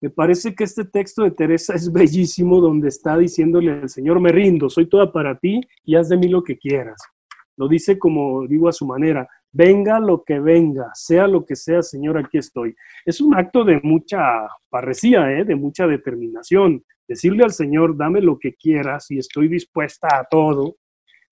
Me 0.00 0.10
parece 0.10 0.54
que 0.54 0.64
este 0.64 0.84
texto 0.84 1.22
de 1.22 1.30
Teresa 1.30 1.74
es 1.74 1.90
bellísimo 1.90 2.60
donde 2.60 2.88
está 2.88 3.16
diciéndole 3.16 3.72
al 3.72 3.88
Señor, 3.88 4.20
me 4.20 4.32
rindo, 4.32 4.68
soy 4.68 4.86
toda 4.86 5.10
para 5.10 5.38
ti 5.38 5.60
y 5.82 5.94
haz 5.94 6.10
de 6.10 6.18
mí 6.18 6.28
lo 6.28 6.44
que 6.44 6.58
quieras. 6.58 7.00
Lo 7.56 7.68
dice 7.68 7.98
como 7.98 8.46
digo 8.46 8.68
a 8.68 8.72
su 8.72 8.84
manera, 8.86 9.26
venga 9.50 10.00
lo 10.00 10.22
que 10.24 10.40
venga, 10.40 10.90
sea 10.94 11.26
lo 11.26 11.46
que 11.46 11.56
sea, 11.56 11.80
Señor, 11.80 12.18
aquí 12.18 12.38
estoy. 12.38 12.74
Es 13.06 13.20
un 13.20 13.34
acto 13.34 13.64
de 13.64 13.80
mucha 13.82 14.18
parresía, 14.68 15.30
¿eh? 15.32 15.44
de 15.44 15.54
mucha 15.54 15.86
determinación. 15.86 16.84
Decirle 17.06 17.44
al 17.44 17.52
Señor, 17.52 17.96
dame 17.96 18.20
lo 18.20 18.38
que 18.38 18.54
quieras 18.54 19.10
y 19.10 19.18
estoy 19.18 19.48
dispuesta 19.48 20.08
a 20.10 20.24
todo, 20.24 20.76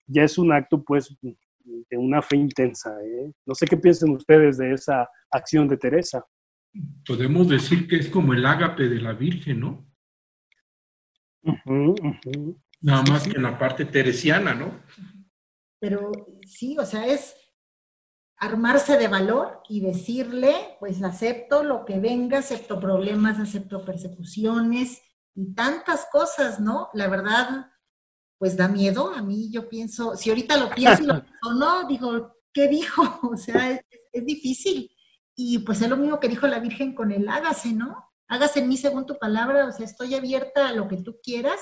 ya 0.07 0.25
es 0.25 0.39
un 0.39 0.53
acto 0.53 0.83
pues 0.83 1.17
de 1.21 1.97
una 1.97 2.23
fe 2.23 2.37
intensa. 2.37 2.95
¿eh? 3.03 3.33
No 3.47 3.55
sé 3.55 3.67
qué 3.67 3.77
piensan 3.77 4.11
ustedes 4.11 4.59
de 4.59 4.73
esa 4.73 5.09
acción 5.31 5.69
de 5.69 5.77
Teresa. 5.77 6.25
Podemos 7.07 7.49
decir 7.49 7.87
que 7.87 7.97
es 7.97 8.09
como 8.09 8.33
el 8.33 8.47
ágape 8.47 8.89
de 8.89 9.01
la 9.01 9.13
Virgen, 9.13 9.61
¿no? 9.61 9.87
Nada 12.81 13.03
más 13.09 13.29
que 13.29 13.37
en 13.37 13.43
la 13.43 13.59
parte 13.59 13.85
teresiana, 13.85 14.55
¿no? 14.55 14.81
Pero 15.79 16.13
sí, 16.47 16.77
o 16.79 16.87
sea, 16.87 17.07
es 17.07 17.37
armarse 18.39 18.99
de 18.99 19.09
valor 19.09 19.63
y 19.69 19.81
decirle, 19.81 20.55
pues 20.81 21.03
acepto 21.03 21.63
lo 21.63 21.85
que 21.85 22.01
venga, 22.01 22.39
acepto 22.39 22.81
problemas, 22.81 23.39
acepto 23.39 23.85
persecuciones 23.85 25.03
y 25.35 25.55
tantas 25.55 26.07
cosas, 26.11 26.59
¿no? 26.59 26.89
La 26.95 27.09
verdad, 27.09 27.72
pues 28.43 28.57
da 28.57 28.67
miedo. 28.67 29.15
A 29.15 29.23
mí 29.23 29.53
yo 29.53 29.69
pienso, 29.69 30.17
si 30.17 30.29
ahorita 30.29 30.57
lo 30.57 30.69
pienso 30.71 31.05
y 31.05 31.07
lo 31.07 31.23
no, 31.57 31.87
digo, 31.87 32.39
¿qué 32.53 32.67
dijo? 32.67 33.01
O 33.23 33.37
sea, 33.37 33.71
es, 33.71 34.27
difícil. 34.27 34.91
Y 35.37 35.61
pues 35.61 35.81
es 35.81 35.89
lo 35.89 35.97
mismo 35.97 36.19
que 36.19 36.27
dijo 36.27 36.49
la 36.49 36.59
Virgen 36.59 36.93
con 36.93 37.13
el 37.13 37.29
hágase, 37.29 37.73
¿no? 37.73 38.05
Hágase 38.27 38.59
en 38.59 38.69
mí 38.69 38.77
según 38.77 39.07
tu 39.07 39.17
palabra, 39.17 39.67
o 39.67 39.71
sea, 39.71 39.87
estoy 39.87 40.17
abierta 40.17 40.67
a 40.67 40.73
lo 40.73 40.89
que 40.89 40.97
tú 40.97 41.21
quieras, 41.23 41.61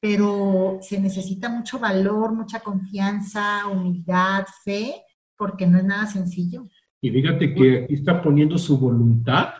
pero 0.00 0.78
se 0.80 0.98
necesita 0.98 1.50
mucho 1.50 1.78
valor, 1.78 2.32
mucha 2.32 2.60
confianza, 2.60 3.66
humildad, 3.66 4.46
fe, 4.64 4.94
porque 5.36 5.66
no 5.66 5.76
es 5.76 5.84
nada 5.84 6.06
sencillo. 6.06 6.66
Y 7.02 7.10
fíjate 7.10 7.54
que 7.54 7.84
aquí 7.84 7.92
está 7.92 8.22
poniendo 8.22 8.56
su 8.56 8.78
voluntad 8.78 9.50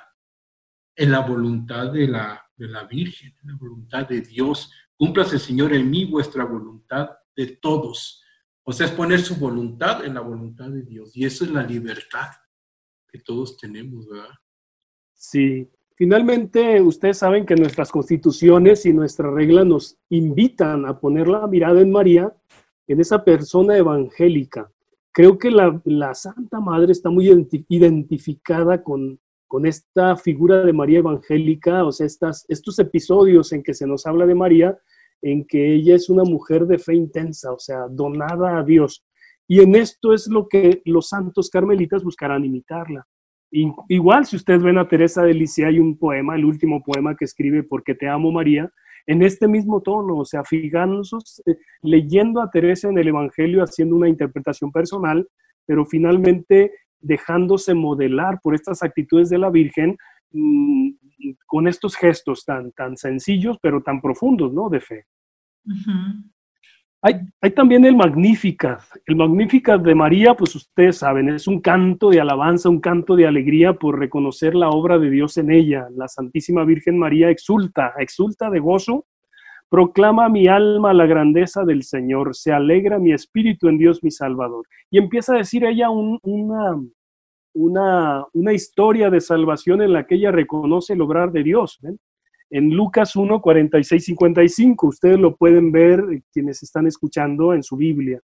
en 0.96 1.12
la 1.12 1.20
voluntad 1.20 1.92
de 1.92 2.08
la, 2.08 2.42
de 2.56 2.66
la 2.66 2.84
Virgen, 2.84 3.34
en 3.42 3.48
la 3.48 3.56
voluntad 3.56 4.08
de 4.08 4.22
Dios. 4.22 4.70
Cúmplase, 4.98 5.38
Señor, 5.38 5.74
en 5.74 5.90
mí 5.90 6.04
vuestra 6.04 6.44
voluntad 6.44 7.10
de 7.36 7.46
todos. 7.56 8.22
O 8.62 8.72
sea, 8.72 8.86
es 8.86 8.92
poner 8.92 9.20
su 9.20 9.36
voluntad 9.36 10.04
en 10.04 10.14
la 10.14 10.20
voluntad 10.20 10.68
de 10.68 10.82
Dios. 10.82 11.16
Y 11.16 11.24
eso 11.24 11.44
es 11.44 11.50
la 11.50 11.62
libertad 11.62 12.30
que 13.08 13.18
todos 13.18 13.56
tenemos, 13.56 14.08
¿verdad? 14.08 14.34
Sí, 15.14 15.70
Finalmente, 15.96 16.82
ustedes 16.82 17.16
saben 17.16 17.46
que 17.46 17.56
nuestras 17.56 17.90
constituciones 17.90 18.84
y 18.84 18.92
nuestra 18.92 19.30
regla 19.30 19.64
nos 19.64 19.96
invitan 20.10 20.84
a 20.84 21.00
poner 21.00 21.26
la 21.26 21.46
mirada 21.46 21.80
en 21.80 21.90
María, 21.90 22.36
en 22.86 23.00
esa 23.00 23.24
persona 23.24 23.78
evangélica. 23.78 24.70
Creo 25.10 25.38
que 25.38 25.50
la, 25.50 26.12
Santa 26.12 26.60
Madre 26.60 26.92
está 26.92 27.08
muy 27.08 27.30
identificada 27.68 28.82
con, 28.82 29.18
con, 29.46 29.66
esta 29.66 30.16
figura 30.16 30.64
de 30.64 30.72
María 30.72 30.98
evangélica, 30.98 31.84
o 31.84 31.92
sea, 31.92 32.06
estas, 32.06 32.44
estos 32.48 32.78
episodios 32.78 33.52
en 33.52 33.62
que 33.62 33.74
se 33.74 33.86
nos 33.86 34.06
habla 34.06 34.26
de 34.26 34.34
María, 34.34 34.76
en 35.22 35.46
que 35.46 35.74
ella 35.74 35.94
es 35.94 36.08
una 36.08 36.24
mujer 36.24 36.66
de 36.66 36.78
fe 36.78 36.94
intensa, 36.94 37.52
o 37.52 37.58
sea, 37.58 37.86
donada 37.90 38.58
a 38.58 38.62
Dios. 38.62 39.04
Y 39.48 39.60
en 39.60 39.74
esto 39.74 40.12
es 40.12 40.28
lo 40.28 40.48
que 40.48 40.82
los 40.84 41.08
santos 41.08 41.50
carmelitas 41.50 42.02
buscarán 42.02 42.44
imitarla. 42.44 43.06
Igual, 43.88 44.26
si 44.26 44.36
ustedes 44.36 44.62
ven 44.62 44.76
a 44.76 44.88
Teresa 44.88 45.22
de 45.22 45.32
Lisieux, 45.32 45.68
hay 45.68 45.78
un 45.78 45.96
poema, 45.96 46.34
el 46.34 46.44
último 46.44 46.82
poema 46.82 47.16
que 47.16 47.24
escribe, 47.24 47.62
Porque 47.62 47.94
te 47.94 48.08
amo 48.08 48.32
María, 48.32 48.70
en 49.06 49.22
este 49.22 49.46
mismo 49.46 49.80
tono, 49.82 50.18
o 50.18 50.24
sea, 50.24 50.42
fijándose, 50.44 51.16
eh, 51.46 51.56
leyendo 51.82 52.42
a 52.42 52.50
Teresa 52.50 52.88
en 52.88 52.98
el 52.98 53.08
Evangelio, 53.08 53.62
haciendo 53.62 53.94
una 53.94 54.08
interpretación 54.08 54.72
personal, 54.72 55.26
pero 55.64 55.86
finalmente 55.86 56.72
dejándose 57.00 57.74
modelar 57.74 58.40
por 58.42 58.54
estas 58.54 58.82
actitudes 58.82 59.28
de 59.30 59.38
la 59.38 59.50
Virgen 59.50 59.96
mm, 60.32 60.90
con 61.46 61.68
estos 61.68 61.96
gestos 61.96 62.44
tan, 62.44 62.72
tan 62.72 62.96
sencillos, 62.96 63.58
pero 63.60 63.82
tan 63.82 64.00
profundos, 64.00 64.52
¿no? 64.52 64.68
De 64.68 64.80
fe. 64.80 65.04
Hay, 67.02 67.50
también 67.54 67.84
el 67.84 67.94
Magnificat. 67.94 68.80
El 69.04 69.16
Magnificat 69.16 69.80
de 69.80 69.94
María, 69.94 70.34
pues 70.34 70.56
ustedes 70.56 70.98
saben, 70.98 71.28
es 71.28 71.46
un 71.46 71.60
canto 71.60 72.10
de 72.10 72.20
alabanza, 72.20 72.68
un 72.68 72.80
canto 72.80 73.14
de 73.14 73.26
alegría 73.26 73.74
por 73.74 73.98
reconocer 73.98 74.56
la 74.56 74.70
obra 74.70 74.98
de 74.98 75.10
Dios 75.10 75.36
en 75.36 75.52
ella. 75.52 75.86
La 75.94 76.08
Santísima 76.08 76.64
Virgen 76.64 76.98
María 76.98 77.30
exulta, 77.30 77.92
exulta 77.98 78.50
de 78.50 78.58
gozo, 78.58 79.06
proclama 79.68 80.28
mi 80.28 80.46
alma 80.46 80.94
la 80.94 81.06
grandeza 81.06 81.64
del 81.64 81.82
Señor, 81.82 82.34
se 82.34 82.52
alegra 82.52 82.98
mi 82.98 83.12
espíritu 83.12 83.68
en 83.68 83.78
Dios 83.78 84.02
mi 84.02 84.10
Salvador. 84.10 84.66
Y 84.90 84.98
empieza 84.98 85.34
a 85.34 85.38
decir 85.38 85.64
ella 85.64 85.90
una, 85.90 86.80
una, 87.54 88.24
una 88.32 88.52
historia 88.52 89.10
de 89.10 89.20
salvación 89.20 89.82
en 89.82 89.92
la 89.92 90.06
que 90.06 90.16
ella 90.16 90.30
reconoce 90.30 90.92
el 90.92 91.00
obrar 91.00 91.32
de 91.32 91.42
Dios. 91.42 91.80
en 92.50 92.70
Lucas 92.70 93.16
1, 93.16 93.40
46, 93.40 94.04
55. 94.04 94.86
Ustedes 94.86 95.18
lo 95.18 95.34
pueden 95.34 95.72
ver 95.72 96.00
eh, 96.12 96.22
quienes 96.32 96.62
están 96.62 96.86
escuchando 96.86 97.52
en 97.54 97.62
su 97.62 97.76
Biblia. 97.76 98.20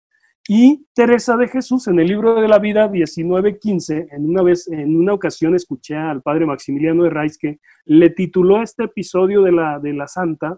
Y 0.49 0.85
Teresa 0.93 1.35
de 1.35 1.49
Jesús 1.49 1.87
en 1.87 1.99
el 1.99 2.07
libro 2.07 2.39
de 2.39 2.47
la 2.47 2.57
vida 2.57 2.87
19, 2.87 3.59
15, 3.59 4.07
en 4.11 4.29
una 4.29 4.41
vez, 4.41 4.67
en 4.69 4.95
una 4.95 5.13
ocasión 5.13 5.53
escuché 5.55 5.95
al 5.95 6.21
padre 6.21 6.45
Maximiliano 6.45 7.03
de 7.03 7.09
Reis 7.09 7.37
que 7.37 7.59
le 7.83 8.09
tituló 8.11 8.61
este 8.63 8.85
episodio 8.85 9.41
de 9.41 9.51
la, 9.51 9.77
de 9.79 9.91
la 9.91 10.07
Santa 10.07 10.57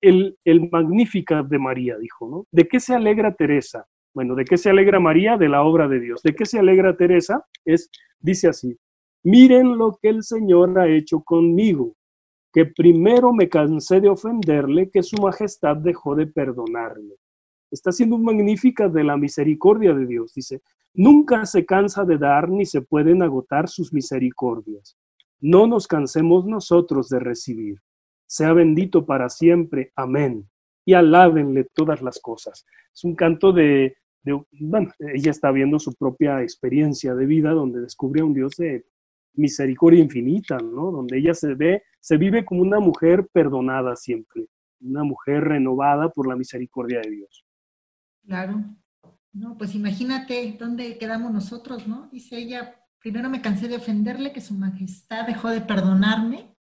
el, 0.00 0.36
el 0.44 0.68
Magnificat 0.70 1.46
de 1.46 1.58
María, 1.58 1.96
dijo, 1.98 2.28
¿no? 2.28 2.46
¿De 2.50 2.66
qué 2.68 2.80
se 2.80 2.94
alegra 2.94 3.34
Teresa? 3.34 3.86
Bueno, 4.12 4.34
¿de 4.34 4.44
qué 4.44 4.56
se 4.56 4.70
alegra 4.70 5.00
María? 5.00 5.36
De 5.36 5.48
la 5.48 5.62
obra 5.62 5.88
de 5.88 6.00
Dios. 6.00 6.22
¿De 6.22 6.34
qué 6.34 6.46
se 6.46 6.58
alegra 6.58 6.96
Teresa? 6.96 7.44
Es, 7.64 7.90
dice 8.20 8.48
así, 8.48 8.76
miren 9.24 9.76
lo 9.76 9.98
que 10.00 10.08
el 10.10 10.22
Señor 10.22 10.78
ha 10.78 10.88
hecho 10.88 11.20
conmigo 11.20 11.96
que 12.54 12.66
primero 12.66 13.32
me 13.32 13.48
cansé 13.48 14.00
de 14.00 14.08
ofenderle, 14.08 14.88
que 14.88 15.02
su 15.02 15.20
majestad 15.20 15.76
dejó 15.76 16.14
de 16.14 16.28
perdonarme. 16.28 17.14
Está 17.68 17.90
siendo 17.90 18.14
un 18.14 18.22
magnífica 18.22 18.88
de 18.88 19.02
la 19.02 19.16
misericordia 19.16 19.92
de 19.92 20.06
Dios. 20.06 20.32
Dice, 20.32 20.62
nunca 20.94 21.44
se 21.46 21.66
cansa 21.66 22.04
de 22.04 22.16
dar 22.16 22.48
ni 22.48 22.64
se 22.64 22.80
pueden 22.80 23.22
agotar 23.22 23.68
sus 23.68 23.92
misericordias. 23.92 24.96
No 25.40 25.66
nos 25.66 25.88
cansemos 25.88 26.46
nosotros 26.46 27.08
de 27.08 27.18
recibir. 27.18 27.80
Sea 28.26 28.52
bendito 28.52 29.04
para 29.04 29.28
siempre. 29.28 29.92
Amén. 29.96 30.48
Y 30.84 30.94
alábenle 30.94 31.64
todas 31.74 32.02
las 32.02 32.20
cosas. 32.20 32.66
Es 32.92 33.04
un 33.04 33.14
canto 33.14 33.52
de, 33.52 33.96
bueno, 34.52 34.90
ella 34.98 35.30
está 35.30 35.50
viendo 35.50 35.78
su 35.78 35.94
propia 35.94 36.42
experiencia 36.42 37.14
de 37.14 37.26
vida 37.26 37.50
donde 37.50 37.80
descubre 37.80 38.20
a 38.20 38.24
un 38.24 38.34
Dios 38.34 38.56
de 38.56 38.86
misericordia 39.34 40.00
infinita, 40.00 40.58
¿no? 40.58 40.90
Donde 40.90 41.18
ella 41.18 41.34
se 41.34 41.54
ve, 41.54 41.82
se 42.00 42.16
vive 42.16 42.44
como 42.44 42.62
una 42.62 42.80
mujer 42.80 43.28
perdonada 43.32 43.96
siempre, 43.96 44.46
una 44.80 45.02
mujer 45.02 45.44
renovada 45.44 46.08
por 46.10 46.28
la 46.28 46.36
misericordia 46.36 47.00
de 47.00 47.10
Dios. 47.10 47.44
Claro. 48.26 48.64
No, 49.32 49.58
pues 49.58 49.74
imagínate 49.74 50.56
dónde 50.58 50.96
quedamos 50.96 51.32
nosotros, 51.32 51.88
¿no? 51.88 52.08
Dice 52.12 52.38
ella, 52.38 52.76
primero 53.00 53.28
me 53.28 53.42
cansé 53.42 53.66
de 53.66 53.76
ofenderle, 53.76 54.32
que 54.32 54.40
su 54.40 54.54
majestad 54.54 55.26
dejó 55.26 55.48
de 55.48 55.60
perdonarme. 55.60 56.54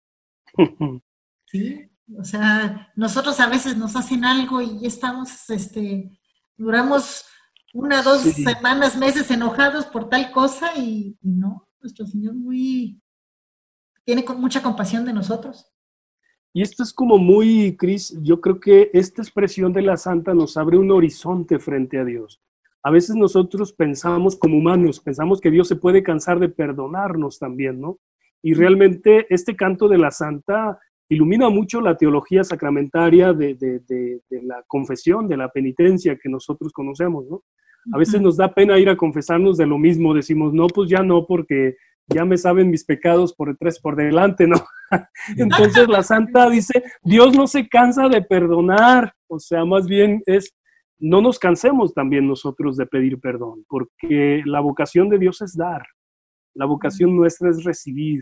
sí, 1.51 1.91
o 2.17 2.23
sea, 2.23 2.91
nosotros 2.95 3.39
a 3.39 3.49
veces 3.49 3.77
nos 3.77 3.95
hacen 3.95 4.25
algo 4.25 4.61
y 4.61 4.85
estamos, 4.85 5.49
este, 5.49 6.19
duramos 6.57 7.25
una, 7.73 8.01
dos 8.01 8.21
semanas, 8.21 8.97
meses 8.97 9.29
enojados 9.31 9.85
por 9.85 10.09
tal 10.09 10.31
cosa 10.31 10.77
y 10.77 11.17
no, 11.21 11.67
nuestro 11.81 12.05
Señor 12.05 12.35
muy, 12.35 13.01
tiene 14.03 14.25
mucha 14.37 14.61
compasión 14.61 15.05
de 15.05 15.13
nosotros. 15.13 15.67
Y 16.53 16.61
esto 16.61 16.83
es 16.83 16.91
como 16.91 17.17
muy, 17.17 17.77
Cris, 17.77 18.17
yo 18.21 18.41
creo 18.41 18.59
que 18.59 18.89
esta 18.93 19.21
expresión 19.21 19.71
de 19.71 19.81
la 19.81 19.95
santa 19.95 20.33
nos 20.33 20.57
abre 20.57 20.77
un 20.77 20.91
horizonte 20.91 21.59
frente 21.59 21.97
a 21.97 22.03
Dios. 22.03 22.41
A 22.83 22.91
veces 22.91 23.15
nosotros 23.15 23.71
pensamos 23.71 24.35
como 24.35 24.57
humanos, 24.57 24.99
pensamos 24.99 25.39
que 25.39 25.51
Dios 25.51 25.67
se 25.69 25.77
puede 25.77 26.03
cansar 26.03 26.39
de 26.39 26.49
perdonarnos 26.49 27.39
también, 27.39 27.79
¿no? 27.79 27.99
Y 28.41 28.53
realmente 28.53 29.27
este 29.33 29.55
canto 29.55 29.87
de 29.87 29.99
la 29.99 30.11
santa 30.11 30.79
ilumina 31.11 31.49
mucho 31.49 31.81
la 31.81 31.97
teología 31.97 32.43
sacramentaria 32.43 33.33
de, 33.33 33.55
de 33.55 34.41
la 34.43 34.63
confesión, 34.65 35.27
de 35.27 35.35
la 35.35 35.49
penitencia 35.49 36.17
que 36.17 36.29
nosotros 36.29 36.71
conocemos, 36.71 37.25
¿no? 37.29 37.43
A 37.93 37.97
veces 37.97 38.21
nos 38.21 38.37
da 38.37 38.53
pena 38.53 38.77
ir 38.77 38.89
a 38.89 38.95
confesarnos 38.95 39.57
de 39.57 39.65
lo 39.65 39.77
mismo, 39.77 40.13
decimos, 40.13 40.53
no, 40.53 40.67
pues 40.67 40.89
ya 40.89 41.01
no, 41.01 41.25
porque 41.25 41.75
ya 42.07 42.23
me 42.25 42.37
saben 42.37 42.69
mis 42.69 42.85
pecados 42.85 43.33
por 43.33 43.49
detrás, 43.49 43.79
por 43.79 43.95
delante, 43.95 44.47
¿no? 44.47 44.55
Entonces 45.37 45.87
la 45.89 46.03
santa 46.03 46.49
dice, 46.49 46.83
Dios 47.01 47.35
no 47.35 47.45
se 47.47 47.67
cansa 47.67 48.07
de 48.07 48.21
perdonar, 48.21 49.13
o 49.27 49.39
sea, 49.39 49.65
más 49.65 49.87
bien 49.87 50.21
es, 50.25 50.55
no 50.99 51.21
nos 51.21 51.39
cansemos 51.39 51.93
también 51.93 52.27
nosotros 52.27 52.77
de 52.77 52.85
pedir 52.85 53.19
perdón, 53.19 53.65
porque 53.67 54.43
la 54.45 54.61
vocación 54.61 55.09
de 55.09 55.19
Dios 55.19 55.41
es 55.41 55.57
dar, 55.57 55.83
la 56.53 56.65
vocación 56.65 57.15
nuestra 57.15 57.49
es 57.49 57.63
recibir. 57.63 58.21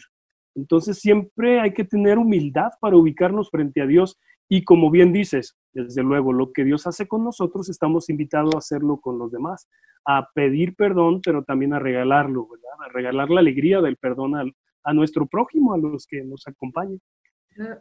Entonces 0.60 0.99
siempre 0.99 1.60
hay 1.60 1.74
que 1.74 1.84
tener 1.84 2.18
humildad 2.18 2.70
para 2.80 2.97
ubicarnos 2.97 3.49
frente 3.49 3.82
a 3.82 3.88
Dios 3.88 4.18
y 4.49 4.64
como 4.64 4.89
bien 4.89 5.14
dices, 5.14 5.55
Desde 5.72 6.01
luego, 6.01 6.34
lo 6.34 6.51
que 6.51 6.64
Dios 6.64 6.88
hace 6.88 7.07
con 7.07 7.24
nosotros, 7.24 7.70
estamos 7.70 8.10
invitados 8.10 8.55
a 8.55 8.57
hacerlo 8.57 8.97
con 8.97 9.20
los 9.20 9.32
demás, 9.32 9.70
a 10.05 10.28
pedir 10.34 10.76
perdón, 10.76 11.22
pero 11.24 11.43
también 11.43 11.74
a 11.74 11.80
regalarlo, 11.80 12.47
¿verdad? 12.47 12.88
A 12.88 12.91
regalar 12.91 13.30
la 13.30 13.39
alegría 13.39 13.80
del 13.80 13.95
perdón 13.97 14.36
a, 14.36 14.43
a 14.84 14.93
nuestro 14.93 15.28
prójimo, 15.28 15.74
a 15.74 15.78
los 15.78 16.07
que 16.07 16.24
nos 16.24 16.47
acompañan. 16.47 16.99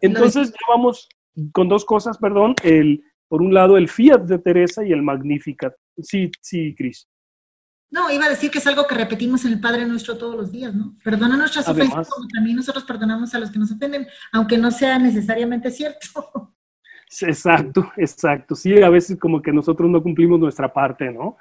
Entonces, 0.03 0.51
ya 0.51 0.66
vamos 0.68 1.09
con 1.53 1.68
dos 1.68 1.85
cosas, 1.85 2.18
perdón, 2.18 2.55
el, 2.62 3.03
por 3.29 3.41
un 3.41 3.55
lado 3.55 3.76
el 3.76 3.89
Fiat 3.89 4.22
de 4.22 4.39
Teresa 4.39 4.85
y 4.85 4.93
el 4.93 5.03
Magnificat. 5.03 5.74
Sí, 5.99 6.31
sí, 6.41 6.74
Cris. 6.74 7.09
No, 7.91 8.11
iba 8.11 8.26
a 8.26 8.30
decir 8.30 8.51
que 8.51 8.59
es 8.59 8.66
algo 8.66 8.86
que 8.86 8.95
repetimos 8.95 9.45
en 9.45 9.53
el 9.53 9.61
Padre 9.61 9.86
Nuestro 9.86 10.18
todos 10.18 10.36
los 10.36 10.53
días, 10.53 10.74
¿no? 10.74 10.97
Perdona 11.03 11.36
nuestras 11.36 11.68
ofensas 11.68 12.09
como 12.09 12.28
también 12.28 12.57
nosotros 12.57 12.84
perdonamos 12.84 13.34
a 13.34 13.39
los 13.39 13.51
que 13.51 13.59
nos 13.59 13.72
ofenden, 13.72 14.07
aunque 14.32 14.59
no 14.59 14.70
sea 14.70 14.99
necesariamente 14.99 15.70
cierto. 15.70 16.55
Exacto, 17.22 17.91
exacto. 17.97 18.55
Sí, 18.55 18.82
a 18.82 18.91
veces 18.91 19.18
como 19.18 19.41
que 19.41 19.53
nosotros 19.53 19.89
no 19.89 20.03
cumplimos 20.03 20.39
nuestra 20.39 20.72
parte, 20.72 21.11
¿no? 21.11 21.39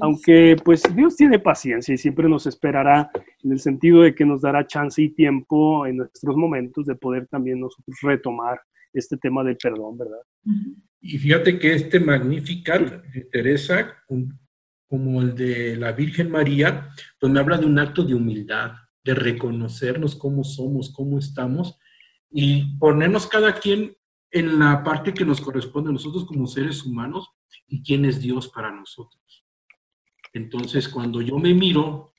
Aunque 0.00 0.56
pues 0.64 0.82
Dios 0.94 1.16
tiene 1.16 1.38
paciencia 1.38 1.94
y 1.94 1.98
siempre 1.98 2.28
nos 2.28 2.46
esperará 2.46 3.10
en 3.42 3.52
el 3.52 3.60
sentido 3.60 4.02
de 4.02 4.14
que 4.14 4.24
nos 4.24 4.42
dará 4.42 4.66
chance 4.66 5.00
y 5.00 5.10
tiempo 5.10 5.86
en 5.86 5.98
nuestros 5.98 6.36
momentos 6.36 6.86
de 6.86 6.96
poder 6.96 7.28
también 7.28 7.60
nosotros 7.60 7.96
retomar 8.02 8.60
este 8.92 9.16
tema 9.16 9.44
del 9.44 9.56
perdón, 9.56 9.98
¿verdad? 9.98 10.18
Y 11.00 11.18
fíjate 11.18 11.58
que 11.58 11.74
este 11.74 12.00
Magnificat 12.00 13.04
de 13.04 13.20
Teresa, 13.30 13.94
como 14.94 15.22
el 15.22 15.34
de 15.34 15.74
la 15.74 15.90
Virgen 15.90 16.30
María, 16.30 16.88
pues 17.18 17.32
me 17.32 17.40
habla 17.40 17.58
de 17.58 17.66
un 17.66 17.80
acto 17.80 18.04
de 18.04 18.14
humildad, 18.14 18.74
de 19.02 19.12
reconocernos 19.12 20.14
cómo 20.14 20.44
somos, 20.44 20.92
cómo 20.92 21.18
estamos 21.18 21.76
y 22.30 22.76
ponernos 22.76 23.26
cada 23.26 23.54
quien 23.54 23.96
en 24.30 24.56
la 24.60 24.84
parte 24.84 25.12
que 25.12 25.24
nos 25.24 25.40
corresponde 25.40 25.90
a 25.90 25.94
nosotros 25.94 26.24
como 26.24 26.46
seres 26.46 26.84
humanos 26.84 27.28
y 27.66 27.82
quién 27.82 28.04
es 28.04 28.20
Dios 28.20 28.48
para 28.48 28.70
nosotros. 28.70 29.44
Entonces, 30.32 30.88
cuando 30.88 31.20
yo 31.20 31.38
me 31.38 31.54
miro, 31.54 32.12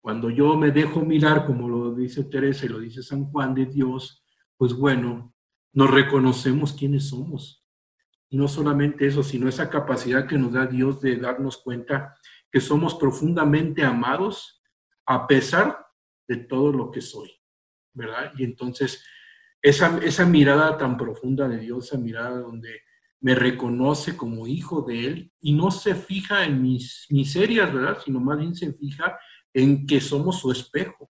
cuando 0.00 0.28
yo 0.28 0.56
me 0.56 0.72
dejo 0.72 1.02
mirar, 1.02 1.46
como 1.46 1.68
lo 1.68 1.94
dice 1.94 2.24
Teresa 2.24 2.66
y 2.66 2.70
lo 2.70 2.80
dice 2.80 3.04
San 3.04 3.26
Juan 3.26 3.54
de 3.54 3.66
Dios, 3.66 4.24
pues 4.56 4.74
bueno, 4.74 5.32
nos 5.72 5.88
reconocemos 5.88 6.72
quiénes 6.72 7.10
somos. 7.10 7.64
Y 8.28 8.36
no 8.36 8.48
solamente 8.48 9.06
eso, 9.06 9.22
sino 9.22 9.48
esa 9.48 9.70
capacidad 9.70 10.26
que 10.26 10.38
nos 10.38 10.52
da 10.52 10.66
Dios 10.66 11.00
de 11.00 11.16
darnos 11.16 11.58
cuenta 11.58 12.16
que 12.50 12.60
somos 12.60 12.94
profundamente 12.94 13.84
amados 13.84 14.62
a 15.06 15.26
pesar 15.26 15.86
de 16.26 16.36
todo 16.36 16.72
lo 16.72 16.90
que 16.90 17.00
soy, 17.00 17.30
¿verdad? 17.92 18.32
Y 18.36 18.44
entonces 18.44 19.04
esa, 19.62 19.98
esa 19.98 20.26
mirada 20.26 20.76
tan 20.76 20.96
profunda 20.96 21.48
de 21.48 21.58
Dios, 21.58 21.86
esa 21.86 21.98
mirada 21.98 22.40
donde 22.40 22.80
me 23.20 23.34
reconoce 23.34 24.16
como 24.16 24.46
hijo 24.46 24.82
de 24.82 25.06
Él 25.06 25.32
y 25.40 25.52
no 25.52 25.70
se 25.70 25.94
fija 25.94 26.44
en 26.44 26.62
mis 26.62 27.06
miserias, 27.10 27.72
¿verdad? 27.72 27.98
Sino 28.04 28.20
más 28.20 28.38
bien 28.38 28.54
se 28.54 28.72
fija 28.74 29.18
en 29.54 29.86
que 29.86 30.00
somos 30.00 30.40
su 30.40 30.52
espejo. 30.52 31.10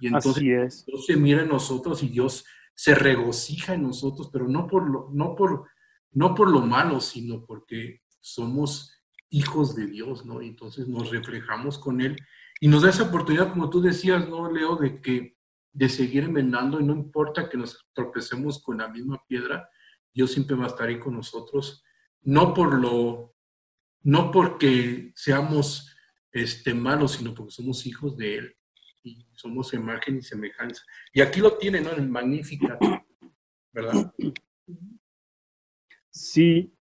Y 0.00 0.08
entonces 0.08 0.84
Dios 0.86 1.06
se 1.06 1.16
mira 1.16 1.42
en 1.42 1.48
nosotros 1.48 2.02
y 2.02 2.08
Dios 2.08 2.44
se 2.74 2.94
regocija 2.94 3.74
en 3.74 3.82
nosotros, 3.82 4.28
pero 4.30 4.46
no 4.46 4.66
por 4.66 4.90
lo, 4.90 5.08
no 5.12 5.34
por, 5.34 5.66
no 6.12 6.34
por 6.34 6.50
lo 6.50 6.60
malo, 6.60 7.00
sino 7.00 7.44
porque 7.44 8.02
somos 8.20 8.92
hijos 9.30 9.74
de 9.74 9.86
Dios, 9.86 10.24
¿no? 10.24 10.40
Entonces 10.40 10.88
nos 10.88 11.10
reflejamos 11.10 11.78
con 11.78 12.00
Él 12.00 12.16
y 12.60 12.68
nos 12.68 12.82
da 12.82 12.90
esa 12.90 13.04
oportunidad, 13.04 13.50
como 13.50 13.70
tú 13.70 13.80
decías, 13.80 14.28
¿no, 14.28 14.50
Leo? 14.50 14.76
De 14.76 15.00
que 15.00 15.36
de 15.72 15.88
seguir 15.90 16.24
enmendando 16.24 16.80
y 16.80 16.84
no 16.84 16.94
importa 16.94 17.50
que 17.50 17.58
nos 17.58 17.86
tropecemos 17.92 18.62
con 18.62 18.78
la 18.78 18.88
misma 18.88 19.22
piedra, 19.28 19.68
Dios 20.14 20.32
siempre 20.32 20.56
va 20.56 20.64
a 20.64 20.68
estar 20.68 20.88
ahí 20.88 20.98
con 20.98 21.14
nosotros, 21.14 21.84
no 22.22 22.54
por 22.54 22.80
lo, 22.80 23.34
no 24.02 24.30
porque 24.30 25.12
seamos 25.14 25.94
este, 26.32 26.72
malos, 26.72 27.12
sino 27.12 27.34
porque 27.34 27.52
somos 27.52 27.84
hijos 27.86 28.16
de 28.16 28.38
Él 28.38 28.56
y 29.02 29.26
somos 29.34 29.74
imagen 29.74 30.16
y 30.16 30.22
semejanza. 30.22 30.82
Y 31.12 31.20
aquí 31.20 31.40
lo 31.40 31.58
tiene, 31.58 31.82
¿no? 31.82 31.90
Magnificat, 32.08 32.80
¿verdad? 33.72 34.14
Sí. 36.16 36.72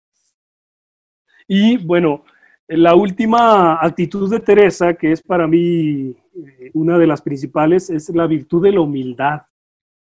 Y 1.49 1.77
bueno, 1.79 2.25
la 2.69 2.95
última 2.95 3.85
actitud 3.85 4.31
de 4.31 4.39
Teresa, 4.39 4.95
que 4.95 5.11
es 5.11 5.23
para 5.23 5.49
mí 5.49 6.11
eh, 6.11 6.71
una 6.73 6.99
de 6.99 7.09
las 7.09 7.21
principales, 7.21 7.91
es 7.91 8.09
la 8.11 8.29
virtud 8.29 8.63
de 8.63 8.73
la 8.73 8.81
humildad. 8.81 9.43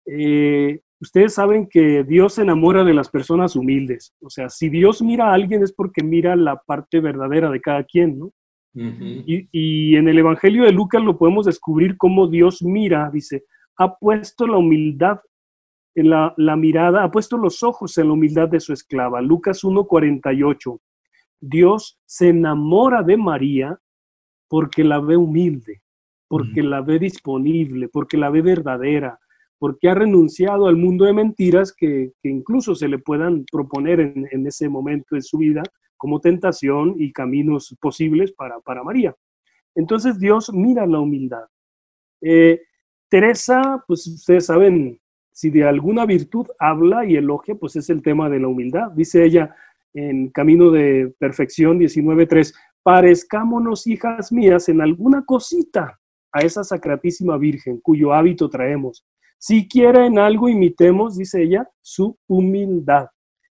Eh, 0.06 0.80
ustedes 1.02 1.34
saben 1.34 1.68
que 1.68 2.06
Dios 2.06 2.36
se 2.36 2.44
enamora 2.44 2.86
de 2.86 2.94
las 2.94 3.10
personas 3.10 3.58
humildes. 3.58 4.14
O 4.22 4.30
sea, 4.30 4.50
si 4.50 4.70
Dios 4.70 5.02
mira 5.02 5.30
a 5.30 5.34
alguien 5.34 5.62
es 5.62 5.74
porque 5.74 6.04
mira 6.04 6.38
la 6.38 6.56
parte 6.66 7.02
verdadera 7.02 7.52
de 7.52 7.60
cada 7.60 7.84
quien, 7.84 8.18
¿no? 8.18 8.32
y, 8.74 9.96
en 9.96 10.08
el 10.08 10.20
Evangelio 10.20 10.64
de 10.64 10.72
Lucas 10.72 11.04
lo 11.04 11.18
podemos 11.18 11.48
descubrir 11.48 11.98
cómo 11.98 12.28
Dios 12.28 12.62
mira, 12.62 13.10
dice, 13.12 13.44
ha 13.76 13.98
puesto 13.98 14.46
la 14.46 14.58
humildad 14.58 15.20
la, 16.04 16.34
la 16.38 16.56
mirada, 16.56 17.04
ha 17.04 17.12
puesto 17.12 17.38
los 17.38 17.64
ojos 17.64 17.98
en 17.98 18.08
la 18.08 18.14
humildad 18.14 18.50
de 18.50 18.60
su 18.60 18.74
esclava. 18.74 19.22
Lucas 19.22 19.64
1.48. 19.64 20.80
Dios 21.40 22.00
se 22.06 22.30
enamora 22.30 23.04
de 23.04 23.18
María 23.18 23.80
porque 24.48 24.84
la 24.84 25.00
ve 25.00 25.18
humilde, 25.18 25.82
porque 26.28 26.64
la 26.64 26.82
ve 26.82 27.00
disponible, 27.00 27.90
porque 27.90 28.18
la 28.18 28.30
ve 28.30 28.42
verdadera, 28.42 29.20
porque 29.60 29.90
ha 29.90 29.96
renunciado 29.96 30.68
al 30.68 30.78
mundo 30.78 31.06
de 31.06 31.14
mentiras 31.14 31.74
que, 31.74 32.14
incluso 32.24 32.76
se 32.76 32.88
le 32.88 33.00
puedan 33.00 33.46
proponer 33.52 34.00
en, 34.00 34.28
en, 34.32 34.48
ese 34.48 34.70
momento 34.70 35.16
de 35.16 35.22
su 35.22 35.38
vida 35.38 35.64
como 35.98 36.20
tentación 36.20 36.96
y 36.98 37.12
caminos 37.12 37.76
posibles 37.82 38.32
para, 38.32 38.60
para 38.60 38.84
María. 38.84 39.16
Entonces 39.76 40.20
Dios 40.20 40.52
mira 40.54 40.86
la 40.86 41.00
humildad. 41.00 41.46
Eh, 42.22 42.62
Teresa, 43.10 43.84
pues 43.88 44.08
ustedes 44.08 44.46
saben, 44.46 45.00
si 45.38 45.52
de 45.52 45.66
alguna 45.66 46.08
virtud 46.08 46.48
habla 46.58 47.06
y 47.06 47.16
elogia, 47.16 47.54
pues 47.54 47.76
es 47.76 47.92
el 47.92 48.02
tema 48.02 48.28
de 48.28 48.40
la 48.40 48.48
humildad. 48.48 48.90
Dice 48.94 49.24
ella 49.24 49.56
en 49.94 50.30
Camino 50.30 50.72
de 50.72 51.14
Perfección 51.20 51.78
19.3, 51.78 52.56
parezcámonos, 52.82 53.86
hijas 53.86 54.32
mías, 54.32 54.68
en 54.68 54.82
alguna 54.82 55.24
cosita 55.24 56.00
a 56.32 56.40
esa 56.40 56.64
sacratísima 56.64 57.38
Virgen 57.38 57.80
cuyo 57.82 58.16
hábito 58.16 58.50
traemos. 58.50 59.06
Si 59.38 59.68
quiera 59.68 60.08
en 60.08 60.18
algo 60.18 60.50
imitemos, 60.50 61.18
dice 61.18 61.44
ella, 61.44 61.70
su 61.82 62.18
humildad. 62.26 63.06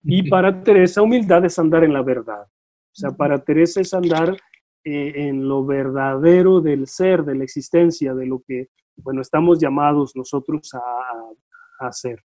Y 0.02 0.28
para 0.28 0.62
Teresa, 0.62 1.00
humildad 1.00 1.46
es 1.46 1.58
andar 1.58 1.82
en 1.82 1.94
la 1.94 2.02
verdad. 2.02 2.42
O 2.42 2.94
sea, 2.94 3.12
para 3.12 3.42
Teresa 3.42 3.80
es 3.80 3.94
andar 3.94 4.36
eh, 4.84 5.12
en 5.16 5.48
lo 5.48 5.64
verdadero 5.64 6.60
del 6.60 6.86
ser, 6.86 7.24
de 7.24 7.36
la 7.36 7.44
existencia, 7.44 8.12
de 8.12 8.26
lo 8.26 8.42
que, 8.46 8.68
bueno, 8.96 9.22
estamos 9.22 9.58
llamados 9.58 10.14
nosotros 10.14 10.74
a, 10.74 10.80
hacer. 11.88 12.22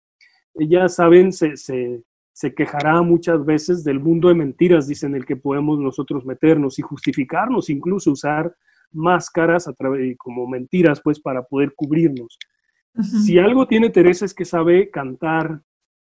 Ella, 0.55 0.89
saben, 0.89 1.31
se, 1.31 1.55
se, 1.57 2.03
se, 2.31 2.53
quejará 2.53 3.01
muchas 3.01 3.45
veces 3.45 3.83
del 3.83 3.99
mundo 3.99 4.27
de 4.27 4.35
mentiras, 4.35 4.87
dicen, 4.87 5.15
el 5.15 5.25
que 5.25 5.35
podemos 5.35 5.79
nosotros 5.79 6.25
meternos 6.25 6.79
y 6.79 6.81
justificarnos, 6.81 7.69
incluso 7.69 8.11
usar 8.11 8.53
máscaras 8.91 9.67
a 9.67 9.73
través, 9.73 10.17
como 10.17 10.47
mentiras, 10.47 11.01
pues, 11.01 11.19
para 11.19 11.43
poder 11.43 11.73
cubrirnos. 11.75 12.37
Si 13.23 13.37
algo 13.37 13.67
tiene 13.67 13.91
Teresa 13.91 14.25
es 14.25 14.33
que 14.33 14.45
sabe 14.45 14.89
cantar, 14.89 15.61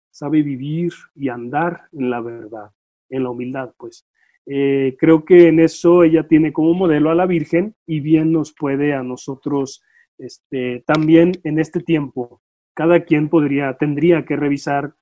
sabe 0.09 0.41
vivir 0.41 0.93
y 1.13 1.29
andar 1.29 1.83
en 1.91 2.09
la 2.09 2.21
verdad, 2.21 2.71
en 3.09 3.23
la 3.23 3.29
humildad, 3.29 3.73
pues. 3.77 4.07
Eh, 4.49 4.95
creo 4.97 5.25
que 5.25 5.49
en 5.49 5.59
eso 5.59 6.03
ella 6.03 6.25
tiene 6.25 6.53
como 6.53 6.73
modelo 6.73 7.11
a 7.11 7.15
la 7.15 7.25
Virgen 7.25 7.75
y 7.85 7.99
bien 7.99 8.31
nos 8.31 8.53
puede 8.53 8.93
a 8.93 9.03
nosotros 9.03 9.83
este, 10.17 10.83
también 10.87 11.33
en 11.43 11.59
este 11.59 11.81
tiempo. 11.81 12.41
Cada 12.78 13.03
quien 13.03 13.28
podría, 13.28 13.75
tendría 13.75 14.23
que 14.23 14.36
revisar 14.36 14.93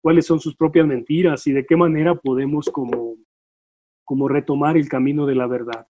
cuáles 0.00 0.26
son 0.26 0.38
sus 0.38 0.54
propias 0.54 0.86
mentiras 0.86 1.44
y 1.48 1.52
de 1.52 1.66
qué 1.66 1.76
manera 1.76 2.14
podemos 2.14 2.70
como, 2.70 3.16
como 4.04 4.28
retomar 4.28 4.76
el 4.76 4.88
camino 4.88 5.26
de 5.26 5.34
la 5.34 5.48
verdad. 5.48 5.88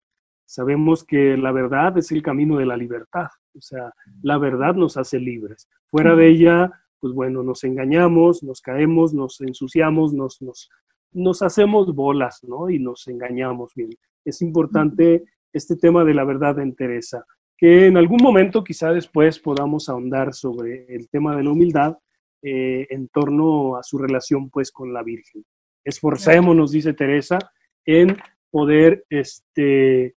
Sabemos 0.46 1.06
que 1.06 1.38
la 1.38 1.54
verdad 1.54 1.98
es 1.98 2.12
el 2.12 2.22
camino 2.22 2.58
de 2.58 2.66
la 2.66 2.76
libertad, 2.76 3.30
o 3.56 3.62
sea, 3.62 3.94
la 4.22 4.38
verdad 4.38 4.76
nos 4.76 4.98
hace 4.98 5.18
libres. 5.18 5.70
Fuera 5.90 6.16
de 6.16 6.28
ella 6.28 6.70
pues 7.02 7.14
bueno, 7.14 7.42
nos 7.42 7.64
engañamos, 7.64 8.44
nos 8.44 8.62
caemos, 8.62 9.12
nos 9.14 9.42
ensuciamos, 9.42 10.14
nos, 10.14 10.40
nos, 10.42 10.70
nos 11.12 11.42
hacemos 11.42 11.94
bolas, 11.96 12.44
¿no? 12.44 12.70
Y 12.70 12.78
nos 12.78 13.08
engañamos 13.08 13.74
bien. 13.76 13.90
Es 14.24 14.42
importante 14.44 15.24
este 15.52 15.76
tema 15.76 16.04
de 16.04 16.14
la 16.14 16.24
verdad 16.24 16.60
en 16.60 16.76
Teresa, 16.76 17.26
que 17.62 17.86
en 17.86 17.96
algún 17.96 18.18
momento 18.24 18.64
quizá 18.64 18.92
después 18.92 19.38
podamos 19.38 19.88
ahondar 19.88 20.34
sobre 20.34 20.88
el 20.90 21.08
tema 21.10 21.36
de 21.36 21.44
la 21.44 21.52
humildad 21.52 21.96
eh, 22.42 22.88
en 22.90 23.08
torno 23.08 23.76
a 23.76 23.84
su 23.84 24.00
relación 24.00 24.50
pues 24.50 24.72
con 24.72 24.92
la 24.92 25.04
Virgen. 25.04 25.46
Esforcémonos, 25.84 26.72
dice 26.72 26.94
Teresa, 26.94 27.38
en 27.86 28.18
poder 28.50 29.06
este, 29.12 30.16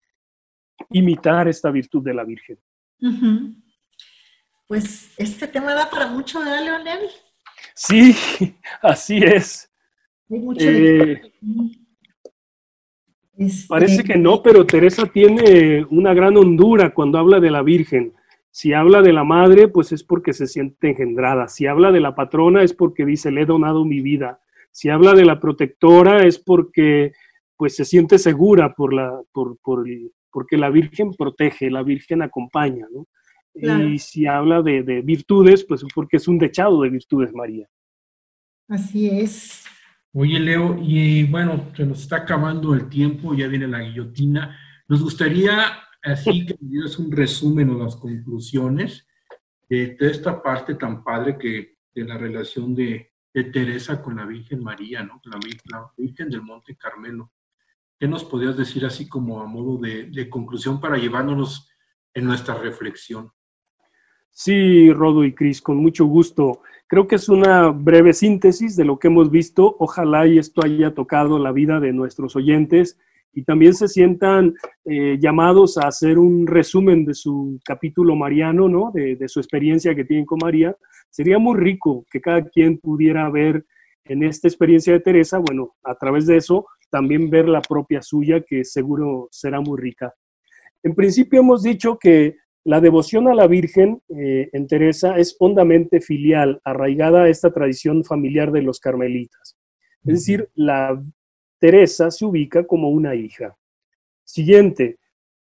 imitar 0.89 1.47
esta 1.47 1.71
virtud 1.71 2.03
de 2.03 2.15
la 2.15 2.25
Virgen. 2.25 2.59
Pues 4.67 5.13
este 5.19 5.47
tema 5.47 5.75
da 5.75 5.91
para 5.91 6.07
mucho, 6.07 6.39
¿verdad, 6.39 6.65
Leonel? 6.65 7.11
Sí, 7.75 8.17
así 8.81 9.19
es. 9.19 9.71
Eh, 10.59 11.21
este, 13.37 13.67
parece 13.69 14.05
que 14.05 14.17
no, 14.17 14.43
pero 14.43 14.67
Teresa 14.67 15.07
tiene 15.07 15.85
una 15.91 16.15
gran 16.15 16.37
hondura 16.37 16.95
cuando 16.95 17.19
habla 17.19 17.41
de 17.41 17.51
la 17.51 17.63
Virgen. 17.63 18.13
Si 18.51 18.73
habla 18.73 19.03
de 19.03 19.13
la 19.13 19.25
madre, 19.25 19.69
pues 19.69 19.91
es 19.93 20.05
porque 20.05 20.33
se 20.33 20.47
siente 20.47 20.91
engendrada. 20.91 21.49
Si 21.49 21.67
habla 21.67 21.91
de 21.91 22.01
la 22.01 22.15
patrona, 22.15 22.63
es 22.63 22.73
porque 22.73 23.05
dice, 23.05 23.33
le 23.33 23.43
he 23.43 23.47
donado 23.47 23.85
mi 23.85 24.01
vida. 24.01 24.41
Si 24.71 24.89
habla 24.89 25.15
de 25.15 25.25
la 25.25 25.41
protectora, 25.41 26.25
es 26.25 26.39
porque 26.39 27.13
pues 27.57 27.77
se 27.77 27.85
siente 27.85 28.19
segura 28.19 28.75
por 28.75 28.93
la, 28.93 29.21
por, 29.33 29.57
por, 29.59 29.85
porque 30.31 30.57
la 30.57 30.71
Virgen 30.71 31.13
protege, 31.15 31.71
la 31.71 31.83
Virgen 31.83 32.23
acompaña, 32.23 32.87
¿no? 32.93 33.07
Y 33.55 33.99
si 34.01 34.27
habla 34.27 34.63
de, 34.63 34.83
de, 34.83 35.01
virtudes, 35.01 35.65
pues 35.65 35.85
porque 35.95 36.17
es 36.17 36.27
un 36.27 36.39
dechado 36.39 36.83
de 36.83 36.91
virtudes, 36.91 37.33
María. 37.33 37.69
Así 38.69 39.09
es. 39.09 39.64
Oye, 40.17 40.39
Leo, 40.39 40.79
y 40.81 41.25
bueno, 41.25 41.73
se 41.77 41.85
nos 41.85 42.03
está 42.03 42.19
acabando 42.19 42.73
el 42.73 42.89
tiempo, 42.89 43.35
ya 43.35 43.49
viene 43.49 43.67
la 43.67 43.81
guillotina. 43.81 44.57
Nos 44.87 45.03
gustaría 45.03 45.83
así 46.05 46.47
que 46.47 46.55
dieras 46.61 47.01
un 47.01 47.11
resumen 47.11 47.71
o 47.71 47.83
las 47.83 47.97
conclusiones 47.97 49.09
de, 49.69 49.97
esta 49.99 50.41
parte 50.41 50.77
tan 50.77 51.03
padre 51.03 51.37
que 51.37 51.79
de 51.93 52.05
la 52.05 52.17
relación 52.17 52.77
de, 52.77 53.11
Teresa 53.33 54.01
con 54.01 54.15
la 54.15 54.25
Virgen 54.25 54.63
María, 54.63 55.03
¿no? 55.03 55.21
La, 55.25 55.41
la, 55.65 55.91
Virgen 55.97 56.31
del 56.31 56.43
Monte 56.43 56.77
Carmelo. 56.77 57.33
¿Qué 57.99 58.07
nos 58.07 58.23
podrías 58.23 58.57
decir 58.57 58.87
así 58.87 59.09
como 59.09 59.43
a 59.43 59.47
modo 59.47 59.79
de, 59.79 60.05
de 60.05 60.31
conclusión 60.31 60.81
para 60.81 60.97
llevándonos 60.97 61.69
en 62.15 62.27
nuestra 62.27 62.55
reflexión? 62.55 63.33
Sí, 64.37 64.93
Rodo 64.93 65.25
y 65.25 65.33
Cris, 65.33 65.63
con 65.63 65.77
mucho 65.77 66.07
gusto. 66.07 66.63
Creo 66.89 67.07
que 67.07 67.15
es 67.15 67.29
una 67.29 67.69
breve 67.69 68.13
síntesis 68.13 68.75
de 68.75 68.85
lo 68.85 68.99
que 68.99 69.07
hemos 69.07 69.31
visto. 69.31 69.77
Ojalá 69.79 70.27
y 70.27 70.39
esto 70.39 70.65
haya 70.65 70.93
tocado 70.93 71.39
la 71.39 71.53
vida 71.53 71.79
de 71.79 71.93
nuestros 71.93 72.35
oyentes 72.35 72.99
y 73.33 73.45
también 73.45 73.75
se 73.75 73.87
sientan 73.87 74.55
eh, 74.87 75.19
llamados 75.21 75.79
a 75.79 75.87
hacer 75.87 76.19
un 76.19 76.49
resumen 76.49 77.05
de 77.05 77.15
su 77.15 77.61
capítulo 77.65 78.17
mariano, 78.17 78.69
¿no? 78.69 78.91
De, 78.93 79.15
de, 79.15 79.29
su 79.29 79.39
experiencia 79.39 79.95
que 79.95 80.05
tienen 80.05 80.27
con 80.27 80.41
María. 80.43 80.77
Sería 81.11 81.39
muy 81.39 81.57
rico 81.57 82.05
que 82.11 82.21
cada 82.21 82.43
quien 82.43 82.79
pudiera 82.79 83.31
ver 83.31 83.65
en 84.05 84.25
esta 84.25 84.49
experiencia 84.49 84.93
de 84.93 85.01
Teresa, 85.01 85.39
bueno, 85.39 85.77
a 85.85 85.95
través 85.95 86.27
de 86.27 86.39
eso, 86.39 86.67
también 86.91 87.31
ver 87.31 87.49
la 87.49 87.63
propia 87.63 88.03
suya, 88.03 88.41
que 88.41 88.65
seguro 88.65 89.29
será 89.31 89.61
muy 89.61 89.81
rica. 89.81 90.13
En 90.83 90.95
principio 90.95 91.39
hemos 91.41 91.63
dicho 91.63 91.97
que 91.99 92.37
la 92.65 92.81
devoción 92.81 93.29
a 93.29 93.35
la 93.35 93.47
Virgen 93.47 94.03
eh, 94.09 94.49
en 94.53 94.67
Teresa 94.67 95.19
es 95.19 95.37
hondamente 95.39 96.01
filial, 96.01 96.61
arraigada 96.65 97.25
a 97.25 97.29
esta 97.29 97.53
tradición 97.53 98.05
familiar 98.05 98.51
de 98.53 98.63
los 98.63 98.81
carmelitas. 98.81 99.59
Es 100.05 100.15
decir, 100.15 100.49
la 100.55 101.03
Teresa 101.59 102.11
se 102.11 102.25
ubica 102.25 102.67
como 102.67 102.89
una 102.89 103.15
hija. 103.15 103.57
Siguiente, 104.25 104.99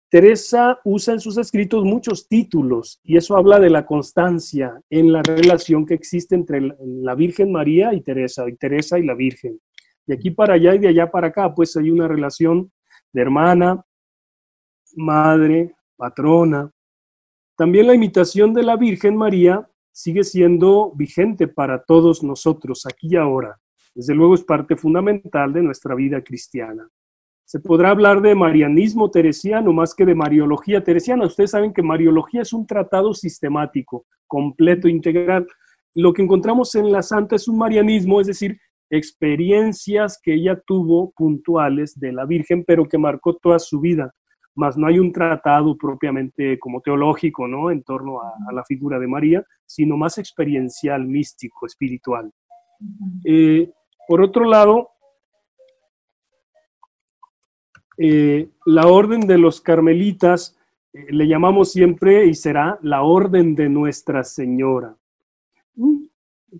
Teresa 0.09 0.79
usa 0.83 1.15
en 1.15 1.19
sus 1.19 1.37
escritos 1.37 1.83
muchos 1.83 2.27
títulos 2.27 2.99
y 3.03 3.17
eso 3.17 3.35
habla 3.35 3.59
de 3.59 3.69
la 3.69 3.85
constancia 3.85 4.79
en 4.89 5.11
la 5.11 5.21
relación 5.23 5.85
que 5.85 5.95
existe 5.95 6.35
entre 6.35 6.61
la 6.79 7.15
Virgen 7.15 7.51
María 7.51 7.93
y 7.93 8.01
Teresa, 8.01 8.47
y 8.47 8.55
Teresa 8.55 8.99
y 8.99 9.05
la 9.05 9.15
Virgen. 9.15 9.59
De 10.05 10.15
aquí 10.15 10.31
para 10.31 10.55
allá 10.55 10.75
y 10.75 10.79
de 10.79 10.87
allá 10.87 11.09
para 11.09 11.27
acá, 11.27 11.53
pues 11.53 11.75
hay 11.75 11.89
una 11.91 12.07
relación 12.07 12.71
de 13.13 13.21
hermana, 13.21 13.83
madre, 14.95 15.75
patrona, 15.95 16.71
también 17.59 17.87
la 17.87 17.93
imitación 17.93 18.53
de 18.53 18.63
la 18.63 18.77
Virgen 18.77 19.17
María 19.17 19.69
sigue 19.91 20.23
siendo 20.23 20.93
vigente 20.95 21.45
para 21.49 21.83
todos 21.83 22.23
nosotros 22.23 22.85
aquí 22.85 23.09
y 23.11 23.15
ahora. 23.17 23.59
Desde 23.93 24.15
luego 24.15 24.35
es 24.35 24.45
parte 24.45 24.77
fundamental 24.77 25.51
de 25.51 25.61
nuestra 25.61 25.93
vida 25.93 26.23
cristiana. 26.23 26.87
Se 27.43 27.59
podrá 27.59 27.89
hablar 27.89 28.21
de 28.21 28.33
marianismo 28.33 29.11
teresiano 29.11 29.73
más 29.73 29.93
que 29.93 30.05
de 30.05 30.15
mariología 30.15 30.81
teresiana. 30.81 31.25
Ustedes 31.25 31.51
saben 31.51 31.73
que 31.73 31.83
mariología 31.83 32.43
es 32.43 32.53
un 32.53 32.65
tratado 32.65 33.13
sistemático, 33.13 34.05
completo, 34.25 34.87
integral. 34.87 35.45
Lo 35.95 36.13
que 36.13 36.21
encontramos 36.21 36.73
en 36.75 36.93
la 36.93 37.01
santa 37.01 37.35
es 37.35 37.49
un 37.49 37.57
marianismo, 37.57 38.21
es 38.21 38.27
decir, 38.27 38.57
experiencias 38.89 40.17
que 40.23 40.33
ella 40.35 40.57
tuvo 40.65 41.11
puntuales 41.11 41.99
de 41.99 42.13
la 42.13 42.25
Virgen, 42.25 42.63
pero 42.63 42.87
que 42.87 42.97
marcó 42.97 43.35
toda 43.35 43.59
su 43.59 43.81
vida 43.81 44.15
más 44.55 44.77
no 44.77 44.87
hay 44.87 44.99
un 44.99 45.11
tratado 45.11 45.77
propiamente 45.77 46.59
como 46.59 46.81
teológico, 46.81 47.47
¿no? 47.47 47.71
En 47.71 47.83
torno 47.83 48.21
a, 48.21 48.51
la 48.51 48.63
figura 48.63 48.99
de 48.99 49.07
María, 49.07 49.45
sino 49.65 49.97
más 49.97 50.17
experiencial, 50.17 51.05
místico, 51.05 51.65
espiritual. 51.65 52.31
Eh, 53.23 53.69
por 54.07 54.21
otro 54.21 54.45
lado, 54.45 54.89
eh, 57.97 58.49
la 58.65 58.87
orden 58.87 59.27
de 59.27 59.37
los 59.37 59.59
carmelitas 59.61 60.57
eh, 60.93 61.07
le 61.09 61.27
llamamos 61.27 61.71
siempre 61.71 62.25
y 62.25 62.33
será 62.33 62.79
la 62.81 63.03
orden 63.03 63.55
de 63.55 63.69
Nuestra 63.69 64.23
Señora. 64.23 64.95
Mm, 65.75 66.05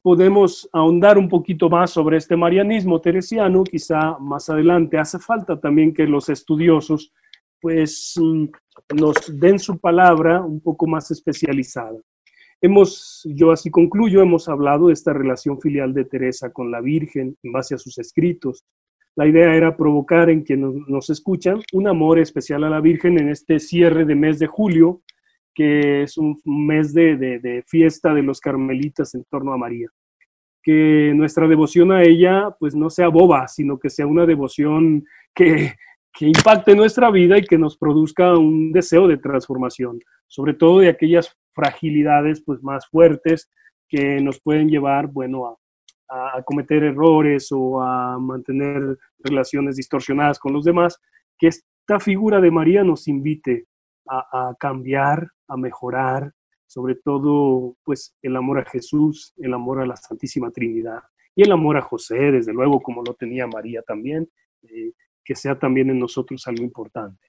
podemos 0.02 0.70
ahondar 0.72 1.18
un 1.18 1.30
poquito 1.30 1.70
más 1.70 1.92
sobre 1.92 2.18
este 2.18 2.36
marianismo 2.36 3.00
teresiano, 3.02 3.64
quizá 3.64 4.18
más 4.20 4.50
adelante. 4.50 4.98
Hace 4.98 5.18
falta 5.20 5.60
también 5.60 5.94
que 5.94 6.06
los 6.06 6.30
estudiosos 6.30 7.14
pues 7.62 8.16
mm, 8.20 8.46
nos 8.96 9.16
den 9.40 9.60
su 9.60 9.78
palabra 9.80 10.42
un 10.42 10.62
poco 10.62 10.88
más 10.88 11.12
especializada. 11.12 12.00
Hemos, 12.62 13.26
yo 13.26 13.52
así 13.52 13.70
concluyo, 13.70 14.22
hemos 14.22 14.50
hablado 14.50 14.88
de 14.88 14.94
esta 14.94 15.14
relación 15.14 15.62
filial 15.62 15.94
de 15.94 16.06
Teresa 16.06 16.52
con 16.52 16.72
la 16.72 16.82
Virgen 16.82 17.38
en 17.42 17.52
base 17.52 17.76
a 17.76 17.78
sus 17.78 17.98
escritos. 18.00 18.66
La 19.16 19.28
idea 19.28 19.56
era 19.56 19.78
provocar 19.78 20.30
en 20.30 20.44
quienes 20.44 20.74
nos 20.88 21.10
escuchan 21.10 21.62
un 21.74 21.88
amor 21.88 22.20
especial 22.20 22.64
a 22.66 22.70
la 22.70 22.82
Virgen 22.82 23.18
en 23.20 23.30
este 23.30 23.60
cierre 23.60 24.06
de 24.06 24.16
mes 24.16 24.40
de 24.40 24.48
julio, 24.48 25.02
que 25.54 26.04
es 26.04 26.18
un 26.18 26.40
mes 26.46 26.94
de, 26.94 27.18
de 27.18 27.64
fiesta 27.66 28.14
de 28.14 28.24
los 28.24 28.40
carmelitas 28.42 29.16
en 29.16 29.24
torno 29.26 29.54
a 29.54 29.58
María. 29.58 29.88
Que 30.62 31.14
nuestra 31.16 31.48
devoción 31.48 31.92
a 31.94 32.04
ella 32.04 32.56
pues 32.60 32.76
no 32.76 32.90
sea 32.90 33.08
boba, 33.08 33.48
sino 33.48 33.80
que 33.80 33.90
sea 33.90 34.06
una 34.06 34.26
devoción 34.26 35.06
que, 35.34 35.74
que 36.20 36.28
impacte 36.28 36.76
nuestra 36.76 37.10
vida 37.12 37.38
y 37.38 37.44
que 37.44 37.58
nos 37.58 37.78
produzca 37.78 38.38
un 38.38 38.74
deseo 38.74 39.08
de 39.08 39.16
transformación, 39.16 40.02
sobre 40.28 40.54
todo 40.54 40.80
de 40.80 40.90
aquellas 40.90 41.34
fragilidades 41.54 42.44
pues 42.46 42.62
más 42.62 42.86
fuertes 42.90 43.50
que 43.88 44.20
nos 44.20 44.42
pueden 44.42 44.68
llevar, 44.68 45.08
bueno, 45.08 45.58
a, 46.10 46.44
cometer 46.44 46.84
errores 46.84 47.48
o 47.54 47.82
a 47.82 48.20
mantener 48.20 48.98
relaciones 49.20 49.78
distorsionadas 49.78 50.40
con 50.40 50.52
los 50.52 50.66
demás, 50.66 51.00
que 51.38 51.48
esta 51.48 52.02
figura 52.02 52.42
de 52.42 52.52
María 52.52 52.84
nos 52.84 53.08
invite 53.08 53.68
a, 54.06 54.54
cambiar, 54.60 55.26
a 55.48 55.56
mejorar, 55.56 56.34
sobre 56.68 56.96
todo 56.96 57.78
pues 57.86 58.14
el 58.22 58.36
amor 58.36 58.60
a 58.60 58.66
Jesús, 58.66 59.34
el 59.38 59.54
amor 59.54 59.82
a 59.82 59.86
la 59.86 59.96
Santísima 59.96 60.52
Trinidad 60.52 61.00
y 61.34 61.44
el 61.44 61.52
amor 61.54 61.78
a 61.78 61.82
José, 61.82 62.32
desde 62.34 62.52
luego, 62.52 62.82
como 62.82 63.04
lo 63.04 63.14
tenía 63.14 63.48
María 63.48 63.84
también, 63.84 64.28
eh, 64.64 64.92
que 65.30 65.36
sea 65.36 65.60
también 65.60 65.92
en 65.92 66.00
nosotros 66.00 66.48
algo 66.48 66.64
importante. 66.64 67.28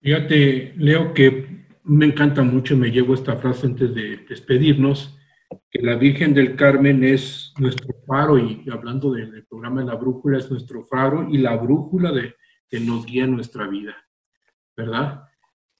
Fíjate, 0.00 0.72
Leo, 0.78 1.12
que 1.12 1.66
me 1.82 2.06
encanta 2.06 2.42
mucho, 2.42 2.74
me 2.74 2.90
llevo 2.90 3.12
esta 3.12 3.36
frase 3.36 3.66
antes 3.66 3.94
de 3.94 4.24
despedirnos, 4.26 5.14
que 5.70 5.82
la 5.82 5.96
Virgen 5.96 6.32
del 6.32 6.56
Carmen 6.56 7.04
es 7.04 7.52
nuestro 7.58 7.94
faro, 8.06 8.38
y 8.38 8.64
hablando 8.72 9.12
del 9.12 9.44
programa 9.44 9.82
de 9.82 9.88
la 9.88 9.96
brújula, 9.96 10.38
es 10.38 10.50
nuestro 10.50 10.86
faro 10.86 11.28
y 11.28 11.36
la 11.36 11.54
brújula 11.54 12.12
de, 12.12 12.34
que 12.70 12.80
nos 12.80 13.04
guía 13.04 13.24
en 13.24 13.32
nuestra 13.32 13.66
vida, 13.66 13.94
¿verdad? 14.74 15.24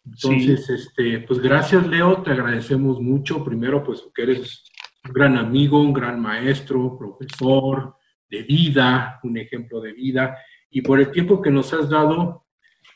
Entonces, 0.05 0.69
este, 0.69 1.21
pues 1.21 1.41
gracias, 1.41 1.87
Leo, 1.87 2.21
te 2.21 2.33
agradecemos 2.33 3.01
mucho. 3.01 3.43
Primero, 3.43 3.83
pues 3.83 4.05
que 4.15 4.25
eres 4.25 4.71
un 5.03 5.15
gran 5.15 5.39
amigo, 5.39 5.81
un 5.81 5.95
gran 5.95 6.21
maestro, 6.21 6.99
profesor 6.99 7.97
de 8.29 8.43
vida, 8.43 9.19
un 9.23 9.39
ejemplo 9.39 9.81
de 9.81 9.95
vida 9.95 10.37
y 10.75 10.83
por 10.83 10.99
el 10.99 11.13
tiempo 11.13 11.41
que 11.41 11.53
nos 11.53 11.73
has 11.73 11.89
dado 11.89 12.49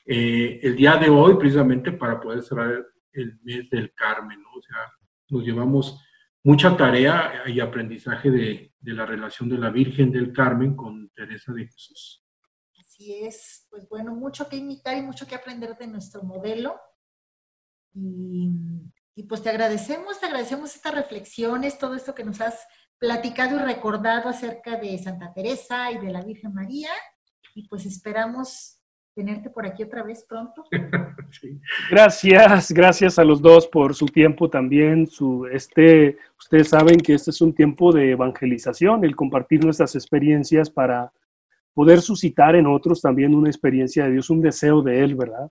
eh, 0.04 0.58
el 0.64 0.74
día 0.74 0.96
de 0.96 1.08
hoy, 1.08 1.36
precisamente 1.36 1.92
para 1.92 2.18
poder 2.18 2.42
cerrar 2.42 2.84
el 3.12 3.38
mes 3.44 3.70
del 3.70 3.94
Carmen, 3.94 4.42
¿no? 4.42 4.48
O 4.58 4.60
sea, 4.60 4.78
nos 5.28 5.44
llevamos 5.44 6.04
mucha 6.42 6.76
tarea 6.76 7.44
y 7.46 7.60
aprendizaje 7.60 8.32
de, 8.32 8.74
la 8.80 9.06
relación 9.06 9.48
de 9.48 9.58
la 9.58 9.70
Virgen 9.70 10.10
del 10.10 10.32
Carmen 10.32 10.74
con 10.74 11.08
Teresa 11.10 11.52
de 11.52 11.66
Jesús. 11.66 12.24
Así 12.80 13.14
es, 13.14 13.68
pues 13.70 13.88
bueno, 13.88 14.12
mucho 14.12 14.48
que 14.48 14.56
imitar 14.56 14.96
y 14.96 15.02
mucho 15.02 15.28
que 15.28 15.36
aprender 15.36 15.78
de 15.78 15.86
nuestro 15.86 16.24
modelo. 16.24 16.80
Y, 17.94 19.22
pues 19.28 19.40
te 19.40 19.50
agradecemos, 19.50 20.18
te 20.18 20.26
agradecemos 20.26 20.74
estas 20.74 20.96
reflexiones, 20.96 21.78
todo 21.78 21.94
esto 21.94 22.12
que 22.12 22.24
nos 22.24 22.40
has 22.40 22.66
platicado 22.98 23.54
y 23.54 23.60
recordado 23.60 24.28
acerca 24.28 24.76
de 24.76 24.98
Santa 24.98 25.32
Teresa 25.32 25.92
y 25.92 25.98
de 25.98 26.10
la 26.10 26.22
Virgen 26.22 26.52
María 26.52 26.90
y 27.58 27.66
pues 27.66 27.84
esperamos 27.86 28.80
tenerte 29.16 29.50
por 29.50 29.66
aquí 29.66 29.82
otra 29.82 30.04
vez 30.04 30.24
pronto. 30.28 30.64
Gracias, 31.90 32.70
gracias 32.70 33.18
a 33.18 33.24
los 33.24 33.42
dos 33.42 33.66
por 33.66 33.94
su 33.94 34.06
tiempo 34.06 34.48
también. 34.48 35.08
Su, 35.08 35.44
este, 35.46 36.16
ustedes 36.38 36.68
saben 36.68 36.98
que 37.00 37.14
este 37.14 37.32
es 37.32 37.40
un 37.40 37.52
tiempo 37.52 37.92
de 37.92 38.12
evangelización, 38.12 39.04
el 39.04 39.16
compartir 39.16 39.64
nuestras 39.64 39.96
experiencias 39.96 40.70
para 40.70 41.12
poder 41.74 42.00
suscitar 42.00 42.54
en 42.54 42.66
otros 42.66 43.02
también 43.02 43.34
una 43.34 43.50
experiencia 43.50 44.04
de 44.04 44.12
Dios, 44.12 44.30
un 44.30 44.40
deseo 44.40 44.82
de 44.82 45.02
Él, 45.02 45.16
¿verdad? 45.16 45.50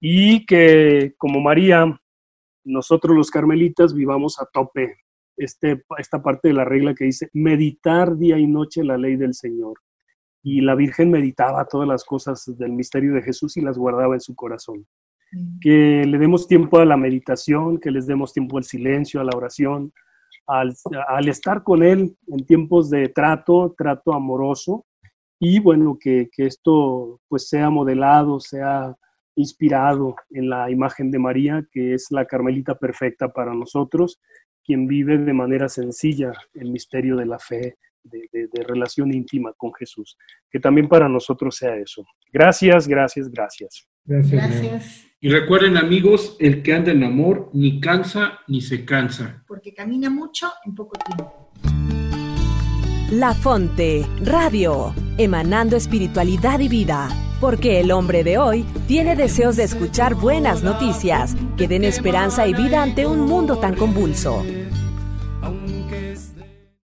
Y 0.00 0.44
que 0.44 1.14
como 1.16 1.40
María, 1.40 1.98
nosotros 2.64 3.16
los 3.16 3.30
carmelitas 3.30 3.94
vivamos 3.94 4.40
a 4.40 4.46
tope 4.46 4.96
este, 5.36 5.84
esta 5.96 6.20
parte 6.20 6.48
de 6.48 6.54
la 6.54 6.64
regla 6.64 6.94
que 6.94 7.04
dice 7.04 7.30
meditar 7.32 8.16
día 8.16 8.36
y 8.36 8.48
noche 8.48 8.82
la 8.82 8.98
ley 8.98 9.14
del 9.16 9.32
Señor 9.32 9.78
y 10.48 10.60
la 10.60 10.76
Virgen 10.76 11.10
meditaba 11.10 11.64
todas 11.64 11.88
las 11.88 12.04
cosas 12.04 12.44
del 12.56 12.70
misterio 12.70 13.12
de 13.14 13.22
Jesús 13.22 13.56
y 13.56 13.62
las 13.62 13.76
guardaba 13.76 14.14
en 14.14 14.20
su 14.20 14.36
corazón. 14.36 14.86
Que 15.60 16.04
le 16.06 16.18
demos 16.18 16.46
tiempo 16.46 16.78
a 16.78 16.84
la 16.84 16.96
meditación, 16.96 17.80
que 17.80 17.90
les 17.90 18.06
demos 18.06 18.32
tiempo 18.32 18.56
al 18.56 18.62
silencio, 18.62 19.20
a 19.20 19.24
la 19.24 19.36
oración, 19.36 19.92
al, 20.46 21.28
estar 21.28 21.64
con 21.64 21.82
Él 21.82 22.16
en 22.28 22.46
tiempos 22.46 22.90
de 22.90 23.08
trato, 23.08 23.74
trato 23.76 24.12
amoroso, 24.12 24.86
y 25.40 25.58
bueno, 25.58 25.98
que, 25.98 26.28
que, 26.30 26.46
esto 26.46 27.20
pues 27.26 27.48
sea 27.48 27.68
modelado, 27.68 28.38
sea 28.38 28.94
inspirado 29.34 30.14
en 30.30 30.48
la 30.48 30.70
imagen 30.70 31.10
de 31.10 31.18
María, 31.18 31.66
que 31.72 31.92
es 31.94 32.06
la 32.12 32.24
Carmelita 32.24 32.78
perfecta 32.78 33.32
para 33.32 33.52
nosotros, 33.52 34.20
quien 34.64 34.86
vive 34.86 35.18
de 35.18 35.32
manera 35.32 35.68
sencilla 35.68 36.34
el 36.54 36.70
misterio 36.70 37.16
de 37.16 37.26
la 37.26 37.40
fe, 37.40 37.78
de, 38.10 38.48
relación 38.66 39.12
íntima 39.12 39.52
con 39.56 39.72
Jesús. 39.74 40.16
Que 40.50 40.58
también 40.58 40.88
para 40.88 41.08
nosotros 41.08 41.56
sea 41.56 41.76
eso. 41.76 42.04
Gracias, 42.32 42.86
gracias, 42.88 43.30
gracias. 43.30 43.88
Gracias. 44.04 45.06
Y 45.20 45.28
recuerden 45.28 45.76
amigos, 45.76 46.36
el 46.38 46.62
que 46.62 46.74
anda 46.74 46.92
en 46.92 47.02
amor 47.02 47.50
ni 47.52 47.80
cansa 47.80 48.40
ni 48.46 48.60
se 48.60 48.84
cansa. 48.84 49.42
Porque 49.46 49.74
camina 49.74 50.10
mucho 50.10 50.48
en 50.64 50.74
poco 50.74 50.96
tiempo. 50.98 51.52
La 53.10 53.34
Fonte, 53.34 54.04
Radio, 54.24 54.92
emanando 55.16 55.76
espiritualidad 55.76 56.58
y 56.58 56.68
vida. 56.68 57.08
Porque 57.40 57.80
el 57.80 57.92
hombre 57.92 58.24
de 58.24 58.38
hoy 58.38 58.64
tiene 58.88 59.14
deseos 59.14 59.56
de 59.56 59.64
escuchar 59.64 60.14
buenas 60.14 60.62
noticias 60.62 61.36
que 61.56 61.68
den 61.68 61.84
esperanza 61.84 62.48
y 62.48 62.54
vida 62.54 62.82
ante 62.82 63.06
un 63.06 63.20
mundo 63.20 63.58
tan 63.58 63.76
convulso. 63.76 64.42